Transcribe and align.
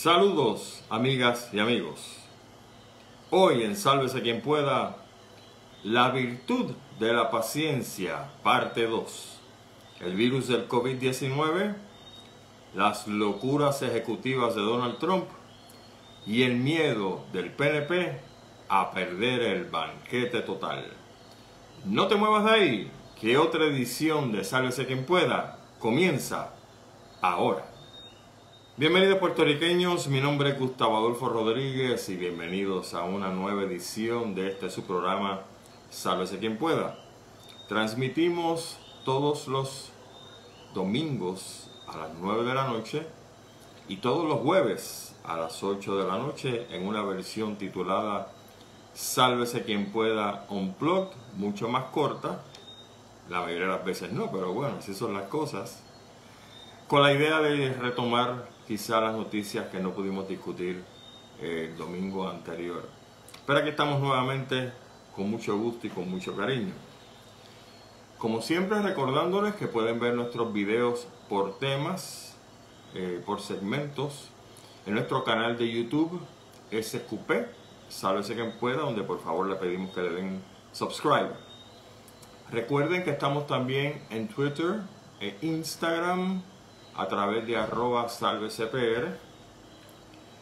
Saludos, 0.00 0.84
amigas 0.90 1.50
y 1.52 1.58
amigos. 1.58 2.18
Hoy 3.30 3.64
en 3.64 3.74
Sálvese 3.74 4.22
quien 4.22 4.42
pueda, 4.42 4.98
la 5.82 6.10
virtud 6.10 6.70
de 7.00 7.12
la 7.12 7.32
paciencia, 7.32 8.30
parte 8.44 8.86
2. 8.86 9.40
El 10.02 10.14
virus 10.14 10.46
del 10.46 10.68
COVID-19, 10.68 11.74
las 12.76 13.08
locuras 13.08 13.82
ejecutivas 13.82 14.54
de 14.54 14.60
Donald 14.60 14.98
Trump 14.98 15.24
y 16.24 16.44
el 16.44 16.54
miedo 16.54 17.24
del 17.32 17.50
PNP 17.50 18.20
a 18.68 18.92
perder 18.92 19.42
el 19.42 19.64
banquete 19.64 20.42
total. 20.42 20.92
No 21.84 22.06
te 22.06 22.14
muevas 22.14 22.44
de 22.44 22.50
ahí, 22.52 22.90
que 23.20 23.36
otra 23.36 23.64
edición 23.64 24.30
de 24.30 24.44
Sálvese 24.44 24.86
quien 24.86 25.04
pueda 25.04 25.58
comienza 25.80 26.54
ahora. 27.20 27.67
Bienvenidos 28.78 29.18
puertorriqueños, 29.18 30.06
mi 30.06 30.20
nombre 30.20 30.50
es 30.50 30.58
Gustavo 30.60 30.98
Adolfo 30.98 31.28
Rodríguez 31.28 32.08
y 32.10 32.16
bienvenidos 32.16 32.94
a 32.94 33.02
una 33.02 33.28
nueva 33.30 33.64
edición 33.64 34.36
de 34.36 34.50
este 34.50 34.70
su 34.70 34.84
programa 34.84 35.40
Sálvese 35.90 36.38
quien 36.38 36.58
pueda. 36.58 36.96
Transmitimos 37.66 38.78
todos 39.04 39.48
los 39.48 39.90
domingos 40.74 41.68
a 41.88 41.96
las 41.96 42.10
9 42.20 42.44
de 42.44 42.54
la 42.54 42.68
noche 42.68 43.04
y 43.88 43.96
todos 43.96 44.28
los 44.28 44.38
jueves 44.42 45.16
a 45.24 45.36
las 45.36 45.60
8 45.64 45.96
de 45.96 46.06
la 46.06 46.16
noche 46.16 46.68
en 46.70 46.86
una 46.86 47.02
versión 47.02 47.56
titulada 47.56 48.30
Sálvese 48.94 49.64
quien 49.64 49.90
pueda 49.90 50.46
Unplugged, 50.50 51.16
mucho 51.34 51.68
más 51.68 51.86
corta. 51.86 52.44
La 53.28 53.40
mayoría 53.40 53.66
de 53.66 53.72
las 53.72 53.84
veces 53.84 54.12
no, 54.12 54.30
pero 54.30 54.52
bueno, 54.52 54.76
así 54.78 54.94
son 54.94 55.14
las 55.14 55.24
cosas. 55.24 55.82
Con 56.86 57.02
la 57.02 57.12
idea 57.12 57.40
de 57.40 57.72
retomar 57.74 58.56
quizá 58.68 59.00
las 59.00 59.16
noticias 59.16 59.68
que 59.68 59.80
no 59.80 59.94
pudimos 59.94 60.28
discutir 60.28 60.84
el 61.40 61.74
domingo 61.78 62.28
anterior. 62.28 62.86
Pero 63.46 63.60
aquí 63.60 63.70
estamos 63.70 63.98
nuevamente 63.98 64.70
con 65.16 65.30
mucho 65.30 65.56
gusto 65.56 65.86
y 65.86 65.90
con 65.90 66.10
mucho 66.10 66.36
cariño. 66.36 66.74
Como 68.18 68.42
siempre 68.42 68.82
recordándoles 68.82 69.54
que 69.54 69.68
pueden 69.68 69.98
ver 69.98 70.12
nuestros 70.12 70.52
videos 70.52 71.08
por 71.30 71.58
temas, 71.58 72.36
eh, 72.94 73.22
por 73.24 73.40
segmentos, 73.40 74.28
en 74.84 74.94
nuestro 74.94 75.24
canal 75.24 75.56
de 75.56 75.72
YouTube 75.72 76.20
SQP, 76.70 77.30
sálvese 77.88 78.34
quien 78.34 78.52
pueda, 78.52 78.82
donde 78.82 79.02
por 79.02 79.22
favor 79.22 79.48
le 79.48 79.56
pedimos 79.56 79.94
que 79.94 80.02
le 80.02 80.10
den 80.10 80.42
subscribe. 80.72 81.30
Recuerden 82.50 83.02
que 83.02 83.10
estamos 83.10 83.46
también 83.46 84.02
en 84.10 84.28
Twitter, 84.28 84.82
e 85.20 85.38
Instagram, 85.40 86.42
a 86.98 87.06
través 87.06 87.46
de 87.46 87.56
arroba 87.56 88.08
salvecpr. 88.08 89.16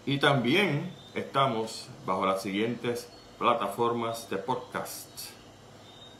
Y 0.06 0.18
también 0.18 0.92
estamos 1.14 1.88
bajo 2.06 2.24
las 2.24 2.42
siguientes 2.42 3.12
plataformas 3.38 4.28
de 4.30 4.38
podcast. 4.38 5.30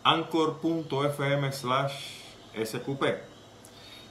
anchor.fm 0.04 1.52
slash 1.52 2.20
sqp. 2.54 3.04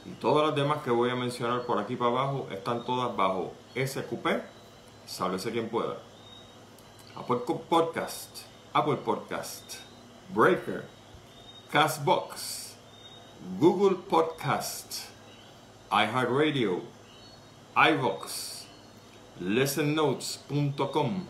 Y 0.06 0.12
todas 0.20 0.48
las 0.48 0.56
demás 0.56 0.82
que 0.84 0.92
voy 0.92 1.12
a 1.12 1.16
mencionar 1.16 1.62
por 1.66 1.80
aquí 1.80 1.96
para 1.96 2.12
abajo 2.12 2.48
están 2.52 2.84
todas 2.84 3.16
bajo 3.16 3.54
sqp. 3.76 4.44
Sálvese 5.06 5.52
quien 5.52 5.70
pueda. 5.70 5.98
Apple 7.16 7.38
Podcast 7.70 8.40
Apple 8.74 8.98
Podcast 8.98 9.76
Breaker 10.34 10.84
Castbox 11.72 12.76
Google 13.58 13.96
Podcast 14.10 15.15
iHeartRadio, 15.92 16.82
iVox, 17.76 18.66
ListenNotes.com, 19.40 21.26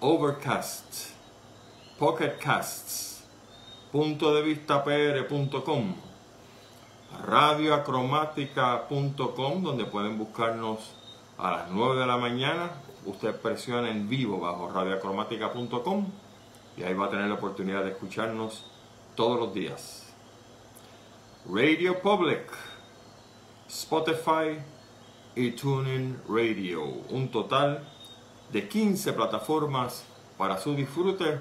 Overcast, 0.00 1.12
Pocketcasts, 1.98 3.24
punto 3.92 4.34
de 4.34 4.42
vista 4.42 4.82
pr.com, 4.84 5.94
radioacromática.com, 7.26 9.62
donde 9.62 9.84
pueden 9.84 10.18
buscarnos 10.18 10.94
a 11.38 11.52
las 11.52 11.70
9 11.70 12.00
de 12.00 12.06
la 12.06 12.16
mañana. 12.16 12.70
Usted 13.06 13.36
presiona 13.36 13.90
en 13.90 14.08
vivo 14.08 14.40
bajo 14.40 14.68
radioacromática.com 14.70 16.06
y 16.76 16.82
ahí 16.82 16.94
va 16.94 17.06
a 17.06 17.10
tener 17.10 17.28
la 17.28 17.34
oportunidad 17.34 17.84
de 17.84 17.90
escucharnos 17.90 18.64
todos 19.14 19.38
los 19.38 19.54
días. 19.54 20.12
Radio 21.48 22.00
Public 22.00 22.50
Spotify 23.68 24.58
y 25.36 25.50
TuneIn 25.50 26.18
Radio. 26.26 26.84
Un 27.10 27.28
total 27.30 27.86
de 28.50 28.66
15 28.66 29.12
plataformas 29.12 30.04
para 30.38 30.58
su 30.58 30.74
disfrute, 30.74 31.38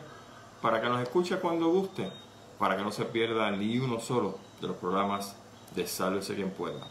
para 0.61 0.81
que 0.81 0.89
nos 0.89 1.01
escuche 1.01 1.37
cuando 1.37 1.69
guste, 1.69 2.11
para 2.59 2.75
que 2.75 2.83
no 2.83 2.91
se 2.91 3.05
pierda 3.05 3.49
ni 3.51 3.79
uno 3.79 3.99
solo 4.01 4.37
de 4.59 4.67
los 4.67 4.75
programas 4.75 5.37
de 5.73 5.87
Sálvese 5.87 6.35
quien 6.35 6.51
pueda. 6.51 6.87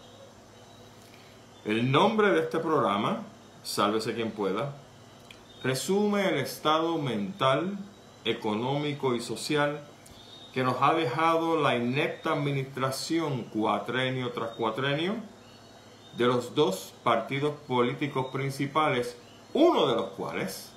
El 1.66 1.91
nombre 1.91 2.30
de 2.30 2.41
este 2.41 2.58
programa, 2.58 3.22
Sálvese 3.62 4.14
quien 4.14 4.30
pueda, 4.30 4.74
resume 5.62 6.30
el 6.30 6.36
estado 6.36 6.97
mental, 6.97 7.76
económico 8.24 9.14
y 9.14 9.20
social 9.20 9.86
que 10.56 10.64
nos 10.64 10.80
ha 10.80 10.94
dejado 10.94 11.60
la 11.60 11.76
inepta 11.76 12.32
administración 12.32 13.42
cuatrenio 13.52 14.32
tras 14.32 14.52
cuatrenio 14.52 15.16
de 16.16 16.24
los 16.24 16.54
dos 16.54 16.94
partidos 17.04 17.56
políticos 17.68 18.28
principales, 18.32 19.18
uno 19.52 19.86
de 19.86 19.96
los 19.96 20.06
cuales 20.12 20.72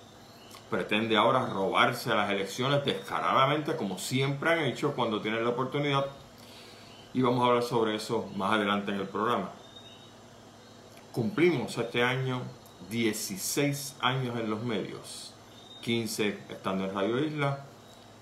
pretende 0.70 1.16
ahora 1.16 1.46
robarse 1.46 2.14
las 2.14 2.30
elecciones 2.30 2.84
descaradamente 2.84 3.78
como 3.78 3.98
siempre 3.98 4.52
han 4.52 4.60
hecho 4.66 4.96
cuando 4.96 5.22
tienen 5.22 5.46
la 5.46 5.52
oportunidad 5.52 6.08
y 7.14 7.22
vamos 7.22 7.42
a 7.42 7.48
hablar 7.48 7.64
sobre 7.64 7.96
eso 7.96 8.30
más 8.36 8.52
adelante 8.56 8.92
en 8.92 9.00
el 9.00 9.08
programa. 9.08 9.52
Cumplimos 11.14 11.78
este 11.78 12.04
año 12.04 12.42
16 12.90 13.96
años 14.02 14.38
en 14.38 14.50
los 14.50 14.62
medios, 14.62 15.34
15 15.84 16.38
estando 16.50 16.84
en 16.84 16.94
Radio 16.94 17.24
Isla 17.24 17.69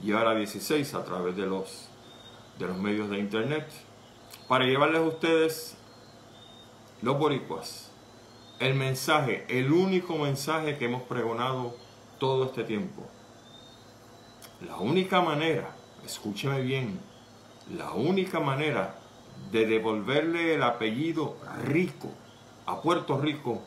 y 0.03 0.12
ahora 0.12 0.35
16 0.35 0.94
a 0.94 1.03
través 1.03 1.35
de 1.35 1.46
los, 1.46 1.90
de 2.59 2.68
los 2.68 2.78
medios 2.78 3.09
de 3.09 3.19
internet, 3.19 3.68
para 4.47 4.66
llevarles 4.66 5.02
a 5.02 5.06
ustedes, 5.06 5.78
los 7.02 7.18
boricuas, 7.18 7.91
el 8.59 8.75
mensaje, 8.75 9.46
el 9.50 9.72
único 9.72 10.18
mensaje 10.18 10.78
que 10.78 10.86
hemos 10.86 11.03
pregonado 11.03 11.75
todo 12.19 12.46
este 12.46 12.63
tiempo. 12.63 13.03
La 14.66 14.78
única 14.78 15.22
manera, 15.22 15.75
escúcheme 16.06 16.62
bien, 16.62 17.00
la 17.75 17.91
única 17.91 18.40
manera 18.40 18.96
de 19.52 19.66
devolverle 19.66 20.56
el 20.56 20.63
apellido 20.63 21.38
rico 21.66 22.09
a 22.66 22.81
Puerto 22.81 23.19
Rico 23.19 23.62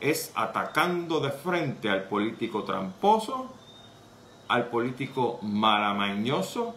es 0.00 0.32
atacando 0.34 1.20
de 1.20 1.30
frente 1.30 1.88
al 1.88 2.04
político 2.04 2.64
tramposo 2.64 3.52
al 4.48 4.68
político 4.68 5.38
malamañoso, 5.42 6.74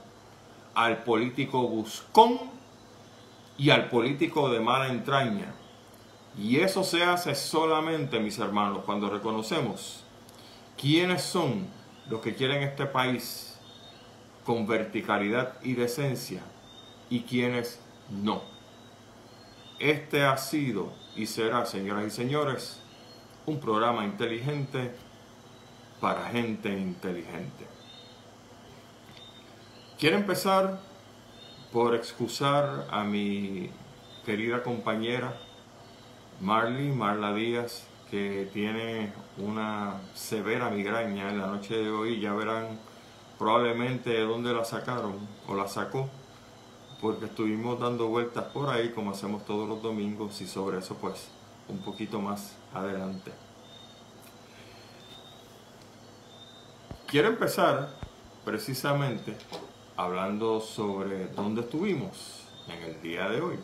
al 0.75 1.03
político 1.03 1.67
buscón 1.67 2.39
y 3.57 3.69
al 3.69 3.89
político 3.89 4.49
de 4.49 4.59
mala 4.59 4.87
entraña. 4.87 5.53
Y 6.37 6.59
eso 6.59 6.83
se 6.83 7.03
hace 7.03 7.35
solamente, 7.35 8.19
mis 8.19 8.39
hermanos, 8.39 8.83
cuando 8.85 9.09
reconocemos 9.09 10.03
quiénes 10.79 11.23
son 11.23 11.67
los 12.09 12.21
que 12.21 12.35
quieren 12.35 12.63
este 12.63 12.85
país 12.85 13.59
con 14.45 14.65
verticalidad 14.65 15.61
y 15.61 15.73
decencia 15.73 16.41
y 17.09 17.21
quiénes 17.21 17.79
no. 18.09 18.41
Este 19.79 20.23
ha 20.23 20.37
sido 20.37 20.93
y 21.15 21.25
será, 21.25 21.65
señoras 21.65 22.05
y 22.07 22.09
señores, 22.09 22.81
un 23.45 23.59
programa 23.59 24.05
inteligente 24.05 24.95
para 26.01 26.29
gente 26.29 26.69
inteligente. 26.69 27.67
Quiero 29.99 30.17
empezar 30.17 30.79
por 31.71 31.95
excusar 31.95 32.87
a 32.89 33.03
mi 33.03 33.69
querida 34.25 34.63
compañera 34.63 35.37
Marley, 36.41 36.89
Marla 36.89 37.33
Díaz, 37.35 37.85
que 38.09 38.49
tiene 38.51 39.13
una 39.37 40.01
severa 40.15 40.71
migraña 40.71 41.29
en 41.29 41.37
la 41.37 41.45
noche 41.45 41.77
de 41.77 41.91
hoy. 41.91 42.19
Ya 42.19 42.33
verán 42.33 42.79
probablemente 43.37 44.09
de 44.09 44.21
dónde 44.21 44.53
la 44.53 44.65
sacaron 44.65 45.19
o 45.47 45.55
la 45.55 45.67
sacó, 45.67 46.09
porque 46.99 47.25
estuvimos 47.25 47.79
dando 47.79 48.07
vueltas 48.07 48.45
por 48.45 48.69
ahí 48.69 48.89
como 48.89 49.11
hacemos 49.11 49.45
todos 49.45 49.69
los 49.69 49.83
domingos 49.83 50.41
y 50.41 50.47
sobre 50.47 50.79
eso 50.79 50.95
pues 50.95 51.27
un 51.69 51.77
poquito 51.77 52.19
más 52.19 52.55
adelante. 52.73 53.31
Quiero 57.11 57.27
empezar 57.27 57.89
precisamente 58.45 59.35
hablando 59.97 60.61
sobre 60.61 61.27
dónde 61.27 61.59
estuvimos 61.59 62.47
en 62.69 62.81
el 62.83 63.01
día 63.01 63.27
de 63.27 63.41
hoy. 63.41 63.59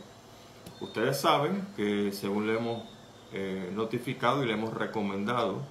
Ustedes 0.82 1.22
saben 1.22 1.66
que 1.78 2.12
según 2.12 2.46
le 2.46 2.58
hemos 2.58 2.84
eh, 3.32 3.72
notificado 3.74 4.44
y 4.44 4.48
le 4.48 4.54
hemos 4.54 4.74
recomendado 4.74 5.62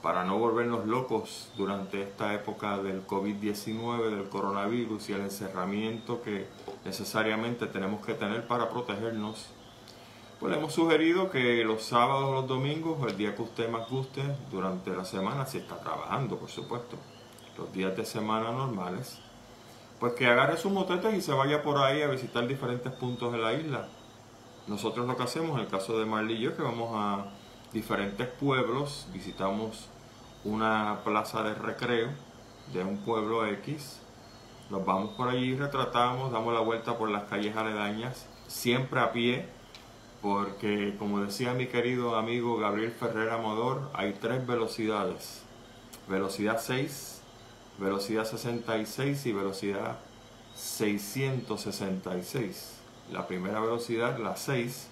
para 0.00 0.24
no 0.24 0.38
volvernos 0.38 0.86
locos 0.86 1.50
durante 1.58 2.00
esta 2.00 2.32
época 2.32 2.78
del 2.78 3.06
COVID-19, 3.06 4.08
del 4.08 4.30
coronavirus 4.30 5.10
y 5.10 5.12
el 5.12 5.20
encerramiento 5.20 6.22
que 6.22 6.46
necesariamente 6.86 7.66
tenemos 7.66 8.02
que 8.06 8.14
tener 8.14 8.46
para 8.46 8.70
protegernos. 8.70 9.48
Le 10.48 10.58
hemos 10.58 10.74
sugerido 10.74 11.30
que 11.30 11.64
los 11.64 11.84
sábados 11.84 12.24
o 12.24 12.34
los 12.34 12.46
domingos, 12.46 12.98
el 13.10 13.16
día 13.16 13.34
que 13.34 13.40
usted 13.40 13.70
más 13.70 13.88
guste, 13.88 14.22
durante 14.50 14.94
la 14.94 15.06
semana, 15.06 15.46
si 15.46 15.56
está 15.56 15.80
trabajando, 15.80 16.36
por 16.36 16.50
supuesto, 16.50 16.98
los 17.56 17.72
días 17.72 17.96
de 17.96 18.04
semana 18.04 18.52
normales, 18.52 19.18
pues 19.98 20.12
que 20.12 20.26
agarre 20.26 20.58
su 20.58 20.68
motete 20.68 21.16
y 21.16 21.22
se 21.22 21.32
vaya 21.32 21.62
por 21.62 21.78
ahí 21.78 22.02
a 22.02 22.08
visitar 22.08 22.46
diferentes 22.46 22.92
puntos 22.92 23.32
de 23.32 23.38
la 23.38 23.54
isla. 23.54 23.88
Nosotros 24.66 25.06
lo 25.06 25.16
que 25.16 25.22
hacemos, 25.22 25.56
en 25.56 25.64
el 25.64 25.68
caso 25.68 25.98
de 25.98 26.04
Marley 26.04 26.44
es 26.44 26.52
que 26.52 26.62
vamos 26.62 26.90
a 26.92 27.24
diferentes 27.72 28.28
pueblos, 28.28 29.08
visitamos 29.14 29.88
una 30.44 31.00
plaza 31.04 31.42
de 31.42 31.54
recreo 31.54 32.10
de 32.74 32.84
un 32.84 32.98
pueblo 32.98 33.46
X. 33.46 33.98
Nos 34.68 34.84
vamos 34.84 35.14
por 35.16 35.30
allí, 35.30 35.56
retratamos, 35.56 36.32
damos 36.32 36.52
la 36.52 36.60
vuelta 36.60 36.98
por 36.98 37.08
las 37.08 37.24
calles 37.24 37.56
aledañas, 37.56 38.26
siempre 38.46 39.00
a 39.00 39.10
pie, 39.10 39.48
porque 40.24 40.96
como 40.98 41.20
decía 41.20 41.52
mi 41.52 41.66
querido 41.66 42.16
amigo 42.16 42.56
Gabriel 42.56 42.92
Ferrer 42.92 43.28
Amador, 43.28 43.90
hay 43.92 44.14
tres 44.14 44.46
velocidades. 44.46 45.42
Velocidad 46.08 46.58
6, 46.58 47.20
velocidad 47.78 48.24
66 48.24 49.26
y 49.26 49.32
velocidad 49.34 49.98
666. 50.54 52.80
La 53.12 53.26
primera 53.26 53.60
velocidad, 53.60 54.18
la 54.18 54.34
6, 54.34 54.88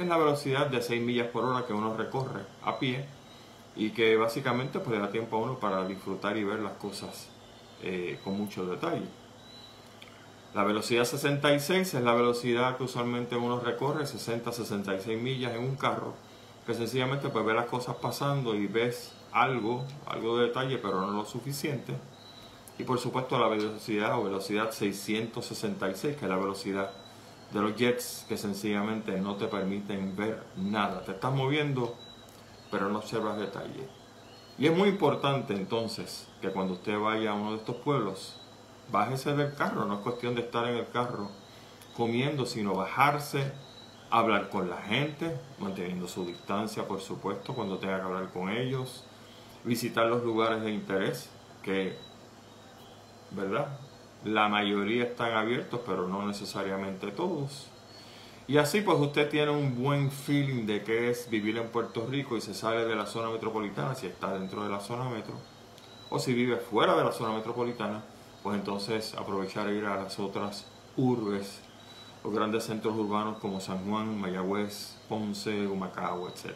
es 0.00 0.06
la 0.08 0.18
velocidad 0.18 0.66
de 0.66 0.82
6 0.82 1.00
millas 1.00 1.28
por 1.28 1.44
hora 1.44 1.64
que 1.64 1.72
uno 1.72 1.96
recorre 1.96 2.40
a 2.64 2.80
pie 2.80 3.06
y 3.76 3.90
que 3.90 4.16
básicamente 4.16 4.80
pues 4.80 5.00
da 5.00 5.12
tiempo 5.12 5.36
a 5.36 5.42
uno 5.42 5.60
para 5.60 5.86
disfrutar 5.86 6.36
y 6.36 6.42
ver 6.42 6.58
las 6.58 6.72
cosas 6.72 7.28
eh, 7.84 8.18
con 8.24 8.36
mucho 8.36 8.66
detalle. 8.66 9.06
La 10.54 10.64
velocidad 10.64 11.04
66 11.04 11.94
es 11.94 12.02
la 12.02 12.14
velocidad 12.14 12.76
que 12.76 12.84
usualmente 12.84 13.36
uno 13.36 13.58
recorre, 13.60 14.04
60-66 14.04 15.18
millas 15.18 15.54
en 15.54 15.64
un 15.64 15.76
carro, 15.76 16.14
que 16.66 16.74
sencillamente 16.74 17.30
pues 17.30 17.44
ve 17.44 17.54
las 17.54 17.66
cosas 17.66 17.96
pasando 17.96 18.54
y 18.54 18.66
ves 18.66 19.12
algo, 19.32 19.84
algo 20.06 20.38
de 20.38 20.48
detalle, 20.48 20.78
pero 20.78 21.00
no 21.00 21.10
lo 21.10 21.24
suficiente. 21.24 21.94
Y 22.78 22.84
por 22.84 22.98
supuesto 22.98 23.38
la 23.38 23.48
velocidad 23.48 24.18
o 24.18 24.24
velocidad 24.24 24.72
666, 24.72 26.16
que 26.16 26.24
es 26.24 26.28
la 26.28 26.36
velocidad 26.36 26.90
de 27.52 27.60
los 27.60 27.74
jets 27.74 28.26
que 28.28 28.36
sencillamente 28.36 29.18
no 29.20 29.36
te 29.36 29.46
permiten 29.46 30.14
ver 30.16 30.42
nada. 30.56 31.02
Te 31.04 31.12
estás 31.12 31.32
moviendo 31.32 31.96
pero 32.72 32.88
no 32.88 32.98
observas 32.98 33.38
detalle. 33.38 33.86
Y 34.58 34.66
es 34.66 34.76
muy 34.76 34.88
importante 34.88 35.52
entonces 35.52 36.26
que 36.40 36.50
cuando 36.50 36.72
usted 36.72 36.98
vaya 36.98 37.30
a 37.30 37.34
uno 37.34 37.52
de 37.52 37.58
estos 37.58 37.76
pueblos, 37.76 38.40
bájese 38.92 39.34
del 39.34 39.54
carro, 39.54 39.86
no 39.86 39.94
es 39.94 40.00
cuestión 40.00 40.34
de 40.34 40.42
estar 40.42 40.68
en 40.68 40.76
el 40.76 40.88
carro 40.90 41.30
comiendo, 41.96 42.46
sino 42.46 42.74
bajarse, 42.74 43.52
hablar 44.10 44.50
con 44.50 44.68
la 44.68 44.76
gente, 44.76 45.36
manteniendo 45.58 46.06
su 46.06 46.26
distancia, 46.26 46.86
por 46.86 47.00
supuesto, 47.00 47.54
cuando 47.54 47.78
tenga 47.78 47.96
que 47.96 48.06
hablar 48.06 48.30
con 48.30 48.50
ellos, 48.50 49.04
visitar 49.64 50.06
los 50.06 50.22
lugares 50.22 50.62
de 50.62 50.72
interés, 50.72 51.30
que, 51.62 51.96
¿verdad? 53.30 53.78
La 54.24 54.48
mayoría 54.48 55.04
están 55.04 55.32
abiertos, 55.32 55.80
pero 55.86 56.06
no 56.06 56.26
necesariamente 56.26 57.10
todos. 57.10 57.68
Y 58.46 58.58
así 58.58 58.80
pues 58.80 58.98
usted 58.98 59.30
tiene 59.30 59.50
un 59.50 59.82
buen 59.82 60.10
feeling 60.10 60.66
de 60.66 60.82
qué 60.82 61.10
es 61.10 61.30
vivir 61.30 61.56
en 61.56 61.68
Puerto 61.68 62.06
Rico 62.06 62.36
y 62.36 62.40
se 62.40 62.54
sale 62.54 62.84
de 62.84 62.94
la 62.94 63.06
zona 63.06 63.30
metropolitana 63.30 63.94
si 63.94 64.06
está 64.06 64.34
dentro 64.34 64.64
de 64.64 64.68
la 64.68 64.80
zona 64.80 65.08
metro. 65.08 65.34
O 66.10 66.18
si 66.18 66.34
vive 66.34 66.56
fuera 66.56 66.94
de 66.96 67.04
la 67.04 67.12
zona 67.12 67.32
metropolitana, 67.34 68.02
pues 68.42 68.56
entonces 68.58 69.14
aprovechar 69.14 69.68
e 69.68 69.76
ir 69.76 69.84
a 69.84 69.96
las 69.96 70.18
otras 70.18 70.66
urbes, 70.96 71.60
los 72.24 72.34
grandes 72.34 72.64
centros 72.64 72.94
urbanos 72.96 73.38
como 73.38 73.60
San 73.60 73.88
Juan, 73.88 74.20
Mayagüez, 74.20 74.98
Ponce, 75.08 75.66
Humacao, 75.66 76.28
etc. 76.28 76.54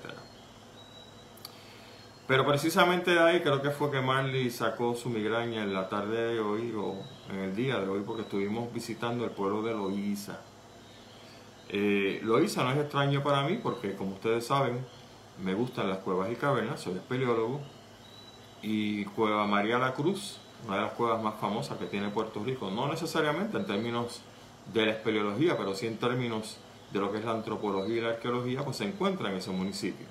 Pero 2.27 2.45
precisamente 2.47 3.19
ahí 3.19 3.41
creo 3.41 3.63
que 3.63 3.71
fue 3.71 3.91
que 3.91 4.01
Marley 4.01 4.51
sacó 4.51 4.95
su 4.95 5.09
migraña 5.09 5.63
en 5.63 5.73
la 5.73 5.89
tarde 5.89 6.35
de 6.35 6.41
hoy 6.41 6.73
o 6.77 6.97
en 7.31 7.39
el 7.39 7.57
día 7.57 7.79
de 7.79 7.89
hoy 7.89 8.03
porque 8.05 8.23
estuvimos 8.23 8.73
visitando 8.73 9.25
el 9.25 9.31
pueblo 9.31 9.63
de 9.63 9.73
Loíza 9.73 10.41
eh, 11.69 12.21
Loisa 12.23 12.63
no 12.63 12.71
es 12.71 12.79
extraño 12.79 13.23
para 13.23 13.43
mí 13.43 13.59
porque, 13.61 13.95
como 13.95 14.13
ustedes 14.13 14.47
saben, 14.47 14.85
me 15.43 15.55
gustan 15.55 15.89
las 15.89 15.99
cuevas 15.99 16.31
y 16.31 16.37
cavernas, 16.37 16.81
soy 16.81 16.95
espeleólogo. 16.95 17.61
Y 18.63 19.05
Cueva 19.07 19.47
María 19.47 19.79
la 19.79 19.93
Cruz, 19.93 20.41
una 20.67 20.77
de 20.77 20.83
las 20.83 20.93
cuevas 20.93 21.23
más 21.23 21.35
famosas 21.41 21.79
que 21.79 21.87
tiene 21.87 22.09
Puerto 22.09 22.43
Rico, 22.45 22.71
no 22.71 22.89
necesariamente 22.89 23.57
en 23.57 23.67
términos 23.67 24.23
de 24.73 24.87
la 24.87 24.93
espeleología, 24.93 25.57
pero 25.57 25.75
sí 25.75 25.87
en 25.87 25.99
términos 25.99 26.57
de 26.93 27.01
lo 27.01 27.13
que 27.13 27.19
es 27.19 27.25
la 27.25 27.33
antropología 27.33 27.97
y 27.97 28.01
la 28.01 28.09
arqueología, 28.11 28.65
pues 28.65 28.79
se 28.79 28.85
encuentra 28.85 29.31
en 29.31 29.37
ese 29.37 29.51
municipio. 29.51 30.07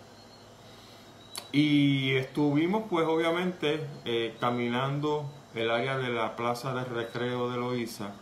Y 1.52 2.12
estuvimos 2.16 2.84
pues 2.90 3.08
obviamente 3.08 3.86
eh, 4.06 4.36
caminando 4.40 5.26
el 5.54 5.72
área 5.72 5.98
de 5.98 6.10
la 6.10 6.36
plaza 6.36 6.74
de 6.74 6.84
recreo 6.84 7.50
de 7.50 7.58
Loíza 7.58 8.14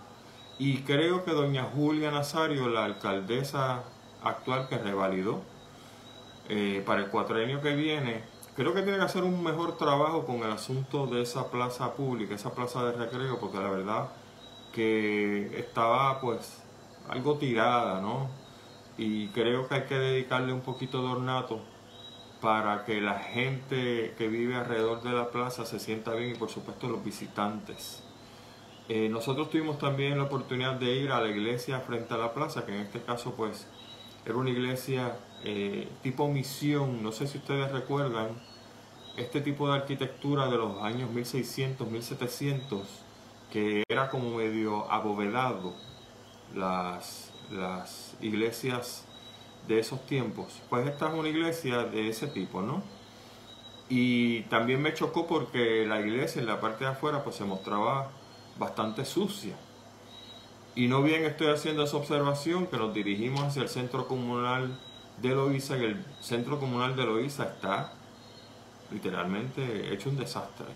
y 0.60 0.80
creo 0.80 1.26
que 1.26 1.32
doña 1.32 1.64
Julia 1.64 2.12
Nazario, 2.12 2.70
la 2.70 2.86
alcaldesa 2.86 3.84
actual 4.24 4.68
que 4.70 4.78
revalidó 4.78 5.42
eh, 6.48 6.84
para 6.86 7.02
el 7.02 7.08
cuatrenio 7.08 7.62
que 7.62 7.76
viene, 7.76 8.24
creo 8.56 8.74
que 8.74 8.82
tiene 8.82 8.98
que 8.98 9.04
hacer 9.04 9.24
un 9.24 9.44
mejor 9.44 9.78
trabajo 9.78 10.26
con 10.26 10.38
el 10.38 10.52
asunto 10.52 11.08
de 11.08 11.22
esa 11.22 11.50
plaza 11.50 11.94
pública, 11.94 12.36
esa 12.36 12.54
plaza 12.54 12.86
de 12.86 12.92
recreo, 12.94 13.40
porque 13.40 13.58
la 13.58 13.70
verdad 13.70 14.10
que 14.72 15.58
estaba 15.60 16.20
pues 16.20 16.64
algo 17.10 17.38
tirada, 17.38 18.02
¿no? 18.02 18.30
Y 18.98 19.28
creo 19.30 19.68
que 19.68 19.76
hay 19.76 19.84
que 19.84 19.96
dedicarle 19.96 20.54
un 20.54 20.62
poquito 20.62 21.02
de 21.02 21.10
ornato 21.10 21.62
para 22.42 22.84
que 22.86 23.00
la 23.02 23.20
gente 23.20 24.14
que 24.18 24.28
vive 24.28 24.56
alrededor 24.56 25.02
de 25.02 25.12
la 25.12 25.30
plaza 25.30 25.66
se 25.66 25.80
sienta 25.80 26.14
bien 26.14 26.32
y 26.32 26.36
por 26.36 26.50
supuesto 26.50 26.88
los 26.88 27.04
visitantes. 27.04 28.04
Eh, 28.90 29.08
nosotros 29.10 29.50
tuvimos 29.50 29.78
también 29.78 30.18
la 30.18 30.26
oportunidad 30.26 30.74
de 30.74 30.98
ir 30.98 31.12
a 31.12 31.22
la 31.22 31.30
iglesia 31.30 31.80
frente 31.80 32.14
a 32.14 32.18
la 32.18 32.34
plaza, 32.34 32.66
que 32.66 32.76
en 32.76 32.82
este 32.82 33.02
caso 33.02 33.34
pues 33.36 33.66
era 34.26 34.36
una 34.36 34.50
iglesia 34.50 35.18
eh, 35.44 35.88
tipo 36.02 36.28
misión, 36.28 37.04
no 37.04 37.12
sé 37.12 37.28
si 37.28 37.38
ustedes 37.38 37.72
recuerdan, 37.72 38.30
este 39.18 39.42
tipo 39.42 39.68
de 39.68 39.76
arquitectura 39.76 40.48
de 40.48 40.58
los 40.58 40.82
años 40.82 41.12
1600, 41.12 41.90
1700, 41.90 42.82
que 43.52 43.84
era 43.88 44.10
como 44.10 44.38
medio 44.38 44.92
abovedado 44.92 45.74
las, 46.56 47.32
las 47.52 48.16
iglesias 48.22 49.06
de 49.68 49.80
esos 49.80 50.06
tiempos. 50.06 50.62
Pues 50.70 50.88
esta 50.88 51.10
es 51.10 51.14
una 51.14 51.30
iglesia 51.30 51.84
de 51.84 52.10
ese 52.10 52.28
tipo, 52.28 52.62
¿no? 52.62 52.82
Y 53.90 54.42
también 54.44 54.82
me 54.82 54.94
chocó 54.94 55.28
porque 55.28 55.86
la 55.86 56.00
iglesia 56.00 56.42
en 56.42 56.48
la 56.48 56.60
parte 56.60 56.86
de 56.86 56.92
afuera 56.92 57.24
pues 57.24 57.36
se 57.36 57.44
mostraba 57.44 58.10
bastante 58.58 59.06
sucia. 59.06 59.56
Y 60.76 60.88
no 60.88 61.04
bien 61.04 61.24
estoy 61.26 61.48
haciendo 61.48 61.84
esa 61.84 61.98
observación 61.98 62.66
que 62.66 62.78
nos 62.78 62.94
dirigimos 62.94 63.44
hacia 63.44 63.62
el 63.62 63.70
centro 63.70 64.08
comunal 64.08 64.80
de 65.22 65.30
Loíza 65.30 65.78
y 65.78 65.86
el 65.86 66.06
centro 66.20 66.60
comunal 66.60 66.96
de 66.96 67.06
Loíza 67.06 67.44
está 67.46 67.94
literalmente 68.92 69.94
hecho 69.94 70.10
un 70.10 70.18
desastre. 70.18 70.68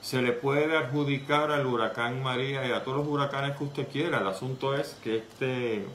Se 0.00 0.22
le 0.22 0.32
puede 0.32 0.76
adjudicar 0.76 1.50
al 1.50 1.66
huracán 1.66 2.22
María 2.22 2.66
y 2.66 2.72
a 2.72 2.82
todos 2.82 2.98
los 2.98 3.06
huracanes 3.06 3.56
que 3.56 3.64
usted 3.64 3.88
quiera. 3.88 4.18
El 4.20 4.26
asunto 4.26 4.74
es 4.74 4.96
que 5.02 5.18
este 5.18 5.86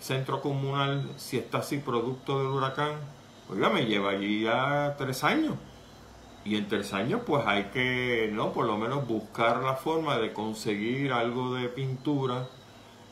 centro 0.00 0.40
comunal, 0.40 1.10
si 1.16 1.38
está 1.38 1.58
así 1.58 1.78
producto 1.78 2.38
del 2.38 2.48
huracán, 2.48 2.94
oiga, 3.50 3.68
me 3.68 3.84
lleva 3.84 4.10
allí 4.10 4.42
ya 4.42 4.94
tres 4.96 5.24
años. 5.24 5.54
Y 6.44 6.56
en 6.56 6.68
tres 6.68 6.92
años 6.92 7.20
pues 7.24 7.46
hay 7.46 7.64
que, 7.64 8.30
¿no? 8.32 8.52
Por 8.52 8.66
lo 8.66 8.76
menos 8.76 9.06
buscar 9.06 9.62
la 9.62 9.74
forma 9.74 10.18
de 10.18 10.32
conseguir 10.32 11.12
algo 11.12 11.54
de 11.54 11.68
pintura 11.68 12.48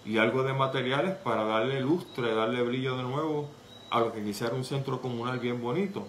y 0.05 0.19
algo 0.19 0.43
de 0.43 0.53
materiales 0.53 1.15
para 1.17 1.45
darle 1.45 1.81
lustre, 1.81 2.35
darle 2.35 2.63
brillo 2.63 2.97
de 2.97 3.03
nuevo 3.03 3.51
a 3.91 4.01
lo 4.01 4.13
que 4.13 4.23
quisiera 4.23 4.55
un 4.55 4.65
centro 4.65 5.01
comunal 5.01 5.39
bien 5.39 5.61
bonito. 5.61 6.07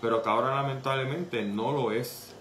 Pero 0.00 0.22
que 0.22 0.28
ahora 0.28 0.54
lamentablemente 0.54 1.42
no 1.42 1.72
lo 1.72 1.92
es. 1.92 2.34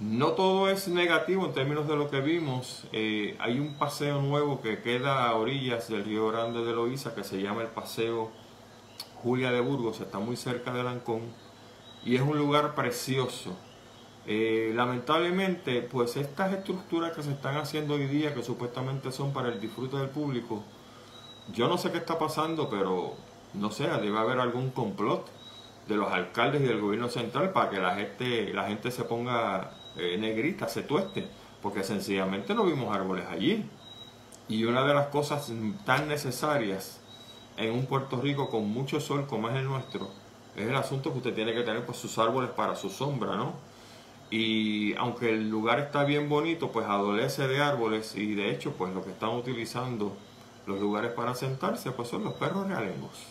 No 0.00 0.28
todo 0.32 0.68
es 0.68 0.88
negativo 0.88 1.46
en 1.46 1.52
términos 1.52 1.88
de 1.88 1.96
lo 1.96 2.08
que 2.08 2.20
vimos. 2.20 2.86
Eh, 2.92 3.36
hay 3.40 3.58
un 3.58 3.74
paseo 3.74 4.22
nuevo 4.22 4.60
que 4.60 4.80
queda 4.80 5.28
a 5.28 5.34
orillas 5.34 5.88
del 5.88 6.04
río 6.04 6.28
Grande 6.28 6.64
de 6.64 6.72
Loíza 6.72 7.14
que 7.14 7.24
se 7.24 7.42
llama 7.42 7.62
el 7.62 7.68
Paseo 7.68 8.30
Julia 9.22 9.50
de 9.50 9.60
Burgos, 9.60 10.00
está 10.00 10.20
muy 10.20 10.36
cerca 10.36 10.72
de 10.72 10.84
Lancón 10.84 11.22
y 12.04 12.14
es 12.16 12.22
un 12.22 12.38
lugar 12.38 12.74
precioso. 12.74 13.56
Eh, 14.30 14.72
lamentablemente, 14.74 15.80
pues 15.80 16.18
estas 16.18 16.52
estructuras 16.52 17.12
que 17.12 17.22
se 17.22 17.30
están 17.32 17.56
haciendo 17.56 17.94
hoy 17.94 18.06
día, 18.08 18.34
que 18.34 18.42
supuestamente 18.42 19.10
son 19.10 19.32
para 19.32 19.48
el 19.48 19.58
disfrute 19.58 19.96
del 19.96 20.10
público, 20.10 20.62
yo 21.50 21.66
no 21.66 21.78
sé 21.78 21.90
qué 21.90 21.96
está 21.96 22.18
pasando, 22.18 22.68
pero 22.68 23.14
no 23.54 23.70
sé, 23.70 23.88
debe 23.88 24.18
haber 24.18 24.38
algún 24.38 24.68
complot 24.68 25.26
de 25.88 25.96
los 25.96 26.12
alcaldes 26.12 26.60
y 26.60 26.64
del 26.64 26.78
gobierno 26.78 27.08
central 27.08 27.52
para 27.54 27.70
que 27.70 27.78
la 27.78 27.94
gente, 27.94 28.52
la 28.52 28.64
gente 28.68 28.90
se 28.90 29.04
ponga 29.04 29.70
eh, 29.96 30.18
negrita, 30.18 30.68
se 30.68 30.82
tueste, 30.82 31.26
porque 31.62 31.82
sencillamente 31.82 32.54
no 32.54 32.66
vimos 32.66 32.94
árboles 32.94 33.24
allí. 33.30 33.64
Y 34.46 34.64
una 34.64 34.84
de 34.84 34.92
las 34.92 35.06
cosas 35.06 35.50
tan 35.86 36.06
necesarias 36.06 37.00
en 37.56 37.72
un 37.72 37.86
Puerto 37.86 38.20
Rico 38.20 38.50
con 38.50 38.68
mucho 38.68 39.00
sol 39.00 39.26
como 39.26 39.48
es 39.48 39.56
el 39.56 39.64
nuestro, 39.64 40.10
es 40.54 40.68
el 40.68 40.76
asunto 40.76 41.12
que 41.12 41.18
usted 41.18 41.34
tiene 41.34 41.54
que 41.54 41.62
tener 41.62 41.86
pues, 41.86 41.96
sus 41.96 42.18
árboles 42.18 42.50
para 42.50 42.76
su 42.76 42.90
sombra, 42.90 43.34
¿no? 43.34 43.67
Y 44.30 44.94
aunque 44.96 45.30
el 45.30 45.48
lugar 45.48 45.78
está 45.80 46.04
bien 46.04 46.28
bonito, 46.28 46.70
pues 46.70 46.86
adolece 46.86 47.48
de 47.48 47.60
árboles 47.60 48.14
y 48.16 48.34
de 48.34 48.50
hecho, 48.50 48.72
pues 48.72 48.94
lo 48.94 49.02
que 49.02 49.10
están 49.10 49.30
utilizando 49.30 50.16
los 50.66 50.78
lugares 50.80 51.12
para 51.12 51.34
sentarse, 51.34 51.92
pues 51.92 52.08
son 52.08 52.24
los 52.24 52.34
perros 52.34 52.66
realengos. 52.68 53.26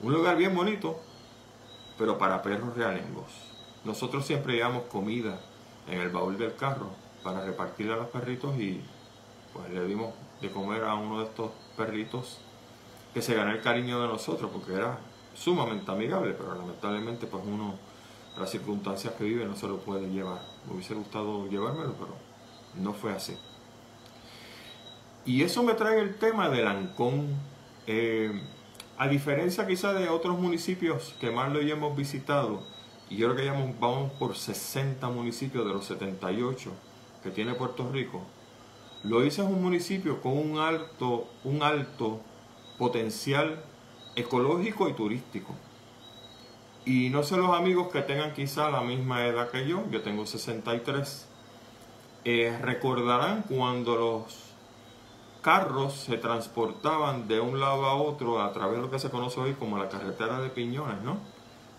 Un 0.00 0.12
lugar 0.12 0.36
bien 0.36 0.54
bonito, 0.54 0.98
pero 1.96 2.18
para 2.18 2.42
perros 2.42 2.76
realengos. 2.76 3.30
Nosotros 3.84 4.26
siempre 4.26 4.54
llevamos 4.54 4.84
comida 4.84 5.40
en 5.88 6.00
el 6.00 6.08
baúl 6.08 6.36
del 6.36 6.56
carro 6.56 6.90
para 7.22 7.44
repartirle 7.44 7.92
a 7.92 7.96
los 7.96 8.08
perritos 8.08 8.58
y 8.58 8.80
pues 9.52 9.70
le 9.70 9.86
dimos 9.86 10.14
de 10.40 10.50
comer 10.50 10.84
a 10.84 10.94
uno 10.94 11.20
de 11.20 11.26
estos 11.26 11.52
perritos 11.76 12.40
que 13.12 13.22
se 13.22 13.34
ganó 13.34 13.52
el 13.52 13.62
cariño 13.62 14.00
de 14.00 14.08
nosotros 14.08 14.50
porque 14.52 14.74
era 14.74 14.98
sumamente 15.34 15.90
amigable, 15.90 16.32
pero 16.32 16.54
lamentablemente 16.54 17.26
pues 17.26 17.42
uno, 17.46 17.74
las 18.38 18.50
circunstancias 18.50 19.14
que 19.14 19.24
vive 19.24 19.44
no 19.44 19.56
se 19.56 19.68
lo 19.68 19.78
puede 19.78 20.08
llevar. 20.08 20.42
Me 20.66 20.74
hubiese 20.74 20.94
gustado 20.94 21.48
llevármelo, 21.48 21.94
pero 21.94 22.14
no 22.76 22.92
fue 22.92 23.12
así. 23.12 23.36
Y 25.26 25.42
eso 25.42 25.62
me 25.62 25.74
trae 25.74 26.00
el 26.00 26.16
tema 26.16 26.48
del 26.48 26.66
Ancón. 26.66 27.28
Eh, 27.86 28.42
a 28.96 29.08
diferencia 29.08 29.66
quizá 29.66 29.92
de 29.92 30.08
otros 30.08 30.38
municipios 30.38 31.14
que 31.20 31.30
más 31.30 31.52
lo 31.52 31.60
hemos 31.60 31.96
visitado, 31.96 32.62
y 33.10 33.16
yo 33.16 33.26
creo 33.26 33.36
que 33.36 33.44
ya 33.44 33.52
vamos 33.80 34.12
por 34.12 34.36
60 34.36 35.08
municipios 35.08 35.66
de 35.66 35.72
los 35.72 35.84
78 35.86 36.70
que 37.22 37.30
tiene 37.30 37.54
Puerto 37.54 37.90
Rico, 37.90 38.22
Loíza 39.04 39.42
es 39.42 39.48
un 39.48 39.62
municipio 39.62 40.22
con 40.22 40.32
un 40.32 40.58
alto, 40.58 41.28
un 41.44 41.62
alto 41.62 42.20
potencial 42.78 43.62
ecológico 44.16 44.88
y 44.88 44.94
turístico. 44.94 45.54
Y 46.86 47.08
no 47.08 47.22
sé 47.22 47.36
los 47.38 47.56
amigos 47.56 47.88
que 47.88 48.02
tengan 48.02 48.34
quizá 48.34 48.70
la 48.70 48.82
misma 48.82 49.26
edad 49.26 49.50
que 49.50 49.66
yo, 49.66 49.84
yo 49.90 50.02
tengo 50.02 50.26
63, 50.26 51.26
eh, 52.26 52.58
recordarán 52.60 53.42
cuando 53.48 53.96
los 53.96 54.54
carros 55.40 55.94
se 55.94 56.18
transportaban 56.18 57.26
de 57.26 57.40
un 57.40 57.58
lado 57.58 57.86
a 57.86 57.94
otro 57.94 58.42
a 58.42 58.52
través 58.52 58.76
de 58.76 58.82
lo 58.82 58.90
que 58.90 58.98
se 58.98 59.10
conoce 59.10 59.40
hoy 59.40 59.54
como 59.54 59.78
la 59.78 59.88
carretera 59.88 60.40
de 60.40 60.50
Piñones, 60.50 61.00
¿no? 61.02 61.18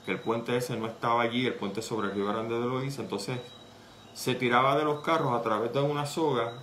Que 0.05 0.11
el 0.11 0.19
puente 0.19 0.57
ese 0.57 0.75
no 0.75 0.87
estaba 0.87 1.21
allí, 1.21 1.45
el 1.45 1.55
puente 1.55 1.83
sobre 1.83 2.07
el 2.07 2.13
Río 2.13 2.27
Grande 2.27 2.59
de 2.59 2.65
Loíza, 2.65 3.01
entonces 3.01 3.39
se 4.13 4.33
tiraba 4.33 4.77
de 4.77 4.85
los 4.85 5.01
carros 5.01 5.33
a 5.33 5.41
través 5.41 5.73
de 5.73 5.81
una 5.81 6.05
soga 6.05 6.53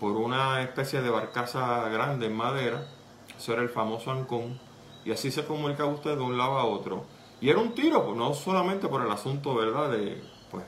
por 0.00 0.12
una 0.12 0.62
especie 0.62 1.00
de 1.02 1.10
barcaza 1.10 1.88
grande 1.90 2.26
en 2.26 2.36
madera, 2.36 2.86
eso 3.36 3.52
era 3.52 3.62
el 3.62 3.68
famoso 3.68 4.10
Ancón, 4.10 4.60
y 5.04 5.12
así 5.12 5.30
se 5.30 5.44
comunica 5.44 5.84
usted 5.86 6.16
de 6.16 6.22
un 6.22 6.38
lado 6.38 6.58
a 6.58 6.64
otro. 6.64 7.04
Y 7.40 7.50
era 7.50 7.58
un 7.58 7.74
tiro, 7.74 8.14
no 8.14 8.34
solamente 8.34 8.88
por 8.88 9.02
el 9.02 9.10
asunto, 9.10 9.54
¿verdad?, 9.54 9.90
de 9.90 10.22
pues, 10.50 10.64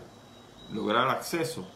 lograr 0.73 1.09
acceso 1.09 1.67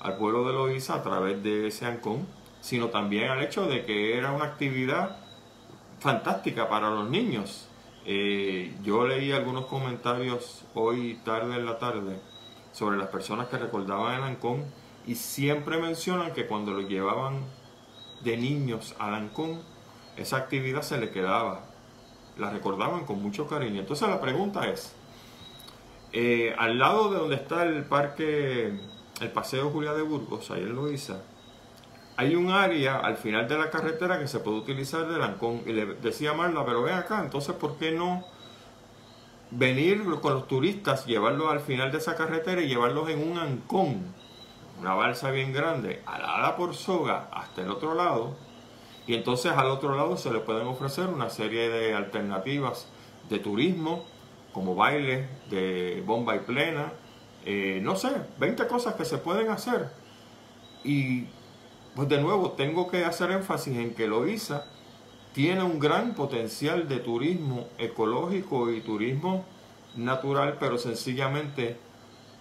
al 0.00 0.16
pueblo 0.18 0.46
de 0.46 0.52
Loíza 0.52 0.94
a 0.94 1.02
través 1.02 1.42
de 1.42 1.68
ese 1.68 1.86
Ancón, 1.86 2.26
sino 2.60 2.88
también 2.88 3.30
al 3.30 3.42
hecho 3.42 3.66
de 3.66 3.84
que 3.84 4.18
era 4.18 4.32
una 4.32 4.44
actividad 4.44 5.16
fantástica 6.00 6.68
para 6.68 6.90
los 6.90 7.08
niños. 7.08 7.68
Eh, 8.04 8.76
yo 8.82 9.06
leí 9.06 9.32
algunos 9.32 9.66
comentarios 9.66 10.64
hoy 10.74 11.20
tarde 11.24 11.56
en 11.56 11.66
la 11.66 11.78
tarde 11.78 12.20
sobre 12.72 12.98
las 12.98 13.08
personas 13.08 13.48
que 13.48 13.56
recordaban 13.56 14.16
el 14.16 14.22
Ancón 14.22 14.64
y 15.06 15.14
siempre 15.14 15.78
mencionan 15.78 16.32
que 16.32 16.46
cuando 16.46 16.72
lo 16.72 16.82
llevaban 16.82 17.44
de 18.22 18.36
niños 18.36 18.94
al 18.98 19.14
Ancón, 19.14 19.60
esa 20.16 20.36
actividad 20.36 20.82
se 20.82 20.98
le 20.98 21.10
quedaba. 21.10 21.64
La 22.36 22.50
recordaban 22.50 23.04
con 23.04 23.22
mucho 23.22 23.46
cariño. 23.46 23.80
Entonces 23.80 24.08
la 24.08 24.20
pregunta 24.20 24.68
es, 24.68 24.94
eh, 26.12 26.54
al 26.58 26.78
lado 26.78 27.10
de 27.10 27.18
donde 27.18 27.36
está 27.36 27.62
el 27.64 27.84
parque, 27.84 28.78
el 29.20 29.30
Paseo 29.32 29.70
Julia 29.70 29.92
de 29.92 30.02
Burgos, 30.02 30.50
ahí 30.50 30.62
en 30.62 30.74
Loíza, 30.74 31.22
hay 32.16 32.34
un 32.34 32.50
área 32.50 32.96
al 32.96 33.16
final 33.16 33.46
de 33.46 33.58
la 33.58 33.70
carretera 33.70 34.18
que 34.18 34.26
se 34.26 34.38
puede 34.40 34.58
utilizar 34.58 35.06
de 35.06 35.18
Lancón. 35.18 35.62
Y 35.66 35.72
le 35.72 35.86
decía 35.86 36.32
Marla, 36.32 36.64
pero 36.64 36.82
ven 36.82 36.94
acá, 36.94 37.20
entonces 37.20 37.54
¿por 37.54 37.76
qué 37.76 37.92
no 37.92 38.24
venir 39.50 40.02
con 40.20 40.34
los 40.34 40.48
turistas, 40.48 41.06
llevarlos 41.06 41.50
al 41.52 41.60
final 41.60 41.92
de 41.92 41.98
esa 41.98 42.16
carretera 42.16 42.62
y 42.62 42.68
llevarlos 42.68 43.08
en 43.10 43.30
un 43.30 43.38
ancón, 43.38 44.14
una 44.80 44.94
balsa 44.94 45.30
bien 45.30 45.52
grande, 45.52 46.02
alada 46.06 46.56
por 46.56 46.74
soga 46.74 47.28
hasta 47.32 47.62
el 47.62 47.70
otro 47.70 47.94
lado? 47.94 48.34
Y 49.06 49.14
entonces 49.14 49.52
al 49.52 49.66
otro 49.66 49.94
lado 49.94 50.16
se 50.16 50.32
le 50.32 50.40
pueden 50.40 50.66
ofrecer 50.66 51.08
una 51.08 51.30
serie 51.30 51.68
de 51.68 51.94
alternativas 51.94 52.88
de 53.28 53.38
turismo, 53.38 54.04
como 54.52 54.74
baile 54.74 55.28
de 55.50 56.02
bomba 56.04 56.34
y 56.34 56.40
plena, 56.40 56.92
eh, 57.44 57.80
no 57.82 57.94
sé, 57.94 58.10
20 58.38 58.66
cosas 58.66 58.94
que 58.94 59.04
se 59.04 59.18
pueden 59.18 59.50
hacer. 59.50 59.90
Y 60.82 61.26
pues 61.94 62.08
de 62.08 62.20
nuevo, 62.20 62.52
tengo 62.52 62.88
que 62.88 63.04
hacer 63.04 63.30
énfasis 63.30 63.76
en 63.76 63.94
que 63.94 64.06
Loíza 64.06 64.64
tiene 65.32 65.62
un 65.62 65.78
gran 65.78 66.14
potencial 66.14 66.88
de 66.88 66.98
turismo 66.98 67.68
ecológico 67.78 68.72
y 68.72 68.80
turismo 68.80 69.44
natural, 69.94 70.56
pero 70.58 70.78
sencillamente 70.78 71.76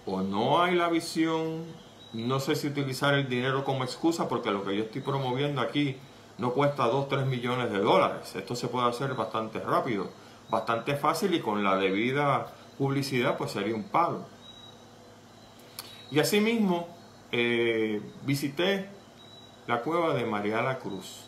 o 0.05 0.21
no 0.21 0.61
hay 0.61 0.75
la 0.75 0.89
visión, 0.89 1.65
no 2.13 2.39
sé 2.39 2.55
si 2.55 2.67
utilizar 2.67 3.13
el 3.15 3.27
dinero 3.27 3.63
como 3.63 3.83
excusa, 3.83 4.29
porque 4.29 4.51
lo 4.51 4.63
que 4.63 4.77
yo 4.77 4.83
estoy 4.83 5.01
promoviendo 5.01 5.61
aquí 5.61 5.97
no 6.37 6.53
cuesta 6.53 6.87
2, 6.87 7.07
3 7.07 7.25
millones 7.25 7.71
de 7.71 7.79
dólares. 7.79 8.35
Esto 8.35 8.55
se 8.55 8.67
puede 8.67 8.89
hacer 8.89 9.13
bastante 9.13 9.59
rápido, 9.59 10.09
bastante 10.49 10.95
fácil 10.95 11.33
y 11.33 11.39
con 11.39 11.63
la 11.63 11.77
debida 11.77 12.47
publicidad 12.77 13.37
pues 13.37 13.51
sería 13.51 13.75
un 13.75 13.85
palo. 13.85 14.25
Y 16.11 16.19
asimismo, 16.19 16.87
eh, 17.31 18.01
visité 18.23 18.89
la 19.67 19.81
cueva 19.81 20.13
de 20.13 20.25
María 20.25 20.61
la 20.61 20.77
Cruz. 20.77 21.25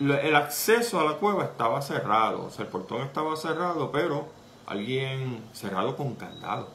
El 0.00 0.34
acceso 0.34 1.00
a 1.00 1.04
la 1.04 1.12
cueva 1.14 1.44
estaba 1.44 1.80
cerrado, 1.80 2.46
o 2.46 2.50
sea, 2.50 2.64
el 2.64 2.70
portón 2.70 3.02
estaba 3.02 3.36
cerrado, 3.36 3.92
pero 3.92 4.28
alguien 4.66 5.44
cerrado 5.52 5.96
con 5.96 6.14
candado. 6.14 6.68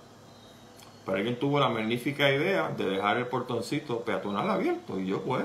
Pero 1.05 1.17
alguien 1.17 1.37
tuvo 1.37 1.59
la 1.59 1.69
magnífica 1.69 2.31
idea 2.31 2.69
de 2.69 2.85
dejar 2.85 3.17
el 3.17 3.27
portoncito 3.27 4.01
peatonal 4.01 4.49
abierto. 4.49 4.99
Y 4.99 5.07
yo, 5.07 5.21
pues, 5.21 5.43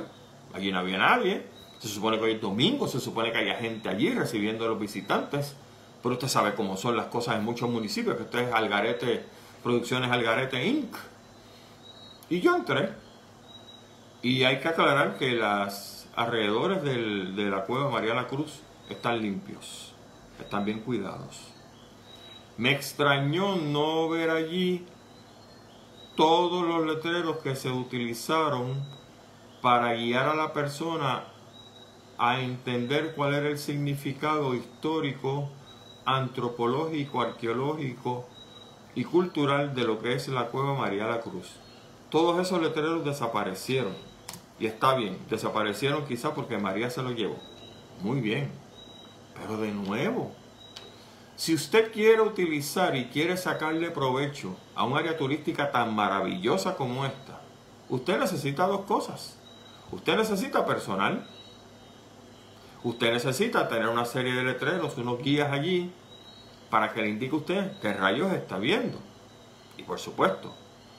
allí 0.53 0.71
no 0.71 0.79
había 0.79 0.99
nadie. 0.99 1.47
Se 1.85 1.91
supone 1.91 2.17
que 2.17 2.25
hoy 2.25 2.33
es 2.33 2.41
domingo, 2.41 2.89
se 2.89 2.99
supone 2.99 3.31
que 3.31 3.37
haya 3.37 3.57
gente 3.57 3.91
allí 3.91 4.09
recibiendo 4.09 4.65
a 4.65 4.69
los 4.69 4.81
visitantes. 4.81 5.55
Pero 6.03 6.15
usted 6.15 6.29
sabe 6.29 6.55
cómo 6.55 6.79
son 6.79 6.97
las 6.97 7.09
cosas 7.09 7.37
en 7.37 7.45
muchos 7.45 7.69
municipios, 7.69 8.17
que 8.17 8.23
usted 8.23 8.49
es 8.49 8.55
Algarete, 8.55 9.27
Producciones 9.63 10.11
Algarete 10.11 10.67
Inc. 10.67 10.97
Y 12.31 12.41
yo 12.41 12.57
entré. 12.57 12.89
Y 14.23 14.45
hay 14.45 14.61
que 14.61 14.69
aclarar 14.69 15.19
que 15.19 15.33
los 15.33 16.07
alrededores 16.17 16.83
de 16.83 17.51
la 17.51 17.67
cueva 17.67 17.91
Mariana 17.91 18.29
Cruz 18.29 18.61
están 18.89 19.21
limpios, 19.21 19.93
están 20.41 20.65
bien 20.65 20.81
cuidados. 20.81 21.53
Me 22.57 22.73
extrañó 22.73 23.57
no 23.57 24.09
ver 24.09 24.31
allí 24.31 24.87
todos 26.17 26.67
los 26.67 26.87
letreros 26.87 27.43
que 27.43 27.55
se 27.55 27.71
utilizaron 27.71 28.83
para 29.61 29.93
guiar 29.93 30.31
a 30.31 30.35
la 30.35 30.55
persona 30.55 31.34
a 32.19 32.41
entender 32.41 33.15
cuál 33.15 33.35
era 33.35 33.49
el 33.49 33.59
significado 33.59 34.55
histórico, 34.55 35.51
antropológico, 36.05 37.21
arqueológico 37.21 38.27
y 38.95 39.05
cultural 39.05 39.75
de 39.75 39.85
lo 39.85 40.01
que 40.01 40.15
es 40.15 40.29
la 40.29 40.47
cueva 40.47 40.75
María 40.75 41.07
la 41.07 41.21
Cruz. 41.21 41.53
Todos 42.11 42.41
esos 42.41 42.63
letreros 42.63 43.05
desaparecieron. 43.05 43.95
Y 44.59 44.67
está 44.67 44.95
bien, 44.95 45.19
desaparecieron 45.29 46.07
quizá 46.07 46.35
porque 46.35 46.59
María 46.59 46.91
se 46.91 47.03
lo 47.03 47.11
llevó. 47.11 47.37
Muy 48.01 48.21
bien. 48.21 48.51
Pero 49.35 49.57
de 49.57 49.73
nuevo, 49.73 50.33
si 51.37 51.53
usted 51.53 51.93
quiere 51.93 52.21
utilizar 52.21 52.95
y 52.95 53.07
quiere 53.07 53.37
sacarle 53.37 53.91
provecho 53.91 54.57
a 54.77 54.85
un 54.85 54.97
área 54.97 55.17
turística 55.17 55.73
tan 55.73 55.95
maravillosa 55.95 56.77
como 56.77 57.05
esta, 57.05 57.41
usted 57.89 58.21
necesita 58.21 58.69
dos 58.69 58.83
cosas. 58.83 59.37
Usted 59.91 60.17
necesita 60.17 60.65
personal. 60.65 61.27
Usted 62.85 63.15
necesita 63.15 63.67
tener 63.67 63.89
una 63.89 64.05
serie 64.05 64.35
de 64.35 64.45
letreros, 64.45 64.99
unos 64.99 65.19
guías 65.19 65.51
allí, 65.51 65.91
para 66.69 66.93
que 66.93 67.01
le 67.01 67.09
indique 67.09 67.35
a 67.35 67.39
usted 67.39 67.73
qué 67.81 67.95
rayos 67.95 68.31
está 68.35 68.59
viendo. 68.59 68.99
Y 69.79 69.85
por 69.85 69.99
supuesto, 69.99 70.55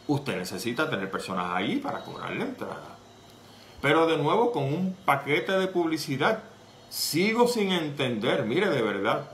usted 0.07 0.35
necesita 0.35 0.89
tener 0.89 1.11
personas 1.11 1.55
allí 1.55 1.77
para 1.77 1.99
cobrar 1.99 2.31
la 2.31 2.45
entrada. 2.45 2.97
Pero 3.83 4.07
de 4.07 4.17
nuevo 4.17 4.51
con 4.51 4.63
un 4.63 4.97
paquete 5.05 5.51
de 5.51 5.67
publicidad. 5.67 6.43
Sigo 6.89 7.47
sin 7.47 7.71
entender, 7.71 8.45
mire 8.45 8.69
de 8.69 8.81
verdad, 8.81 9.29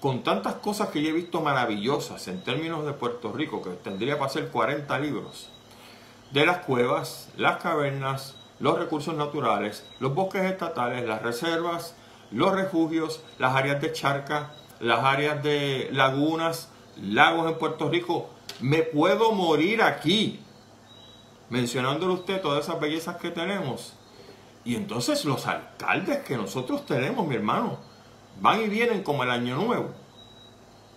con 0.00 0.24
tantas 0.24 0.54
cosas 0.54 0.88
que 0.88 1.00
yo 1.00 1.10
he 1.10 1.12
visto 1.12 1.42
maravillosas 1.42 2.26
en 2.26 2.42
términos 2.42 2.84
de 2.84 2.92
Puerto 2.92 3.32
Rico, 3.32 3.62
que 3.62 3.70
tendría 3.70 4.14
para 4.14 4.30
hacer 4.30 4.48
40 4.48 4.98
libros, 4.98 5.50
de 6.32 6.44
las 6.44 6.58
cuevas, 6.58 7.30
las 7.36 7.62
cavernas, 7.62 8.36
los 8.62 8.78
recursos 8.78 9.16
naturales, 9.16 9.84
los 9.98 10.14
bosques 10.14 10.44
estatales, 10.44 11.04
las 11.04 11.20
reservas, 11.20 11.96
los 12.30 12.52
refugios, 12.52 13.20
las 13.38 13.56
áreas 13.56 13.82
de 13.82 13.92
charca, 13.92 14.52
las 14.78 15.00
áreas 15.00 15.42
de 15.42 15.88
lagunas, 15.90 16.68
lagos 16.96 17.50
en 17.50 17.58
Puerto 17.58 17.90
Rico. 17.90 18.30
Me 18.60 18.84
puedo 18.84 19.32
morir 19.32 19.82
aquí 19.82 20.38
mencionándole 21.50 22.14
usted 22.14 22.40
todas 22.40 22.64
esas 22.64 22.78
bellezas 22.78 23.16
que 23.16 23.32
tenemos. 23.32 23.94
Y 24.64 24.76
entonces 24.76 25.24
los 25.24 25.48
alcaldes 25.48 26.20
que 26.20 26.36
nosotros 26.36 26.86
tenemos, 26.86 27.26
mi 27.26 27.34
hermano, 27.34 27.78
van 28.40 28.62
y 28.62 28.68
vienen 28.68 29.02
como 29.02 29.24
el 29.24 29.30
año 29.30 29.56
nuevo. 29.56 29.90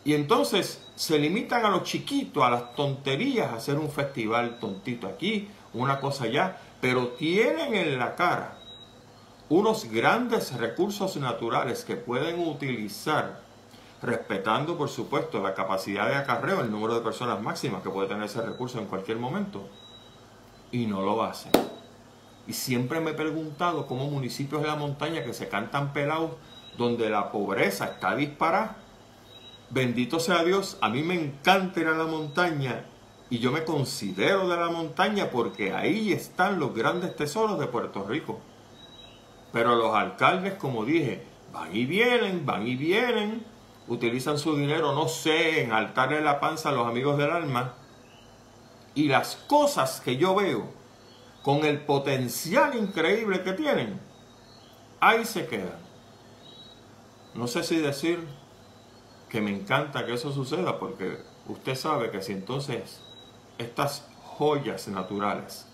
Y 0.04 0.14
entonces 0.14 0.88
se 0.94 1.18
limitan 1.18 1.66
a 1.66 1.72
los 1.72 1.82
chiquitos, 1.82 2.44
a 2.44 2.52
las 2.52 2.76
tonterías, 2.76 3.52
a 3.52 3.56
hacer 3.56 3.80
un 3.80 3.90
festival 3.90 4.60
tontito 4.60 5.08
aquí, 5.08 5.50
una 5.74 6.00
cosa 6.00 6.26
allá, 6.26 6.58
pero 6.82 7.10
tienen 7.10 7.74
en 7.74 7.98
la 7.98 8.16
cara 8.16 8.58
unos 9.50 9.86
grandes 9.86 10.54
recursos 10.58 11.18
naturales 11.18 11.86
que 11.86 11.96
pueden 11.96 12.40
utilizar, 12.48 13.42
respetando 14.02 14.78
por 14.78 14.90
supuesto 14.90 15.42
la 15.42 15.54
capacidad 15.54 16.08
de 16.08 16.16
acarreo, 16.16 16.62
el 16.62 16.72
número 16.72 16.96
de 16.96 17.02
personas 17.02 17.42
máximas 17.42 17.82
que 17.84 17.90
puede 17.90 18.08
tener 18.08 18.24
ese 18.24 18.42
recurso 18.42 18.80
en 18.80 18.88
cualquier 18.88 19.18
momento, 19.18 19.68
y 20.72 20.88
no 20.88 21.02
lo 21.02 21.24
hacen. 21.24 21.52
Y 22.48 22.54
siempre 22.54 23.00
me 23.00 23.12
he 23.12 23.16
preguntado 23.16 23.88
cómo 23.88 24.08
municipios 24.08 24.62
de 24.62 24.68
la 24.68 24.76
montaña 24.76 25.24
que 25.24 25.34
se 25.34 25.48
cantan 25.48 25.94
pelados, 25.94 26.32
donde 26.78 27.10
la 27.10 27.32
pobreza 27.32 27.86
está 27.86 28.16
disparada, 28.16 28.78
bendito 29.70 30.20
sea 30.20 30.44
Dios, 30.44 30.78
a 30.82 30.90
mí 30.90 31.04
me 31.04 31.16
encanta 31.16 31.80
ir 31.80 31.88
a 31.88 31.98
la 31.98 32.06
montaña 32.06 32.86
y 33.30 33.40
yo 33.40 33.52
me 33.52 33.64
considero 33.64 34.48
de 34.48 34.58
la 34.58 34.70
montaña 34.70 35.30
porque 35.32 35.74
ahí 35.74 36.14
están 36.14 36.60
los 36.60 36.76
grandes 36.76 37.16
tesoros 37.16 37.60
de 37.60 37.68
Puerto 37.68 38.04
Rico. 38.08 38.40
Pero 39.52 39.76
los 39.76 39.96
alcaldes, 39.96 40.54
como 40.56 40.86
dije, 40.86 41.26
van 41.52 41.76
y 41.76 41.86
vienen, 41.86 42.46
van 42.46 42.68
y 42.68 42.76
vienen, 42.76 43.44
utilizan 43.88 44.38
su 44.38 44.56
dinero, 44.56 44.94
no 44.94 45.08
sé, 45.08 45.64
en 45.64 45.72
altarle 45.72 46.22
la 46.22 46.40
panza 46.40 46.70
a 46.70 46.72
los 46.74 46.88
amigos 46.88 47.18
del 47.18 47.32
alma. 47.32 47.74
Y 48.94 49.08
las 49.08 49.38
cosas 49.48 50.02
que 50.02 50.18
yo 50.18 50.36
veo, 50.36 50.70
con 51.42 51.66
el 51.66 51.80
potencial 51.82 52.76
increíble 52.76 53.44
que 53.44 53.54
tienen, 53.54 54.00
ahí 55.00 55.26
se 55.26 55.48
quedan. 55.48 55.80
No 57.34 57.48
sé 57.48 57.64
si 57.64 57.78
decir 57.78 58.26
que 59.30 59.42
me 59.42 59.52
encanta 59.52 60.06
que 60.06 60.14
eso 60.14 60.32
suceda, 60.32 60.80
porque 60.80 61.18
usted 61.48 61.76
sabe 61.76 62.12
que 62.12 62.22
si 62.22 62.32
entonces 62.32 63.05
estas 63.58 64.08
joyas 64.24 64.88
naturales 64.88 65.66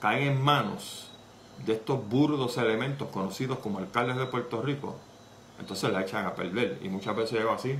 caen 0.00 0.28
en 0.28 0.42
manos 0.42 1.10
de 1.64 1.72
estos 1.72 2.06
burdos 2.08 2.56
elementos 2.58 3.08
conocidos 3.08 3.58
como 3.58 3.78
alcaldes 3.78 4.16
de 4.16 4.26
Puerto 4.26 4.62
Rico, 4.62 4.96
entonces 5.58 5.90
la 5.90 6.02
echan 6.02 6.26
a 6.26 6.34
perder. 6.34 6.78
Y 6.82 6.88
muchas 6.88 7.16
veces 7.16 7.40
yo 7.40 7.52
así, 7.52 7.78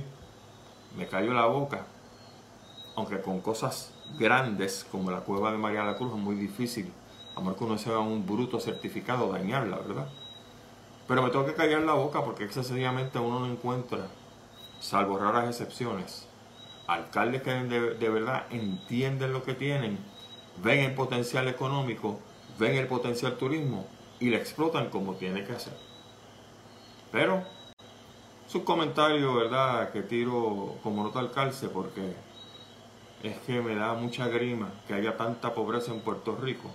me 0.97 1.07
cayó 1.07 1.33
la 1.33 1.45
boca, 1.45 1.85
aunque 2.95 3.21
con 3.21 3.39
cosas 3.41 3.93
grandes 4.17 4.85
como 4.91 5.11
la 5.11 5.19
cueva 5.19 5.51
de 5.51 5.57
María 5.57 5.83
la 5.83 5.95
Cruz 5.95 6.11
es 6.13 6.19
muy 6.19 6.35
difícil, 6.35 6.91
a 7.35 7.39
menos 7.39 7.57
que 7.57 7.63
uno 7.63 7.77
sea 7.77 7.99
un 7.99 8.25
bruto 8.25 8.59
certificado, 8.59 9.31
dañarla, 9.31 9.77
¿verdad? 9.77 10.07
Pero 11.07 11.21
me 11.21 11.29
tengo 11.29 11.45
que 11.45 11.53
callar 11.53 11.81
la 11.81 11.93
boca 11.93 12.23
porque 12.23 12.43
excesivamente 12.43 13.19
uno 13.19 13.39
no 13.41 13.45
encuentra, 13.45 14.07
salvo 14.79 15.17
raras 15.17 15.45
excepciones, 15.47 16.26
alcaldes 16.87 17.41
que 17.41 17.51
de, 17.51 18.09
verdad 18.09 18.45
entienden 18.49 19.33
lo 19.33 19.43
que 19.43 19.53
tienen, 19.53 19.99
ven 20.63 20.79
el 20.79 20.95
potencial 20.95 21.47
económico, 21.47 22.19
ven 22.57 22.75
el 22.75 22.87
potencial 22.87 23.37
turismo 23.37 23.85
y 24.19 24.29
le 24.29 24.37
explotan 24.37 24.89
como 24.89 25.15
tiene 25.15 25.43
que 25.43 25.53
hacer. 25.53 25.77
Pero, 27.11 27.43
su 28.47 28.63
comentario, 28.63 29.35
¿verdad?, 29.35 29.91
que 29.91 30.01
tiro 30.01 30.75
como 30.81 31.03
nota 31.03 31.19
al 31.19 31.31
calce 31.31 31.67
porque 31.67 32.13
es 33.21 33.37
que 33.39 33.61
me 33.61 33.75
da 33.75 33.93
mucha 33.93 34.27
grima 34.27 34.71
que 34.87 34.93
haya 34.93 35.17
tanta 35.17 35.53
pobreza 35.53 35.91
en 35.91 36.01
Puerto 36.01 36.35
Rico 36.35 36.71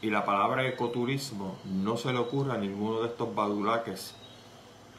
y 0.00 0.10
la 0.10 0.24
palabra 0.24 0.66
ecoturismo 0.66 1.58
no 1.64 1.96
se 1.96 2.12
le 2.12 2.18
ocurra 2.18 2.54
a 2.54 2.58
ninguno 2.58 3.00
de 3.00 3.08
estos 3.08 3.34
badulaques 3.34 4.14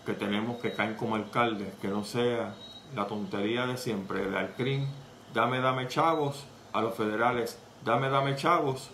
que 0.05 0.13
tenemos 0.13 0.61
que 0.61 0.73
caen 0.73 0.95
como 0.95 1.15
alcaldes, 1.15 1.73
que 1.81 1.87
no 1.87 2.03
sea 2.03 2.55
la 2.95 3.07
tontería 3.07 3.65
de 3.65 3.77
siempre, 3.77 4.29
de 4.29 4.37
Alcrim, 4.37 4.87
dame, 5.33 5.59
dame 5.59 5.87
chavos, 5.87 6.45
a 6.73 6.81
los 6.81 6.95
federales, 6.95 7.59
dame, 7.83 8.09
dame 8.09 8.35
chavos, 8.35 8.91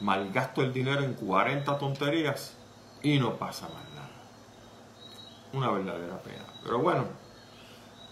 malgasto 0.00 0.62
el 0.62 0.72
dinero 0.72 1.02
en 1.02 1.14
40 1.14 1.78
tonterías 1.78 2.56
y 3.02 3.18
no 3.18 3.36
pasa 3.36 3.68
más 3.68 3.84
nada. 3.94 4.10
Una 5.52 5.70
verdadera 5.70 6.20
pena. 6.22 6.44
Pero 6.62 6.78
bueno, 6.80 7.04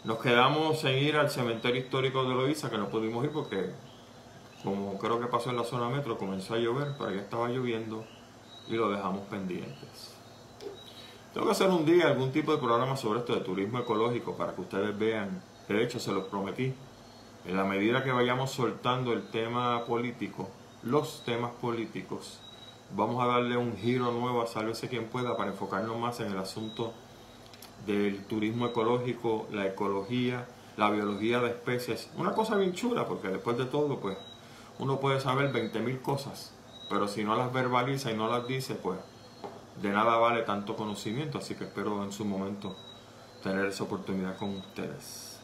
nos 0.04 0.18
quedamos 0.18 0.82
en 0.84 0.98
ir 0.98 1.16
al 1.16 1.30
cementerio 1.30 1.80
histórico 1.80 2.24
de 2.24 2.34
Loíza, 2.34 2.70
que 2.70 2.78
no 2.78 2.88
pudimos 2.88 3.24
ir 3.24 3.32
porque, 3.32 3.70
como 4.62 4.98
creo 4.98 5.20
que 5.20 5.26
pasó 5.26 5.50
en 5.50 5.56
la 5.56 5.64
zona 5.64 5.88
metro, 5.88 6.18
comenzó 6.18 6.54
a 6.54 6.58
llover, 6.58 6.94
pero 6.98 7.10
ya 7.10 7.22
estaba 7.22 7.48
lloviendo 7.48 8.04
y 8.68 8.74
lo 8.74 8.90
dejamos 8.90 9.22
pendientes. 9.28 10.13
Tengo 11.34 11.46
que 11.46 11.52
hacer 11.52 11.68
un 11.68 11.84
día 11.84 12.06
algún 12.06 12.30
tipo 12.30 12.52
de 12.52 12.58
programa 12.58 12.96
sobre 12.96 13.18
esto 13.18 13.34
de 13.34 13.40
turismo 13.40 13.80
ecológico 13.80 14.36
para 14.36 14.54
que 14.54 14.60
ustedes 14.60 14.96
vean, 14.96 15.42
de 15.66 15.82
hecho 15.82 15.98
se 15.98 16.12
los 16.12 16.28
prometí, 16.28 16.72
en 17.44 17.56
la 17.56 17.64
medida 17.64 18.04
que 18.04 18.12
vayamos 18.12 18.52
soltando 18.52 19.12
el 19.12 19.28
tema 19.30 19.84
político, 19.84 20.48
los 20.84 21.24
temas 21.24 21.50
políticos, 21.50 22.40
vamos 22.94 23.20
a 23.20 23.26
darle 23.26 23.56
un 23.56 23.76
giro 23.76 24.12
nuevo 24.12 24.42
a 24.42 24.46
Sálvese 24.46 24.88
quien 24.88 25.06
pueda 25.06 25.36
para 25.36 25.50
enfocarnos 25.50 25.98
más 25.98 26.20
en 26.20 26.30
el 26.30 26.38
asunto 26.38 26.92
del 27.84 28.24
turismo 28.26 28.66
ecológico, 28.66 29.48
la 29.50 29.66
ecología, 29.66 30.46
la 30.76 30.88
biología 30.90 31.40
de 31.40 31.48
especies. 31.48 32.10
Una 32.16 32.32
cosa 32.32 32.54
bien 32.54 32.74
chula, 32.74 33.08
porque 33.08 33.26
después 33.26 33.58
de 33.58 33.64
todo, 33.64 33.98
pues, 33.98 34.16
uno 34.78 35.00
puede 35.00 35.18
saber 35.18 35.52
20.000 35.52 36.00
cosas, 36.00 36.54
pero 36.88 37.08
si 37.08 37.24
no 37.24 37.34
las 37.34 37.52
verbaliza 37.52 38.12
y 38.12 38.16
no 38.16 38.28
las 38.28 38.46
dice, 38.46 38.76
pues 38.76 39.00
de 39.80 39.90
nada 39.90 40.16
vale 40.16 40.42
tanto 40.42 40.76
conocimiento, 40.76 41.38
así 41.38 41.54
que 41.54 41.64
espero 41.64 42.04
en 42.04 42.12
su 42.12 42.24
momento 42.24 42.76
tener 43.42 43.66
esa 43.66 43.84
oportunidad 43.84 44.36
con 44.36 44.56
ustedes. 44.56 45.40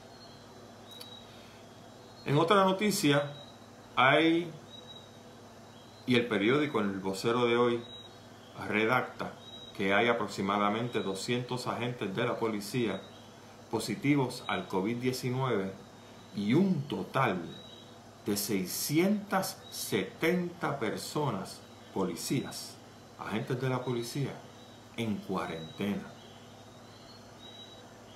En 2.24 2.38
otra 2.38 2.64
noticia, 2.64 3.32
hay, 3.96 4.50
y 6.06 6.14
el 6.14 6.26
periódico, 6.26 6.80
el 6.80 6.98
vocero 6.98 7.46
de 7.46 7.56
hoy, 7.56 7.82
redacta 8.68 9.32
que 9.76 9.94
hay 9.94 10.08
aproximadamente 10.08 11.00
200 11.00 11.66
agentes 11.66 12.14
de 12.14 12.26
la 12.26 12.38
policía 12.38 13.00
positivos 13.70 14.44
al 14.46 14.68
COVID-19 14.68 15.70
y 16.36 16.52
un 16.54 16.86
total 16.88 17.40
de 18.26 18.36
670 18.36 20.78
personas 20.78 21.60
policías 21.94 22.76
agentes 23.20 23.60
de 23.60 23.68
la 23.68 23.84
policía 23.84 24.32
en 24.96 25.16
cuarentena. 25.16 26.04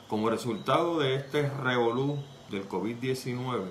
Como 0.08 0.30
resultado 0.30 0.98
de 0.98 1.16
este 1.16 1.48
revolú 1.48 2.22
del 2.50 2.68
COVID-19, 2.68 3.70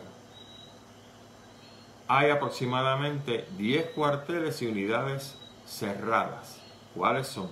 hay 2.07 2.29
aproximadamente 2.29 3.47
10 3.57 3.91
cuarteles 3.91 4.61
y 4.61 4.67
unidades 4.67 5.37
cerradas. 5.65 6.59
¿Cuáles 6.95 7.27
son? 7.27 7.49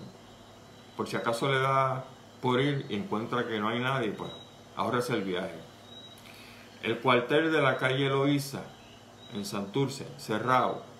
Por 0.98 1.08
si 1.08 1.16
acaso 1.16 1.50
le 1.50 1.60
da 1.60 2.06
por 2.42 2.60
ir 2.60 2.86
y 2.90 2.96
encuentra 2.96 3.48
que 3.48 3.60
no 3.60 3.70
hay 3.70 3.80
nadie, 3.80 4.12
pues 4.12 4.32
ahorrese 4.76 5.14
el 5.14 5.24
viaje. 5.24 5.60
El 6.84 7.00
cuartel 7.00 7.52
de 7.52 7.62
la 7.62 7.78
calle 7.78 8.10
Loíza, 8.10 8.64
en 9.34 9.46
Santurce, 9.46 10.08
cerrado 10.18 10.91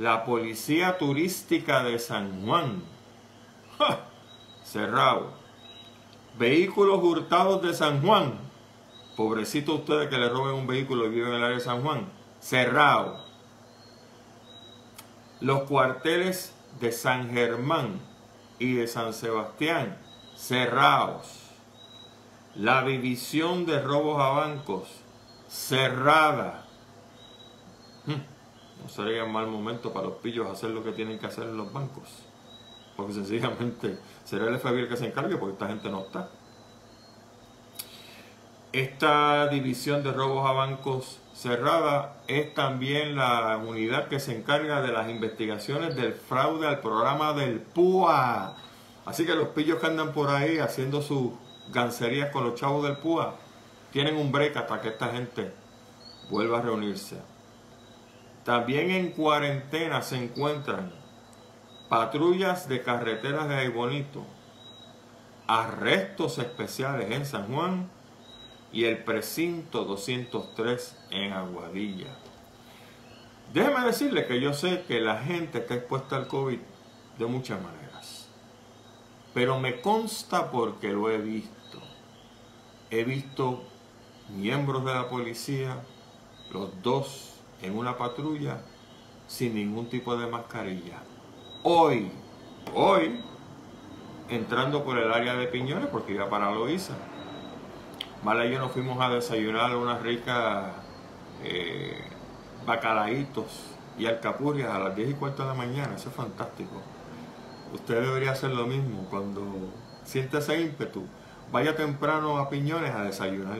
la 0.00 0.24
Policía 0.24 0.96
Turística 0.96 1.82
de 1.82 1.98
San 1.98 2.46
Juan. 2.46 2.82
Cerrado. 4.64 5.34
Vehículos 6.38 7.04
hurtados 7.04 7.60
de 7.60 7.74
San 7.74 8.00
Juan. 8.00 8.32
Pobrecito 9.14 9.74
ustedes 9.74 10.08
que 10.08 10.16
le 10.16 10.30
roben 10.30 10.54
un 10.54 10.66
vehículo 10.66 11.04
y 11.04 11.10
viven 11.10 11.28
en 11.28 11.34
el 11.34 11.44
área 11.44 11.58
de 11.58 11.62
San 11.62 11.82
Juan. 11.82 12.08
Cerrado. 12.40 13.22
Los 15.40 15.64
cuarteles 15.64 16.54
de 16.80 16.92
San 16.92 17.34
Germán 17.34 18.00
y 18.58 18.72
de 18.72 18.86
San 18.86 19.12
Sebastián. 19.12 19.98
Cerrados. 20.34 21.50
La 22.54 22.84
división 22.84 23.66
de 23.66 23.82
robos 23.82 24.18
a 24.18 24.30
bancos. 24.30 24.88
Cerrada. 25.46 26.69
No 28.82 28.88
sería 28.88 29.24
un 29.24 29.32
mal 29.32 29.46
momento 29.46 29.92
para 29.92 30.06
los 30.06 30.16
pillos 30.16 30.50
hacer 30.50 30.70
lo 30.70 30.82
que 30.82 30.92
tienen 30.92 31.18
que 31.18 31.26
hacer 31.26 31.44
en 31.44 31.56
los 31.56 31.72
bancos. 31.72 32.08
Porque 32.96 33.12
sencillamente 33.12 33.98
será 34.24 34.46
el 34.48 34.58
FBI 34.58 34.80
el 34.80 34.88
que 34.88 34.96
se 34.96 35.06
encargue 35.06 35.36
porque 35.36 35.54
esta 35.54 35.68
gente 35.68 35.90
no 35.90 36.00
está. 36.00 36.28
Esta 38.72 39.48
división 39.48 40.02
de 40.04 40.12
robos 40.12 40.48
a 40.48 40.52
bancos 40.52 41.18
cerrada 41.34 42.18
es 42.28 42.54
también 42.54 43.16
la 43.16 43.56
unidad 43.56 44.08
que 44.08 44.20
se 44.20 44.36
encarga 44.36 44.80
de 44.80 44.92
las 44.92 45.08
investigaciones 45.08 45.96
del 45.96 46.12
fraude 46.12 46.68
al 46.68 46.80
programa 46.80 47.32
del 47.32 47.60
PUA. 47.60 48.56
Así 49.06 49.26
que 49.26 49.34
los 49.34 49.48
pillos 49.48 49.80
que 49.80 49.86
andan 49.86 50.12
por 50.12 50.30
ahí 50.30 50.58
haciendo 50.58 51.02
sus 51.02 51.32
gancerías 51.72 52.30
con 52.30 52.44
los 52.44 52.54
chavos 52.54 52.84
del 52.84 52.98
PUA 52.98 53.34
tienen 53.90 54.16
un 54.16 54.30
break 54.30 54.56
hasta 54.56 54.80
que 54.80 54.88
esta 54.88 55.08
gente 55.08 55.52
vuelva 56.30 56.58
a 56.58 56.62
reunirse. 56.62 57.16
También 58.50 58.90
en 58.90 59.12
cuarentena 59.12 60.02
se 60.02 60.16
encuentran 60.16 60.90
patrullas 61.88 62.68
de 62.68 62.82
carreteras 62.82 63.48
de 63.48 63.54
Aybonito, 63.54 64.24
arrestos 65.46 66.36
especiales 66.38 67.12
en 67.12 67.24
San 67.24 67.46
Juan 67.54 67.88
y 68.72 68.86
el 68.86 69.04
precinto 69.04 69.84
203 69.84 70.98
en 71.10 71.32
Aguadilla. 71.32 72.08
Déjeme 73.54 73.86
decirle 73.86 74.26
que 74.26 74.40
yo 74.40 74.52
sé 74.52 74.82
que 74.82 75.00
la 75.00 75.18
gente 75.18 75.58
está 75.58 75.74
expuesta 75.74 76.16
al 76.16 76.26
COVID 76.26 76.58
de 77.20 77.26
muchas 77.26 77.62
maneras, 77.62 78.28
pero 79.32 79.60
me 79.60 79.80
consta 79.80 80.50
porque 80.50 80.88
lo 80.88 81.08
he 81.08 81.18
visto. 81.18 81.80
He 82.90 83.04
visto 83.04 83.62
miembros 84.28 84.84
de 84.84 84.92
la 84.92 85.08
policía, 85.08 85.76
los 86.50 86.82
dos 86.82 87.39
en 87.62 87.76
una 87.76 87.96
patrulla, 87.96 88.62
sin 89.26 89.54
ningún 89.54 89.88
tipo 89.88 90.16
de 90.16 90.26
mascarilla. 90.26 90.98
Hoy, 91.62 92.10
hoy, 92.74 93.20
entrando 94.28 94.84
por 94.84 94.98
el 94.98 95.12
área 95.12 95.34
de 95.34 95.46
Piñones, 95.46 95.88
porque 95.88 96.12
iba 96.12 96.28
para 96.28 96.50
Loíza, 96.50 96.94
Mala 98.22 98.44
y 98.44 98.52
yo 98.52 98.58
nos 98.58 98.72
fuimos 98.72 99.00
a 99.00 99.08
desayunar 99.08 99.74
unas 99.74 100.02
ricas 100.02 100.72
eh, 101.42 102.04
bacalaitos 102.66 103.70
y 103.98 104.04
alcapurrias 104.04 104.68
a 104.68 104.78
las 104.78 104.94
10 104.94 105.10
y 105.10 105.14
cuarto 105.14 105.42
de 105.42 105.48
la 105.48 105.54
mañana. 105.54 105.94
Eso 105.94 106.10
es 106.10 106.14
fantástico. 106.14 106.82
Usted 107.72 108.02
debería 108.02 108.32
hacer 108.32 108.50
lo 108.50 108.66
mismo 108.66 109.06
cuando 109.08 109.42
siente 110.04 110.36
ese 110.36 110.60
ímpetu. 110.60 111.06
Vaya 111.50 111.74
temprano 111.74 112.36
a 112.36 112.50
Piñones 112.50 112.94
a 112.94 113.04
desayunar. 113.04 113.58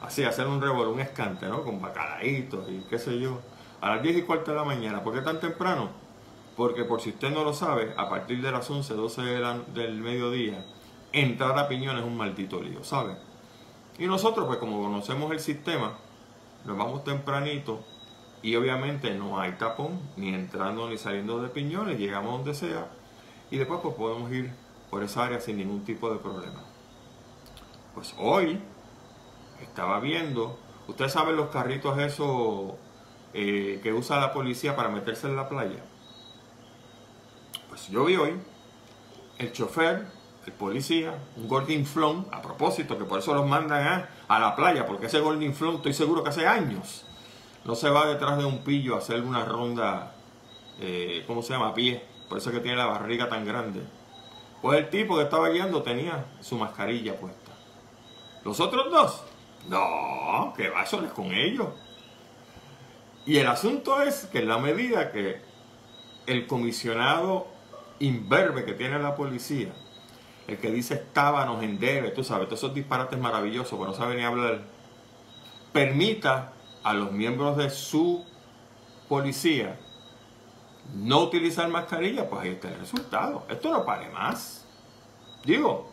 Así, 0.00 0.24
hacer 0.24 0.46
un 0.46 0.60
revuelo, 0.60 0.92
un 0.92 1.00
escante, 1.00 1.46
¿no? 1.46 1.62
Con 1.62 1.80
bacalaitos 1.80 2.68
y 2.70 2.84
qué 2.88 2.98
sé 2.98 3.18
yo. 3.18 3.40
A 3.80 3.94
las 3.94 4.02
10 4.02 4.18
y 4.18 4.22
cuarto 4.22 4.50
de 4.50 4.56
la 4.56 4.64
mañana. 4.64 5.02
¿Por 5.02 5.14
qué 5.14 5.20
tan 5.20 5.40
temprano? 5.40 5.90
Porque 6.56 6.84
por 6.84 7.00
si 7.00 7.10
usted 7.10 7.30
no 7.30 7.44
lo 7.44 7.52
sabe, 7.52 7.94
a 7.96 8.08
partir 8.08 8.42
de 8.42 8.52
las 8.52 8.68
11, 8.70 8.94
12 8.94 9.22
del 9.74 10.00
mediodía, 10.00 10.64
entrar 11.12 11.58
a 11.58 11.68
Piñones 11.68 12.02
es 12.02 12.06
un 12.06 12.16
maldito 12.16 12.62
lío, 12.62 12.84
¿sabe? 12.84 13.16
Y 13.98 14.06
nosotros, 14.06 14.46
pues 14.46 14.58
como 14.58 14.82
conocemos 14.82 15.30
el 15.32 15.40
sistema, 15.40 15.98
nos 16.64 16.76
vamos 16.76 17.04
tempranito 17.04 17.84
y 18.42 18.56
obviamente 18.56 19.14
no 19.14 19.38
hay 19.38 19.52
tapón, 19.52 20.00
ni 20.16 20.34
entrando 20.34 20.88
ni 20.88 20.96
saliendo 20.96 21.42
de 21.42 21.48
piñones, 21.48 21.98
llegamos 21.98 22.32
donde 22.32 22.54
sea 22.54 22.88
y 23.50 23.58
después 23.58 23.80
pues 23.82 23.94
podemos 23.94 24.30
ir 24.32 24.52
por 24.90 25.02
esa 25.02 25.24
área 25.24 25.40
sin 25.40 25.58
ningún 25.58 25.84
tipo 25.84 26.10
de 26.10 26.18
problema. 26.18 26.62
Pues 27.94 28.14
hoy 28.18 28.60
estaba 29.64 30.00
viendo, 30.00 30.58
ustedes 30.88 31.12
saben 31.12 31.36
los 31.36 31.50
carritos 31.50 31.98
esos 31.98 32.72
eh, 33.34 33.80
que 33.82 33.92
usa 33.92 34.20
la 34.20 34.32
policía 34.32 34.76
para 34.76 34.88
meterse 34.88 35.26
en 35.26 35.36
la 35.36 35.48
playa. 35.48 35.84
Pues 37.68 37.88
yo 37.88 38.04
vi 38.04 38.16
hoy 38.16 38.34
el 39.38 39.52
chofer 39.52 40.20
el 40.46 40.52
policía, 40.52 41.14
un 41.36 41.48
gordinflón, 41.48 42.26
a 42.32 42.40
propósito, 42.40 42.96
que 42.96 43.04
por 43.04 43.18
eso 43.18 43.34
los 43.34 43.46
mandan 43.46 44.08
a, 44.28 44.38
la 44.38 44.56
playa, 44.56 44.86
porque 44.86 45.06
ese 45.06 45.20
gordinflón 45.20 45.76
estoy 45.76 45.92
seguro 45.92 46.22
que 46.22 46.30
hace 46.30 46.46
años 46.46 47.04
no 47.64 47.74
se 47.74 47.90
va 47.90 48.06
detrás 48.06 48.38
de 48.38 48.44
un 48.44 48.64
pillo 48.64 48.94
a 48.94 48.98
hacer 48.98 49.22
una 49.22 49.44
ronda, 49.44 50.14
eh, 50.80 51.24
¿cómo 51.26 51.42
se 51.42 51.52
llama? 51.52 51.68
A 51.68 51.74
pie, 51.74 52.02
por 52.28 52.38
eso 52.38 52.50
es 52.50 52.56
que 52.56 52.62
tiene 52.62 52.78
la 52.78 52.86
barriga 52.86 53.28
tan 53.28 53.44
grande. 53.44 53.82
Pues 54.62 54.78
el 54.78 54.88
tipo 54.88 55.16
que 55.16 55.24
estaba 55.24 55.50
guiando 55.50 55.82
tenía 55.82 56.24
su 56.40 56.56
mascarilla 56.56 57.18
puesta. 57.18 57.52
Los 58.44 58.60
otros 58.60 58.90
dos, 58.90 59.22
no, 59.68 60.54
que 60.56 60.68
va, 60.70 60.82
eso 60.82 61.02
con 61.14 61.32
ellos. 61.32 61.68
Y 63.26 63.36
el 63.36 63.46
asunto 63.46 64.02
es 64.02 64.26
que 64.26 64.38
en 64.38 64.48
la 64.48 64.58
medida 64.58 65.12
que 65.12 65.40
el 66.26 66.46
comisionado 66.46 67.48
imberbe 67.98 68.64
que 68.64 68.72
tiene 68.72 68.98
la 68.98 69.14
policía 69.14 69.72
el 70.50 70.58
que 70.58 70.70
dice 70.70 70.94
estábanos 70.94 71.62
en 71.62 71.78
debe, 71.78 72.10
tú 72.10 72.24
sabes, 72.24 72.48
todos 72.48 72.58
esos 72.58 72.74
disparates 72.74 73.16
maravillosos 73.18 73.78
que 73.78 73.84
no 73.84 73.94
sabe 73.94 74.16
ni 74.16 74.24
hablar, 74.24 74.62
permita 75.72 76.52
a 76.82 76.92
los 76.92 77.12
miembros 77.12 77.56
de 77.56 77.70
su 77.70 78.24
policía 79.08 79.78
no 80.94 81.20
utilizar 81.20 81.68
mascarilla, 81.68 82.28
pues 82.28 82.42
ahí 82.42 82.48
está 82.50 82.68
el 82.68 82.80
resultado. 82.80 83.46
Esto 83.48 83.70
no 83.70 83.84
pare 83.84 84.08
más. 84.10 84.66
Digo, 85.44 85.92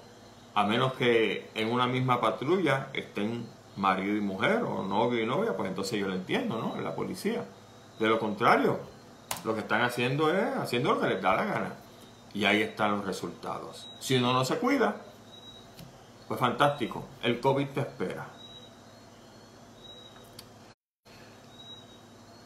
a 0.56 0.64
menos 0.64 0.94
que 0.94 1.52
en 1.54 1.72
una 1.72 1.86
misma 1.86 2.20
patrulla 2.20 2.90
estén 2.94 3.48
marido 3.78 4.16
y 4.16 4.22
mujer, 4.22 4.64
o 4.64 4.84
novio 4.84 5.22
y 5.22 5.26
novia, 5.26 5.56
pues 5.56 5.70
entonces 5.70 6.00
yo 6.00 6.08
lo 6.08 6.16
entiendo, 6.16 6.58
¿no? 6.58 6.80
La 6.82 6.96
policía. 6.96 7.46
De 8.00 8.08
lo 8.08 8.20
contrario, 8.20 8.80
lo 9.44 9.54
que 9.54 9.62
están 9.62 9.82
haciendo 9.82 10.34
es 10.34 10.56
haciendo 10.58 10.94
lo 10.94 11.02
que 11.02 11.08
les 11.08 11.22
da 11.22 11.36
la 11.36 11.46
gana. 11.46 11.74
Y 12.34 12.46
ahí 12.46 12.62
están 12.62 12.92
los 12.92 13.06
resultados. 13.06 13.90
Si 14.00 14.16
uno 14.16 14.34
no 14.34 14.44
se 14.46 14.58
cuida, 14.58 14.96
pues 16.28 16.40
fantástico, 16.40 17.06
el 17.24 17.40
COVID 17.40 17.68
te 17.70 17.80
espera. 17.82 18.28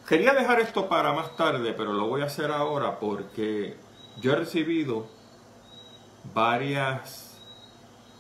Quería 0.08 0.34
dejar 0.34 0.60
esto 0.60 0.90
para 0.90 1.14
más 1.14 1.36
tarde, 1.38 1.74
pero 1.74 1.94
lo 1.94 2.08
voy 2.08 2.22
a 2.22 2.26
hacer 2.26 2.52
ahora 2.52 3.00
porque 3.00 3.78
yo 4.20 4.34
he 4.34 4.36
recibido 4.36 5.08
varias 6.34 7.42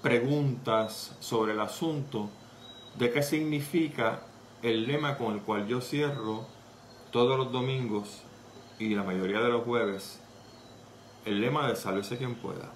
preguntas 0.01 1.15
sobre 1.19 1.51
el 1.51 1.59
asunto 1.59 2.29
de 2.97 3.11
qué 3.11 3.23
significa 3.23 4.21
el 4.61 4.87
lema 4.87 5.17
con 5.17 5.33
el 5.33 5.41
cual 5.41 5.67
yo 5.67 5.81
cierro 5.81 6.45
todos 7.11 7.37
los 7.37 7.51
domingos 7.51 8.23
y 8.79 8.95
la 8.95 9.03
mayoría 9.03 9.41
de 9.41 9.49
los 9.49 9.63
jueves 9.63 10.21
el 11.25 11.39
lema 11.41 11.67
de 11.67 11.75
sálvese 11.75 12.17
quien 12.17 12.35
pueda. 12.35 12.71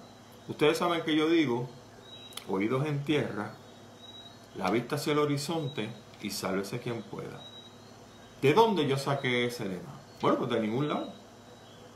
Ustedes 0.48 0.78
saben 0.78 1.02
que 1.02 1.16
yo 1.16 1.28
digo, 1.28 1.68
oídos 2.48 2.86
en 2.86 3.04
tierra, 3.04 3.54
la 4.54 4.70
vista 4.70 4.96
hacia 4.96 5.12
el 5.12 5.18
horizonte 5.18 5.90
y 6.22 6.30
sálvese 6.30 6.78
quien 6.80 7.02
pueda. 7.02 7.40
¿De 8.40 8.54
dónde 8.54 8.86
yo 8.86 8.96
saqué 8.96 9.46
ese 9.46 9.64
lema? 9.64 10.00
Bueno, 10.20 10.38
pues 10.38 10.50
de 10.50 10.60
ningún 10.60 10.88
lado. 10.88 11.12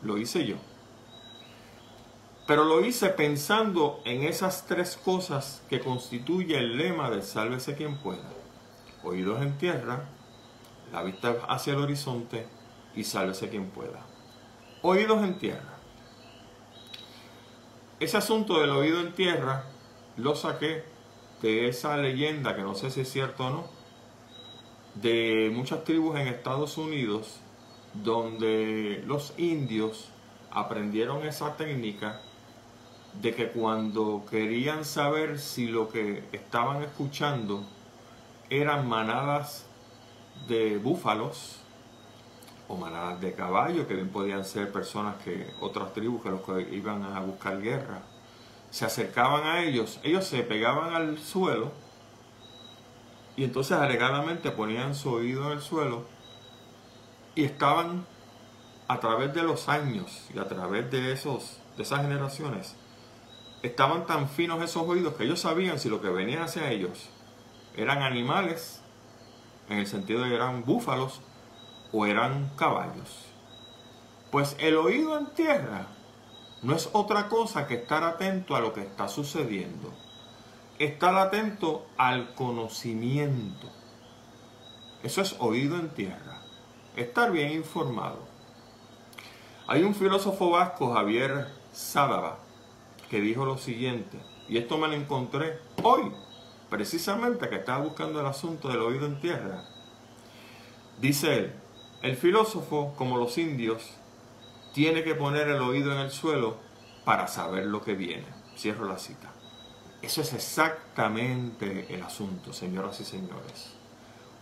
Lo 0.02 0.18
hice 0.18 0.46
yo. 0.46 0.56
Pero 2.50 2.64
lo 2.64 2.84
hice 2.84 3.10
pensando 3.10 4.00
en 4.04 4.24
esas 4.24 4.66
tres 4.66 4.96
cosas 4.96 5.62
que 5.70 5.78
constituye 5.78 6.58
el 6.58 6.78
lema 6.78 7.08
de 7.08 7.22
sálvese 7.22 7.76
quien 7.76 7.96
pueda. 7.98 8.28
Oídos 9.04 9.40
en 9.40 9.56
tierra, 9.56 10.08
la 10.92 11.04
vista 11.04 11.36
hacia 11.48 11.74
el 11.74 11.78
horizonte 11.78 12.48
y 12.96 13.04
sálvese 13.04 13.50
quien 13.50 13.70
pueda. 13.70 14.04
Oídos 14.82 15.22
en 15.22 15.38
tierra. 15.38 15.78
Ese 18.00 18.16
asunto 18.16 18.60
del 18.60 18.70
oído 18.70 18.98
en 18.98 19.12
tierra 19.12 19.66
lo 20.16 20.34
saqué 20.34 20.82
de 21.42 21.68
esa 21.68 21.96
leyenda, 21.98 22.56
que 22.56 22.62
no 22.62 22.74
sé 22.74 22.90
si 22.90 23.02
es 23.02 23.12
cierto 23.12 23.46
o 23.46 23.50
no, 23.50 23.64
de 24.96 25.52
muchas 25.54 25.84
tribus 25.84 26.18
en 26.18 26.26
Estados 26.26 26.78
Unidos 26.78 27.38
donde 27.94 29.04
los 29.06 29.34
indios 29.38 30.08
aprendieron 30.50 31.24
esa 31.24 31.56
técnica 31.56 32.22
de 33.14 33.34
que 33.34 33.48
cuando 33.48 34.24
querían 34.30 34.84
saber 34.84 35.38
si 35.38 35.66
lo 35.66 35.88
que 35.88 36.24
estaban 36.32 36.82
escuchando 36.82 37.64
eran 38.48 38.88
manadas 38.88 39.66
de 40.48 40.78
búfalos 40.78 41.56
o 42.68 42.76
manadas 42.76 43.20
de 43.20 43.32
caballos, 43.34 43.86
que 43.86 43.94
bien 43.94 44.10
podían 44.10 44.44
ser 44.44 44.72
personas 44.72 45.16
que, 45.24 45.52
otras 45.60 45.92
tribus 45.92 46.22
que 46.22 46.30
los 46.30 46.40
que 46.42 46.74
iban 46.74 47.02
a 47.02 47.20
buscar 47.20 47.60
guerra, 47.60 48.02
se 48.70 48.84
acercaban 48.84 49.44
a 49.44 49.62
ellos, 49.62 49.98
ellos 50.04 50.24
se 50.24 50.42
pegaban 50.42 50.94
al 50.94 51.18
suelo 51.18 51.72
y 53.36 53.44
entonces 53.44 53.76
alegadamente 53.76 54.50
ponían 54.50 54.94
su 54.94 55.10
oído 55.10 55.46
en 55.46 55.58
el 55.58 55.60
suelo 55.60 56.04
y 57.34 57.44
estaban 57.44 58.06
a 58.86 59.00
través 59.00 59.32
de 59.34 59.42
los 59.42 59.68
años 59.68 60.26
y 60.34 60.38
a 60.38 60.48
través 60.48 60.90
de, 60.90 61.12
esos, 61.12 61.58
de 61.76 61.82
esas 61.82 62.02
generaciones, 62.02 62.74
estaban 63.62 64.06
tan 64.06 64.28
finos 64.28 64.62
esos 64.62 64.86
oídos 64.88 65.14
que 65.14 65.24
ellos 65.24 65.40
sabían 65.40 65.78
si 65.78 65.88
lo 65.88 66.00
que 66.00 66.08
venía 66.08 66.44
hacia 66.44 66.70
ellos 66.70 67.10
eran 67.76 68.02
animales, 68.02 68.80
en 69.68 69.78
el 69.78 69.86
sentido 69.86 70.22
de 70.22 70.30
que 70.30 70.34
eran 70.34 70.64
búfalos, 70.64 71.20
o 71.92 72.06
eran 72.06 72.50
caballos. 72.56 73.26
Pues 74.30 74.56
el 74.58 74.76
oído 74.76 75.18
en 75.18 75.26
tierra 75.34 75.86
no 76.62 76.74
es 76.74 76.90
otra 76.92 77.28
cosa 77.28 77.66
que 77.66 77.74
estar 77.74 78.04
atento 78.04 78.54
a 78.54 78.60
lo 78.60 78.72
que 78.72 78.82
está 78.82 79.08
sucediendo. 79.08 79.92
estar 80.78 81.14
atento 81.14 81.86
al 81.98 82.34
conocimiento. 82.34 83.68
Eso 85.02 85.20
es 85.20 85.36
oído 85.38 85.76
en 85.76 85.90
tierra. 85.90 86.40
Estar 86.96 87.30
bien 87.32 87.52
informado. 87.52 88.20
Hay 89.66 89.82
un 89.82 89.94
filósofo 89.94 90.50
vasco, 90.50 90.94
Javier 90.94 91.48
Sádava, 91.70 92.38
que 93.10 93.20
dijo 93.20 93.44
lo 93.44 93.58
siguiente, 93.58 94.18
y 94.48 94.56
esto 94.56 94.78
me 94.78 94.86
lo 94.86 94.94
encontré 94.94 95.58
hoy, 95.82 96.12
precisamente 96.70 97.48
que 97.48 97.56
estaba 97.56 97.82
buscando 97.82 98.20
el 98.20 98.26
asunto 98.26 98.68
del 98.68 98.80
oído 98.80 99.06
en 99.06 99.20
tierra. 99.20 99.64
Dice 101.00 101.36
él, 101.36 101.52
el 102.02 102.16
filósofo, 102.16 102.94
como 102.96 103.18
los 103.18 103.36
indios, 103.36 103.90
tiene 104.72 105.02
que 105.02 105.16
poner 105.16 105.48
el 105.48 105.60
oído 105.60 105.92
en 105.92 105.98
el 105.98 106.10
suelo 106.10 106.56
para 107.04 107.26
saber 107.26 107.66
lo 107.66 107.82
que 107.82 107.94
viene. 107.94 108.26
Cierro 108.56 108.86
la 108.86 108.98
cita. 108.98 109.32
Eso 110.02 110.22
es 110.22 110.32
exactamente 110.32 111.92
el 111.92 112.02
asunto, 112.02 112.52
señoras 112.52 113.00
y 113.00 113.04
señores. 113.04 113.74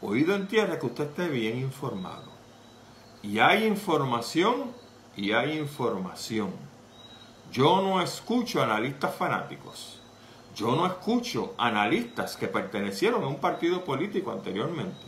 Oído 0.03 0.35
en 0.35 0.47
tierra 0.47 0.79
que 0.79 0.87
usted 0.87 1.05
esté 1.05 1.29
bien 1.29 1.59
informado. 1.59 2.31
Y 3.23 3.39
hay 3.39 3.67
información 3.67 4.73
y 5.17 5.33
hay 5.33 5.59
información. 5.59 6.68
Yo 7.51 7.81
no 7.81 8.03
escucho 8.03 8.63
analistas 8.63 9.15
fanáticos. 9.15 10.01
Yo 10.55 10.77
no 10.77 10.87
escucho 10.87 11.55
analistas 11.57 12.37
que 12.37 12.49
pertenecieron 12.49 13.25
a 13.25 13.29
un 13.29 13.39
partido 13.39 13.85
político 13.85 14.33
anteriormente. 14.33 15.07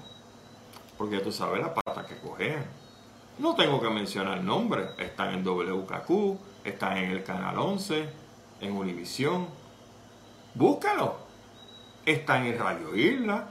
Porque 0.96 1.18
tú 1.18 1.33
sabes 1.33 1.61
la 1.61 1.74
pata 1.74 2.07
que 2.07 2.18
cogen. 2.18 2.64
No 3.38 3.55
tengo 3.55 3.81
que 3.81 3.90
mencionar 3.90 4.42
nombres. 4.42 4.88
Están 4.98 5.35
en 5.35 5.44
WKQ, 5.46 6.38
están 6.64 6.96
en 6.96 7.11
el 7.11 7.24
Canal 7.24 7.59
11, 7.59 8.09
en 8.61 8.72
Univisión. 8.76 9.48
Búscalo. 10.55 11.16
Están 12.07 12.46
en 12.46 12.59
Radio 12.59 12.96
Isla. 12.96 13.48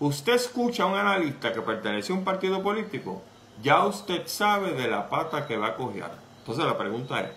Usted 0.00 0.34
escucha 0.34 0.84
a 0.84 0.86
un 0.86 0.98
analista 0.98 1.52
que 1.52 1.60
pertenece 1.60 2.12
a 2.12 2.16
un 2.16 2.24
partido 2.24 2.62
político, 2.62 3.22
ya 3.62 3.84
usted 3.84 4.26
sabe 4.26 4.72
de 4.72 4.88
la 4.88 5.10
pata 5.10 5.46
que 5.46 5.58
va 5.58 5.68
a 5.68 5.76
coger. 5.76 6.10
Entonces 6.38 6.64
la 6.64 6.78
pregunta 6.78 7.20
es, 7.20 7.28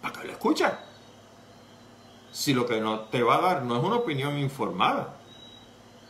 ¿para 0.00 0.20
qué 0.20 0.26
lo 0.26 0.32
escucha? 0.32 0.80
Si 2.30 2.54
lo 2.54 2.66
que 2.66 2.80
no 2.80 3.00
te 3.00 3.22
va 3.22 3.36
a 3.36 3.40
dar 3.40 3.62
no 3.62 3.76
es 3.76 3.82
una 3.82 3.96
opinión 3.96 4.38
informada, 4.38 5.16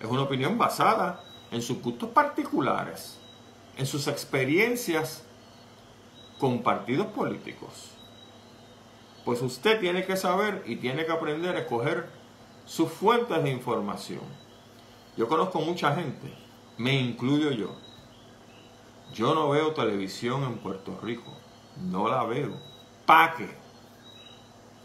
es 0.00 0.06
una 0.06 0.22
opinión 0.22 0.58
basada 0.58 1.24
en 1.50 1.62
sus 1.62 1.80
gustos 1.82 2.10
particulares, 2.10 3.18
en 3.76 3.86
sus 3.86 4.06
experiencias 4.08 5.24
con 6.38 6.62
partidos 6.62 7.06
políticos. 7.08 7.94
Pues 9.24 9.42
usted 9.42 9.80
tiene 9.80 10.04
que 10.04 10.16
saber 10.16 10.62
y 10.66 10.76
tiene 10.76 11.04
que 11.04 11.12
aprender 11.12 11.56
a 11.56 11.60
escoger 11.60 12.08
sus 12.64 12.90
fuentes 12.90 13.42
de 13.42 13.50
información. 13.50 14.22
Yo 15.16 15.28
conozco 15.28 15.60
mucha 15.60 15.94
gente, 15.94 16.32
me 16.76 16.94
incluyo 16.94 17.50
yo. 17.50 17.74
Yo 19.12 19.34
no 19.34 19.48
veo 19.48 19.72
televisión 19.72 20.44
en 20.44 20.58
Puerto 20.58 20.98
Rico, 21.02 21.32
no 21.76 22.08
la 22.08 22.24
veo. 22.24 22.52
¿Para 23.04 23.34
qué? 23.34 23.57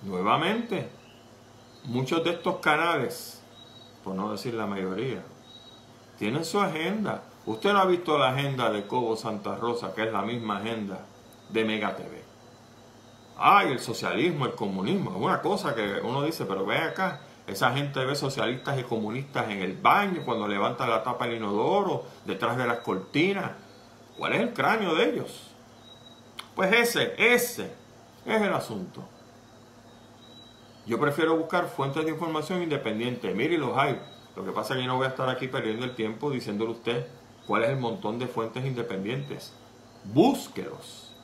Nuevamente, 0.03 0.89
muchos 1.85 2.23
de 2.25 2.31
estos 2.31 2.57
canales, 2.57 3.41
por 4.03 4.13
no 4.15 4.33
decir 4.33 4.53
la 4.53 4.67
mayoría, 4.67 5.23
tienen 6.19 6.43
su 6.43 6.59
agenda. 6.59 7.23
Usted 7.45 7.71
no 7.71 7.79
ha 7.79 7.85
visto 7.85 8.17
la 8.17 8.29
agenda 8.29 8.69
de 8.69 8.85
Cobo 8.85 9.15
Santa 9.15 9.55
Rosa, 9.55 9.93
que 9.95 10.03
es 10.03 10.11
la 10.11 10.21
misma 10.21 10.57
agenda 10.57 11.05
de 11.49 11.63
Mega 11.63 11.95
TV. 11.95 12.21
Ay, 13.37 13.71
el 13.71 13.79
socialismo, 13.79 14.45
el 14.45 14.55
comunismo, 14.55 15.11
es 15.11 15.17
una 15.17 15.41
cosa 15.41 15.73
que 15.73 16.01
uno 16.03 16.21
dice, 16.23 16.43
pero 16.45 16.65
ve 16.65 16.77
acá, 16.77 17.21
esa 17.47 17.71
gente 17.71 18.03
ve 18.03 18.15
socialistas 18.15 18.77
y 18.77 18.83
comunistas 18.83 19.49
en 19.49 19.61
el 19.61 19.77
baño, 19.77 20.23
cuando 20.25 20.49
levantan 20.49 20.89
la 20.89 21.01
tapa 21.01 21.27
del 21.27 21.37
inodoro, 21.37 22.03
detrás 22.25 22.57
de 22.57 22.67
las 22.67 22.79
cortinas. 22.79 23.51
¿Cuál 24.17 24.33
es 24.33 24.41
el 24.41 24.53
cráneo 24.53 24.95
de 24.95 25.09
ellos? 25.11 25.51
Pues 26.55 26.73
ese, 26.73 27.15
ese 27.17 27.73
es 28.25 28.41
el 28.41 28.53
asunto. 28.53 29.12
Yo 30.85 30.99
prefiero 30.99 31.37
buscar 31.37 31.67
fuentes 31.67 32.03
de 32.03 32.11
información 32.11 32.61
independientes. 32.61 33.33
Mire, 33.35 33.57
los 33.57 33.77
hay. 33.77 34.01
Lo 34.35 34.43
que 34.43 34.51
pasa 34.51 34.73
es 34.73 34.77
que 34.77 34.83
yo 34.83 34.91
no 34.91 34.97
voy 34.97 35.05
a 35.05 35.09
estar 35.09 35.29
aquí 35.29 35.47
perdiendo 35.47 35.85
el 35.85 35.95
tiempo 35.95 36.29
diciéndole 36.29 36.71
a 36.71 36.73
usted 36.73 37.07
cuál 37.47 37.63
es 37.63 37.69
el 37.69 37.77
montón 37.77 38.19
de 38.19 38.27
fuentes 38.27 38.65
independientes. 38.65 39.53
Búsquelos. 40.03 41.15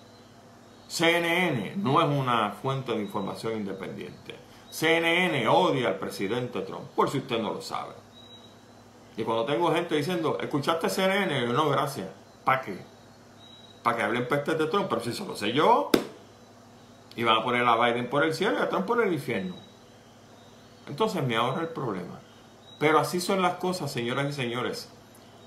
CNN 0.88 1.76
no 1.78 2.02
es 2.02 2.08
una 2.08 2.52
fuente 2.52 2.94
de 2.94 3.02
información 3.02 3.54
independiente. 3.54 4.36
CNN 4.70 5.48
odia 5.48 5.90
al 5.90 6.00
presidente 6.00 6.62
Trump, 6.62 6.90
por 6.96 7.10
si 7.10 7.18
usted 7.20 7.40
no 7.40 7.54
lo 7.54 7.62
sabe. 7.62 7.94
Y 9.18 9.24
cuando 9.24 9.46
tengo 9.46 9.74
gente 9.74 9.96
diciendo, 9.96 10.38
¿escuchaste 10.40 10.90
CNN? 10.90 11.42
Yo, 11.42 11.54
no, 11.54 11.70
gracias. 11.70 12.08
¿Para 12.46 12.62
qué? 12.62 12.78
Para 13.84 13.98
que 13.98 14.04
hablen 14.04 14.28
pestes 14.28 14.58
de 14.58 14.68
Trump, 14.68 14.88
pero 14.88 15.02
si 15.02 15.10
eso 15.10 15.26
lo 15.26 15.36
sé 15.36 15.52
yo. 15.52 15.92
Y 17.20 17.24
van 17.26 17.36
a 17.36 17.44
poner 17.44 17.68
a 17.68 17.76
Biden 17.76 18.10
por 18.10 18.24
el 18.24 18.34
cielo 18.34 18.54
y 18.58 18.62
a 18.62 18.70
Trump 18.70 18.86
por 18.86 19.06
el 19.06 19.12
infierno. 19.12 19.54
Entonces 20.88 21.22
me 21.22 21.36
ahorra 21.36 21.64
el 21.64 21.68
problema. 21.68 22.18
Pero 22.80 22.98
así 22.98 23.20
son 23.20 23.42
las 23.42 23.56
cosas, 23.56 23.92
señoras 23.92 24.30
y 24.30 24.32
señores. 24.32 24.90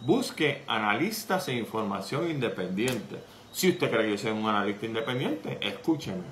Busque 0.02 0.64
analistas 0.66 1.48
e 1.48 1.54
información 1.54 2.30
independiente. 2.30 3.24
Si 3.52 3.70
usted 3.70 3.90
cree 3.90 4.04
que 4.04 4.10
yo 4.10 4.18
soy 4.18 4.32
un 4.32 4.46
analista 4.46 4.84
independiente, 4.84 5.56
escúcheme. 5.62 6.24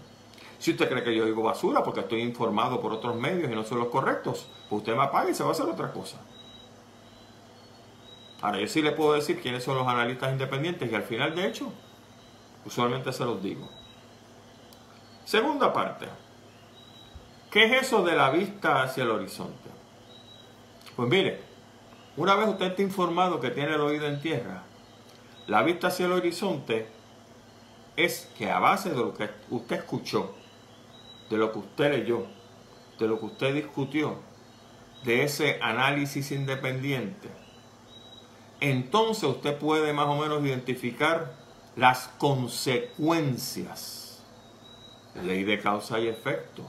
Si 0.59 0.73
usted 0.73 0.91
cree 0.91 1.03
que 1.03 1.17
yo 1.17 1.25
digo 1.25 1.43
basura 1.43 1.83
porque 1.83 2.01
estoy 2.01 2.21
informado 2.21 2.79
por 2.79 2.93
otros 2.93 3.17
medios 3.17 3.51
y 3.51 3.55
no 3.55 3.65
son 3.65 3.79
los 3.79 3.89
correctos, 3.89 4.47
pues 4.69 4.81
usted 4.81 4.95
me 4.95 5.05
apaga 5.05 5.31
y 5.31 5.35
se 5.35 5.43
va 5.43 5.49
a 5.49 5.53
hacer 5.53 5.65
otra 5.65 5.91
cosa. 5.91 6.19
Ahora, 8.43 8.61
yo 8.61 8.67
sí 8.67 8.83
le 8.83 8.93
puedo 8.93 9.15
decir 9.15 9.41
quiénes 9.41 9.65
son 9.65 9.79
los 9.79 9.89
analistas 9.89 10.33
independientes 10.33 10.93
y 10.93 10.95
al 10.95 11.05
final, 11.05 11.35
de 11.35 11.47
hecho, 11.47 11.73
usualmente 12.67 13.11
se 13.15 13.25
los 13.25 13.43
digo. 13.43 13.80
Segunda 15.31 15.73
parte. 15.73 16.07
¿Qué 17.53 17.63
es 17.67 17.85
eso 17.85 18.03
de 18.03 18.17
la 18.17 18.31
vista 18.31 18.83
hacia 18.83 19.05
el 19.05 19.13
horizonte? 19.13 19.71
Pues 20.97 21.09
mire, 21.09 21.41
una 22.17 22.35
vez 22.35 22.49
usted 22.49 22.67
está 22.67 22.83
informado 22.83 23.39
que 23.39 23.51
tiene 23.51 23.77
el 23.77 23.81
oído 23.81 24.09
en 24.09 24.21
tierra, 24.21 24.65
la 25.47 25.63
vista 25.63 25.87
hacia 25.87 26.07
el 26.07 26.13
horizonte 26.15 26.89
es 27.95 28.29
que 28.37 28.51
a 28.51 28.59
base 28.59 28.91
de 28.91 28.97
lo 28.97 29.15
que 29.15 29.31
usted 29.51 29.77
escuchó, 29.77 30.35
de 31.31 31.37
lo 31.37 31.53
que 31.53 31.61
usted 31.61 31.93
leyó, 31.93 32.27
de 32.99 33.07
lo 33.07 33.21
que 33.21 33.27
usted 33.27 33.55
discutió, 33.55 34.17
de 35.05 35.23
ese 35.23 35.61
análisis 35.63 36.33
independiente, 36.33 37.29
entonces 38.59 39.23
usted 39.23 39.57
puede 39.59 39.93
más 39.93 40.09
o 40.09 40.17
menos 40.17 40.45
identificar 40.45 41.35
las 41.77 42.09
consecuencias. 42.19 44.00
Ley 45.15 45.45
de 45.45 45.61
causa 45.61 45.99
y 45.99 46.09
efecto. 46.09 46.65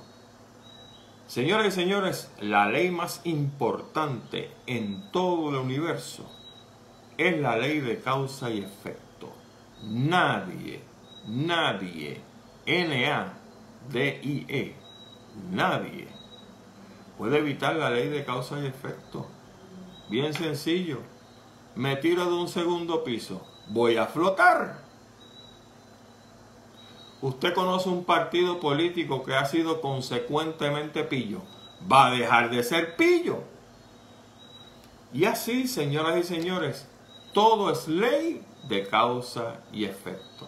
Señoras 1.28 1.68
y 1.68 1.72
señores, 1.72 2.32
la 2.40 2.68
ley 2.68 2.92
más 2.92 3.22
importante 3.24 4.52
en 4.68 5.10
todo 5.12 5.50
el 5.50 5.56
universo 5.56 6.30
es 7.18 7.40
la 7.40 7.56
ley 7.56 7.80
de 7.80 8.00
causa 8.00 8.50
y 8.50 8.60
efecto. 8.60 9.32
Nadie, 9.84 10.82
nadie, 11.28 12.22
N-A-D-I-E, 12.66 13.16
nadie 15.52 16.08
puede 17.18 17.38
evitar 17.38 17.76
la 17.76 17.92
ley 17.92 18.10
de 18.10 18.26
causa 18.26 18.60
y 18.60 18.66
efecto. 18.66 19.28
Bien 20.10 20.34
sencillo. 20.34 21.02
Me 21.76 21.96
tiro 21.96 22.26
de 22.26 22.34
un 22.34 22.48
segundo 22.48 23.04
piso. 23.04 23.46
Voy 23.68 23.96
a 23.98 24.08
flotar. 24.08 24.91
Usted 27.22 27.54
conoce 27.54 27.88
un 27.88 28.04
partido 28.04 28.60
político 28.60 29.24
que 29.24 29.36
ha 29.36 29.46
sido 29.46 29.80
consecuentemente 29.80 31.04
pillo. 31.04 31.42
Va 31.92 32.08
a 32.08 32.12
dejar 32.12 32.50
de 32.50 32.64
ser 32.64 32.96
pillo. 32.96 33.44
Y 35.14 35.26
así, 35.26 35.68
señoras 35.68 36.18
y 36.18 36.24
señores, 36.24 36.88
todo 37.34 37.72
es 37.72 37.88
ley 37.88 38.44
de 38.68 38.88
causa 38.88 39.58
y 39.72 39.86
efecto. 39.86 40.48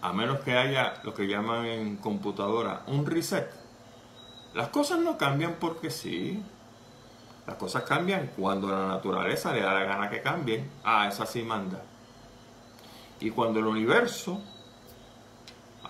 A 0.00 0.12
menos 0.12 0.40
que 0.40 0.56
haya 0.56 0.94
lo 1.04 1.14
que 1.14 1.28
llaman 1.28 1.66
en 1.66 1.96
computadora 1.96 2.82
un 2.88 3.06
reset. 3.06 3.48
Las 4.54 4.68
cosas 4.68 4.98
no 4.98 5.18
cambian 5.18 5.56
porque 5.60 5.90
sí. 5.90 6.42
Las 7.46 7.56
cosas 7.56 7.84
cambian 7.84 8.32
cuando 8.36 8.68
la 8.68 8.88
naturaleza 8.88 9.52
le 9.52 9.60
da 9.60 9.72
la 9.72 9.84
gana 9.84 10.10
que 10.10 10.20
cambien. 10.20 10.68
Ah, 10.82 11.06
esa 11.06 11.26
sí 11.26 11.42
manda. 11.42 11.82
Y 13.20 13.30
cuando 13.30 13.60
el 13.60 13.66
universo 13.66 14.42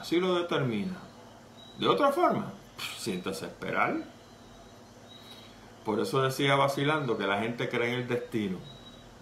así 0.02 0.20
lo 0.20 0.34
determina. 0.34 0.98
De 1.78 1.88
otra 1.88 2.12
forma, 2.12 2.52
siéntese 2.98 3.46
esperar. 3.46 3.96
Por 5.84 5.98
eso 5.98 6.22
decía 6.22 6.54
vacilando 6.54 7.16
que 7.16 7.26
la 7.26 7.40
gente 7.40 7.68
cree 7.68 7.94
en 7.94 8.00
el 8.00 8.08
destino. 8.08 8.58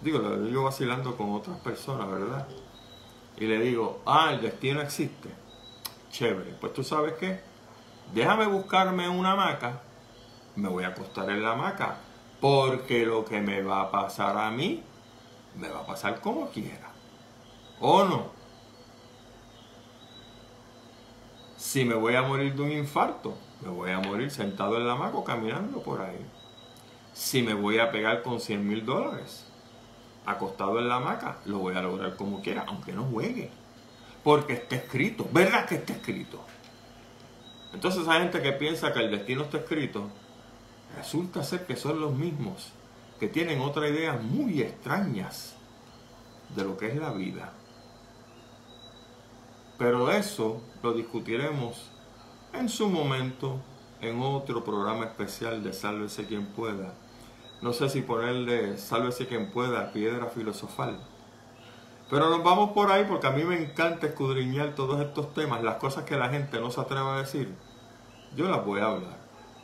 Digo, 0.03 0.19
lo 0.19 0.43
digo 0.43 0.65
vacilando 0.65 1.17
con 1.17 1.33
otras 1.33 1.59
personas, 1.61 2.11
¿verdad? 2.11 2.49
Y 3.39 3.47
le 3.47 3.61
digo, 3.61 4.03
ah, 4.05 4.33
el 4.33 4.41
destino 4.43 4.81
existe. 4.81 5.31
Chévere. 6.11 6.57
Pues 6.61 6.73
tú 6.73 6.83
sabes 6.83 7.15
qué? 7.15 7.41
Déjame 8.13 8.47
buscarme 8.47 9.09
una 9.09 9.33
hamaca 9.33 9.83
me 10.57 10.69
voy 10.69 10.85
a 10.85 10.89
acostar 10.89 11.31
en 11.31 11.43
la 11.43 11.53
hamaca, 11.53 11.97
porque 12.41 13.05
lo 13.05 13.25
que 13.25 13.41
me 13.41 13.63
va 13.63 13.83
a 13.83 13.91
pasar 13.91 14.37
a 14.37 14.51
mí, 14.51 14.83
me 15.57 15.69
va 15.69 15.81
a 15.81 15.87
pasar 15.87 16.21
como 16.21 16.49
quiera. 16.51 16.91
¿O 17.81 18.05
no? 18.05 18.40
Si 21.71 21.85
me 21.85 21.95
voy 21.95 22.17
a 22.17 22.23
morir 22.23 22.57
de 22.57 22.63
un 22.63 22.73
infarto, 22.73 23.39
me 23.63 23.69
voy 23.69 23.93
a 23.93 24.01
morir 24.01 24.33
sentado 24.33 24.77
en 24.77 24.89
la 24.89 24.95
hamaca 24.95 25.23
caminando 25.25 25.81
por 25.81 26.01
ahí. 26.01 26.19
Si 27.13 27.43
me 27.43 27.55
voy 27.55 27.79
a 27.79 27.93
pegar 27.93 28.23
con 28.23 28.41
100 28.41 28.67
mil 28.67 28.85
dólares, 28.85 29.47
acostado 30.27 30.81
en 30.81 30.89
la 30.89 30.97
hamaca, 30.97 31.37
lo 31.45 31.59
voy 31.59 31.77
a 31.77 31.83
lograr 31.83 32.17
como 32.17 32.43
quiera, 32.43 32.65
aunque 32.67 32.93
no 32.93 33.05
juegue. 33.05 33.51
Porque 34.25 34.55
está 34.55 34.75
escrito, 34.75 35.29
¿verdad 35.31 35.65
que 35.65 35.77
está 35.77 35.93
escrito? 35.93 36.45
Entonces 37.73 38.09
hay 38.09 38.23
gente 38.23 38.43
que 38.43 38.51
piensa 38.51 38.93
que 38.93 38.99
el 38.99 39.13
destino 39.13 39.43
está 39.45 39.59
escrito, 39.59 40.09
resulta 40.97 41.45
ser 41.45 41.67
que 41.67 41.77
son 41.77 42.01
los 42.01 42.13
mismos, 42.13 42.73
que 43.21 43.29
tienen 43.29 43.61
otra 43.61 43.89
idea 43.89 44.15
muy 44.15 44.61
extrañas 44.61 45.55
de 46.49 46.65
lo 46.65 46.77
que 46.77 46.89
es 46.89 46.97
la 46.97 47.13
vida. 47.13 47.53
Pero 49.81 50.11
eso 50.11 50.61
lo 50.83 50.93
discutiremos 50.93 51.91
en 52.53 52.69
su 52.69 52.91
momento 52.91 53.57
en 54.03 54.21
otro 54.21 54.63
programa 54.63 55.07
especial 55.07 55.63
de 55.63 55.73
Sálvese 55.73 56.27
quien 56.27 56.49
pueda. 56.49 56.93
No 57.63 57.73
sé 57.73 57.89
si 57.89 58.03
ponerle 58.03 58.77
Sálvese 58.77 59.27
quien 59.27 59.51
pueda, 59.51 59.91
piedra 59.91 60.27
filosofal. 60.27 61.01
Pero 62.11 62.29
nos 62.29 62.45
vamos 62.45 62.73
por 62.73 62.93
ahí 62.93 63.07
porque 63.09 63.29
a 63.29 63.31
mí 63.31 63.43
me 63.43 63.57
encanta 63.59 64.09
escudriñar 64.09 64.75
todos 64.75 65.01
estos 65.01 65.33
temas, 65.33 65.63
las 65.63 65.77
cosas 65.77 66.05
que 66.05 66.19
la 66.19 66.29
gente 66.29 66.61
no 66.61 66.71
se 66.71 66.83
atreve 66.83 67.09
a 67.09 67.17
decir. 67.17 67.55
Yo 68.37 68.51
las 68.51 68.63
voy 68.63 68.81
a 68.81 68.85
hablar. 68.89 69.17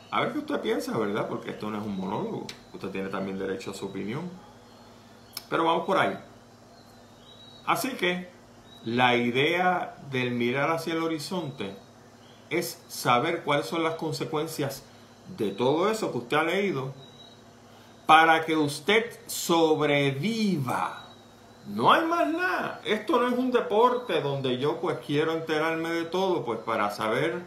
A 0.09 0.21
ver 0.21 0.33
qué 0.33 0.39
usted 0.39 0.61
piensa, 0.61 0.97
¿verdad? 0.97 1.27
Porque 1.27 1.51
esto 1.51 1.69
no 1.69 1.77
es 1.77 1.85
un 1.85 1.95
monólogo. 1.95 2.47
Usted 2.73 2.89
tiene 2.89 3.09
también 3.09 3.37
derecho 3.37 3.69
a 3.69 3.75
su 3.75 3.85
opinión. 3.85 4.31
Pero 5.47 5.63
vamos 5.63 5.85
por 5.85 5.99
ahí. 5.99 6.17
Así 7.67 7.91
que 7.91 8.35
la 8.85 9.15
idea 9.15 9.97
del 10.11 10.31
mirar 10.31 10.71
hacia 10.71 10.93
el 10.93 11.03
horizonte 11.03 11.75
es 12.49 12.83
saber 12.87 13.43
cuáles 13.43 13.65
son 13.65 13.83
las 13.83 13.95
consecuencias 13.95 14.83
de 15.37 15.51
todo 15.51 15.89
eso 15.89 16.11
que 16.11 16.17
usted 16.19 16.37
ha 16.37 16.43
leído 16.43 16.93
para 18.05 18.45
que 18.45 18.55
usted 18.55 19.19
sobreviva 19.27 21.07
no 21.67 21.91
hay 21.91 22.05
más 22.05 22.27
nada. 22.29 22.81
Esto 22.85 23.19
no 23.19 23.27
es 23.27 23.37
un 23.37 23.51
deporte 23.51 24.21
donde 24.21 24.57
yo 24.57 24.79
pues 24.79 24.99
quiero 25.05 25.33
enterarme 25.33 25.89
de 25.89 26.05
todo 26.05 26.45
pues 26.45 26.59
para 26.59 26.89
saber 26.91 27.41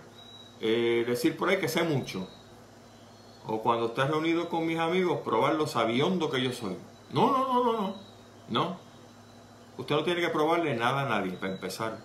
eh, 0.61 1.05
decir 1.07 1.37
por 1.37 1.49
ahí 1.49 1.59
que 1.59 1.69
sé 1.69 1.83
mucho. 1.83 2.29
O 3.47 3.63
cuando 3.63 3.87
estés 3.87 4.09
reunido 4.09 4.49
con 4.51 4.67
mis 4.67 4.79
amigos 4.79 5.21
probar 5.25 5.55
lo 5.55 5.67
sabiondo 5.67 6.31
que 6.31 6.43
yo 6.43 6.53
soy. 6.53 6.77
No, 7.13 7.31
no, 7.31 7.49
no, 7.49 7.65
no, 7.65 7.73
no. 7.73 7.95
No. 8.49 8.90
Usted 9.81 9.95
no 9.95 10.05
tiene 10.05 10.21
que 10.21 10.29
probarle 10.29 10.77
nada 10.77 11.07
a 11.07 11.09
nadie 11.09 11.33
para 11.39 11.55
empezar. 11.55 11.97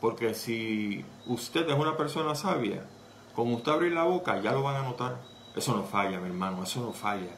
Porque 0.00 0.34
si 0.34 1.04
usted 1.24 1.70
es 1.70 1.78
una 1.78 1.96
persona 1.96 2.34
sabia, 2.34 2.84
con 3.32 3.54
usted 3.54 3.70
abrir 3.70 3.92
la 3.92 4.02
boca 4.02 4.40
ya 4.40 4.50
lo 4.50 4.64
van 4.64 4.74
a 4.74 4.82
notar. 4.82 5.22
Eso 5.54 5.76
no 5.76 5.84
falla, 5.84 6.18
mi 6.18 6.26
hermano, 6.26 6.64
eso 6.64 6.80
no 6.80 6.92
falla. 6.92 7.30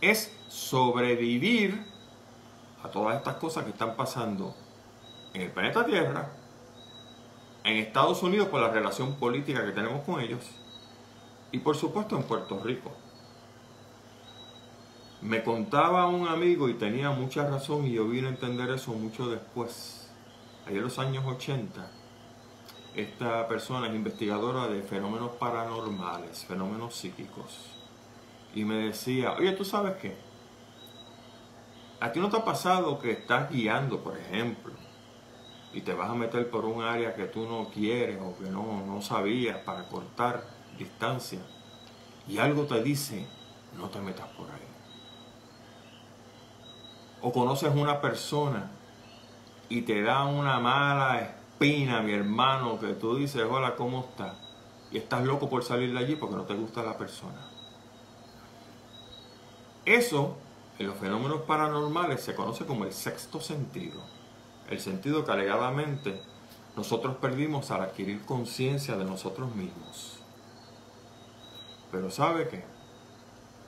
Es 0.00 0.32
sobrevivir 0.46 1.84
a 2.84 2.88
todas 2.88 3.16
estas 3.16 3.34
cosas 3.38 3.64
que 3.64 3.70
están 3.70 3.96
pasando 3.96 4.54
en 5.32 5.42
el 5.42 5.50
planeta 5.50 5.84
Tierra, 5.84 6.30
en 7.64 7.78
Estados 7.78 8.22
Unidos 8.22 8.46
por 8.46 8.60
la 8.60 8.68
relación 8.68 9.16
política 9.16 9.66
que 9.66 9.72
tenemos 9.72 10.04
con 10.04 10.20
ellos 10.20 10.48
y 11.50 11.58
por 11.58 11.74
supuesto 11.76 12.16
en 12.16 12.22
Puerto 12.22 12.60
Rico. 12.62 12.92
Me 15.24 15.42
contaba 15.42 16.06
un 16.06 16.28
amigo 16.28 16.68
y 16.68 16.74
tenía 16.74 17.08
mucha 17.08 17.48
razón 17.48 17.86
y 17.86 17.92
yo 17.92 18.06
vine 18.06 18.26
a 18.26 18.30
entender 18.30 18.68
eso 18.68 18.92
mucho 18.92 19.26
después. 19.30 20.12
Allá 20.66 20.76
en 20.76 20.82
los 20.82 20.98
años 20.98 21.24
80, 21.24 21.90
esta 22.94 23.48
persona 23.48 23.86
es 23.86 23.94
investigadora 23.94 24.68
de 24.68 24.82
fenómenos 24.82 25.30
paranormales, 25.36 26.44
fenómenos 26.44 26.94
psíquicos. 26.94 27.70
Y 28.54 28.66
me 28.66 28.74
decía, 28.74 29.32
oye, 29.32 29.52
¿tú 29.52 29.64
sabes 29.64 29.96
qué? 29.96 30.14
¿A 32.00 32.12
ti 32.12 32.20
no 32.20 32.28
te 32.28 32.36
ha 32.36 32.44
pasado 32.44 32.98
que 32.98 33.12
estás 33.12 33.50
guiando, 33.50 34.04
por 34.04 34.18
ejemplo, 34.18 34.74
y 35.72 35.80
te 35.80 35.94
vas 35.94 36.10
a 36.10 36.14
meter 36.14 36.50
por 36.50 36.66
un 36.66 36.82
área 36.82 37.14
que 37.14 37.24
tú 37.24 37.48
no 37.48 37.70
quieres 37.70 38.20
o 38.20 38.36
que 38.36 38.50
no, 38.50 38.84
no 38.84 39.00
sabías 39.00 39.56
para 39.60 39.88
cortar 39.88 40.44
distancia 40.76 41.40
y 42.28 42.36
algo 42.36 42.64
te 42.64 42.82
dice, 42.82 43.26
no 43.74 43.88
te 43.88 44.00
metas 44.00 44.28
por 44.36 44.50
ahí? 44.50 44.73
O 47.26 47.32
conoces 47.32 47.74
una 47.74 48.02
persona 48.02 48.70
y 49.70 49.80
te 49.80 50.02
da 50.02 50.26
una 50.26 50.60
mala 50.60 51.22
espina, 51.22 52.02
mi 52.02 52.12
hermano, 52.12 52.78
que 52.78 52.88
tú 52.88 53.16
dices, 53.16 53.42
hola, 53.48 53.76
¿cómo 53.76 54.00
estás? 54.00 54.36
Y 54.90 54.98
estás 54.98 55.24
loco 55.24 55.48
por 55.48 55.64
salir 55.64 55.94
de 55.94 56.00
allí 56.00 56.16
porque 56.16 56.36
no 56.36 56.42
te 56.42 56.52
gusta 56.52 56.82
la 56.82 56.98
persona. 56.98 57.48
Eso 59.86 60.36
en 60.78 60.86
los 60.86 60.98
fenómenos 60.98 61.40
paranormales 61.44 62.20
se 62.20 62.34
conoce 62.34 62.66
como 62.66 62.84
el 62.84 62.92
sexto 62.92 63.40
sentido, 63.40 64.02
el 64.68 64.78
sentido 64.78 65.24
que 65.24 65.32
alegadamente 65.32 66.20
nosotros 66.76 67.16
perdimos 67.16 67.70
al 67.70 67.80
adquirir 67.80 68.20
conciencia 68.26 68.98
de 68.98 69.04
nosotros 69.06 69.54
mismos. 69.54 70.18
Pero 71.90 72.10
¿sabe 72.10 72.48
qué? 72.48 72.64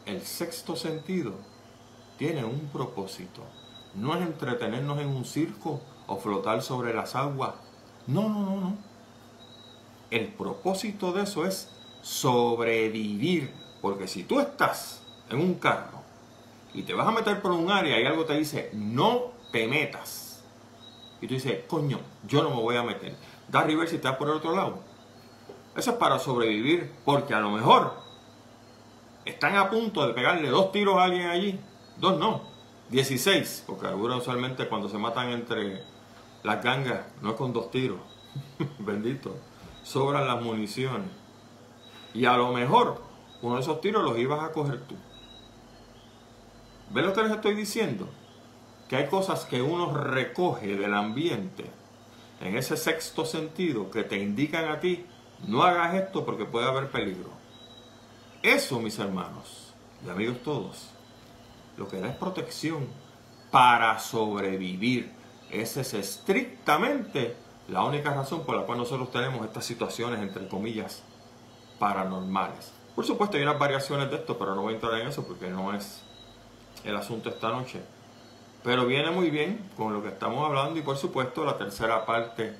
El 0.05 0.21
sexto 0.21 0.77
sentido 0.77 1.56
tiene 2.17 2.45
un 2.45 2.69
propósito. 2.73 3.43
No 3.95 4.15
es 4.15 4.23
entretenernos 4.23 4.99
en 4.99 5.09
un 5.09 5.25
circo 5.25 5.81
o 6.07 6.17
flotar 6.19 6.63
sobre 6.63 6.95
las 6.95 7.15
aguas. 7.15 7.55
No, 8.07 8.29
no, 8.29 8.41
no, 8.41 8.57
no. 8.57 8.77
El 10.11 10.29
propósito 10.29 11.13
de 11.13 11.23
eso 11.23 11.47
es 11.47 11.71
sobrevivir. 12.03 13.53
Porque 13.81 14.07
si 14.07 14.25
tú 14.25 14.41
estás 14.41 15.03
en 15.31 15.41
un 15.41 15.55
carro 15.55 16.01
y 16.75 16.83
te 16.83 16.95
vas 16.95 17.09
a 17.09 17.13
meter 17.13 17.41
por 17.41 17.53
un 17.53 17.71
área 17.71 18.01
y 18.01 18.07
algo 18.07 18.25
te 18.25 18.37
dice, 18.37 18.71
no 18.75 19.33
te 19.53 19.67
metas. 19.67 20.45
Y 21.21 21.27
tú 21.27 21.35
dices, 21.35 21.65
coño, 21.67 22.01
yo 22.27 22.43
no 22.43 22.51
me 22.51 22.61
voy 22.61 22.77
a 22.77 22.83
meter. 22.83 23.17
Da 23.49 23.63
river 23.63 23.89
si 23.89 23.97
estás 23.97 24.17
por 24.17 24.29
el 24.29 24.35
otro 24.35 24.55
lado. 24.55 24.81
Eso 25.77 25.93
es 25.93 25.97
para 25.97 26.19
sobrevivir, 26.19 26.91
porque 27.05 27.35
a 27.35 27.41
lo 27.41 27.51
mejor 27.51 27.95
están 29.25 29.57
a 29.57 29.71
punto 29.71 30.07
de 30.07 30.15
pegarle 30.15 30.49
dos 30.49 30.73
tiros 30.73 30.97
a 30.97 31.05
alguien 31.05 31.27
allí. 31.29 31.61
Dos 31.97 32.19
no, 32.19 32.43
16, 32.91 33.65
porque 33.67 33.87
algunos 33.87 34.23
usualmente 34.23 34.69
cuando 34.69 34.89
se 34.89 34.99
matan 34.99 35.31
entre 35.31 35.83
las 36.43 36.63
gangas 36.63 37.07
no 37.23 37.31
es 37.31 37.37
con 37.37 37.53
dos 37.53 37.71
tiros. 37.71 38.01
Bendito. 38.79 39.37
Sobran 39.83 40.27
las 40.27 40.43
municiones. 40.43 41.09
Y 42.13 42.27
a 42.27 42.37
lo 42.37 42.53
mejor 42.53 43.03
uno 43.43 43.57
de 43.57 43.61
esos 43.63 43.81
tiros 43.81 44.05
los 44.05 44.19
ibas 44.19 44.43
a 44.43 44.53
coger 44.53 44.81
tú. 44.83 44.97
¿Ven 46.91 47.07
lo 47.07 47.13
que 47.13 47.23
les 47.23 47.33
estoy 47.33 47.55
diciendo? 47.55 48.09
Que 48.89 48.97
hay 48.97 49.07
cosas 49.09 49.45
que 49.45 49.63
uno 49.63 49.93
recoge 49.93 50.77
del 50.77 50.95
ambiente 50.95 51.65
en 52.41 52.57
ese 52.57 52.77
sexto 52.77 53.25
sentido 53.25 53.91
que 53.91 54.05
te 54.05 54.19
indican 54.19 54.69
a 54.69 54.81
ti, 54.81 55.07
no 55.47 55.63
hagas 55.63 55.95
esto 55.95 56.25
porque 56.25 56.45
puede 56.45 56.67
haber 56.67 56.91
peligro. 56.91 57.31
Eso, 58.43 58.79
mis 58.81 58.99
hermanos 58.99 59.75
y 60.05 60.11
amigos 60.11 60.43
todos, 60.43 60.91
lo 61.77 61.89
que 61.89 62.01
da 62.01 62.09
es 62.09 62.17
protección 62.17 62.87
para 63.51 63.99
sobrevivir. 63.99 65.13
Esa 65.51 65.81
es 65.81 65.95
estrictamente 65.95 67.37
la 67.69 67.85
única 67.85 68.13
razón 68.13 68.45
por 68.45 68.57
la 68.57 68.63
cual 68.63 68.79
nosotros 68.79 69.11
tenemos 69.11 69.45
estas 69.45 69.65
situaciones, 69.65 70.21
entre 70.21 70.49
comillas, 70.49 71.03
paranormales. 71.79 72.73
Por 72.95 73.05
supuesto, 73.05 73.37
hay 73.37 73.43
unas 73.43 73.59
variaciones 73.59 74.11
de 74.11 74.17
esto, 74.17 74.39
pero 74.39 74.55
no 74.55 74.63
voy 74.63 74.73
a 74.73 74.77
entrar 74.77 75.01
en 75.01 75.09
eso 75.09 75.27
porque 75.27 75.49
no 75.51 75.75
es 75.75 76.03
el 76.85 76.97
asunto 76.97 77.29
esta 77.29 77.51
noche. 77.51 77.81
Pero 78.63 78.87
viene 78.87 79.11
muy 79.11 79.31
bien 79.31 79.71
con 79.77 79.93
lo 79.93 80.03
que 80.03 80.09
estamos 80.09 80.45
hablando 80.45 80.79
y 80.79 80.83
por 80.83 80.97
supuesto 80.97 81.45
la 81.45 81.57
tercera 81.57 82.05
parte 82.05 82.57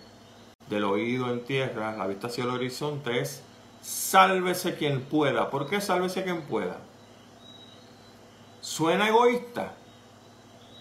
del 0.69 0.85
oído 0.85 1.33
en 1.33 1.45
tierra, 1.45 1.97
la 1.97 2.07
vista 2.07 2.27
hacia 2.27 2.45
el 2.45 2.51
horizonte 2.51 3.21
es 3.21 3.43
sálvese 3.81 4.77
quien 4.77 5.03
pueda. 5.03 5.51
¿Por 5.51 5.69
qué 5.69 5.81
sálvese 5.81 6.25
quien 6.25 6.43
pueda? 6.43 6.79
¿Suena 8.67 9.07
egoísta? 9.07 9.75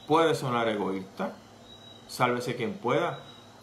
Puede 0.08 0.34
sonar 0.34 0.68
egoísta. 0.70 1.34
Sálvese 2.08 2.56
quien 2.56 2.74
pueda. 2.74 3.20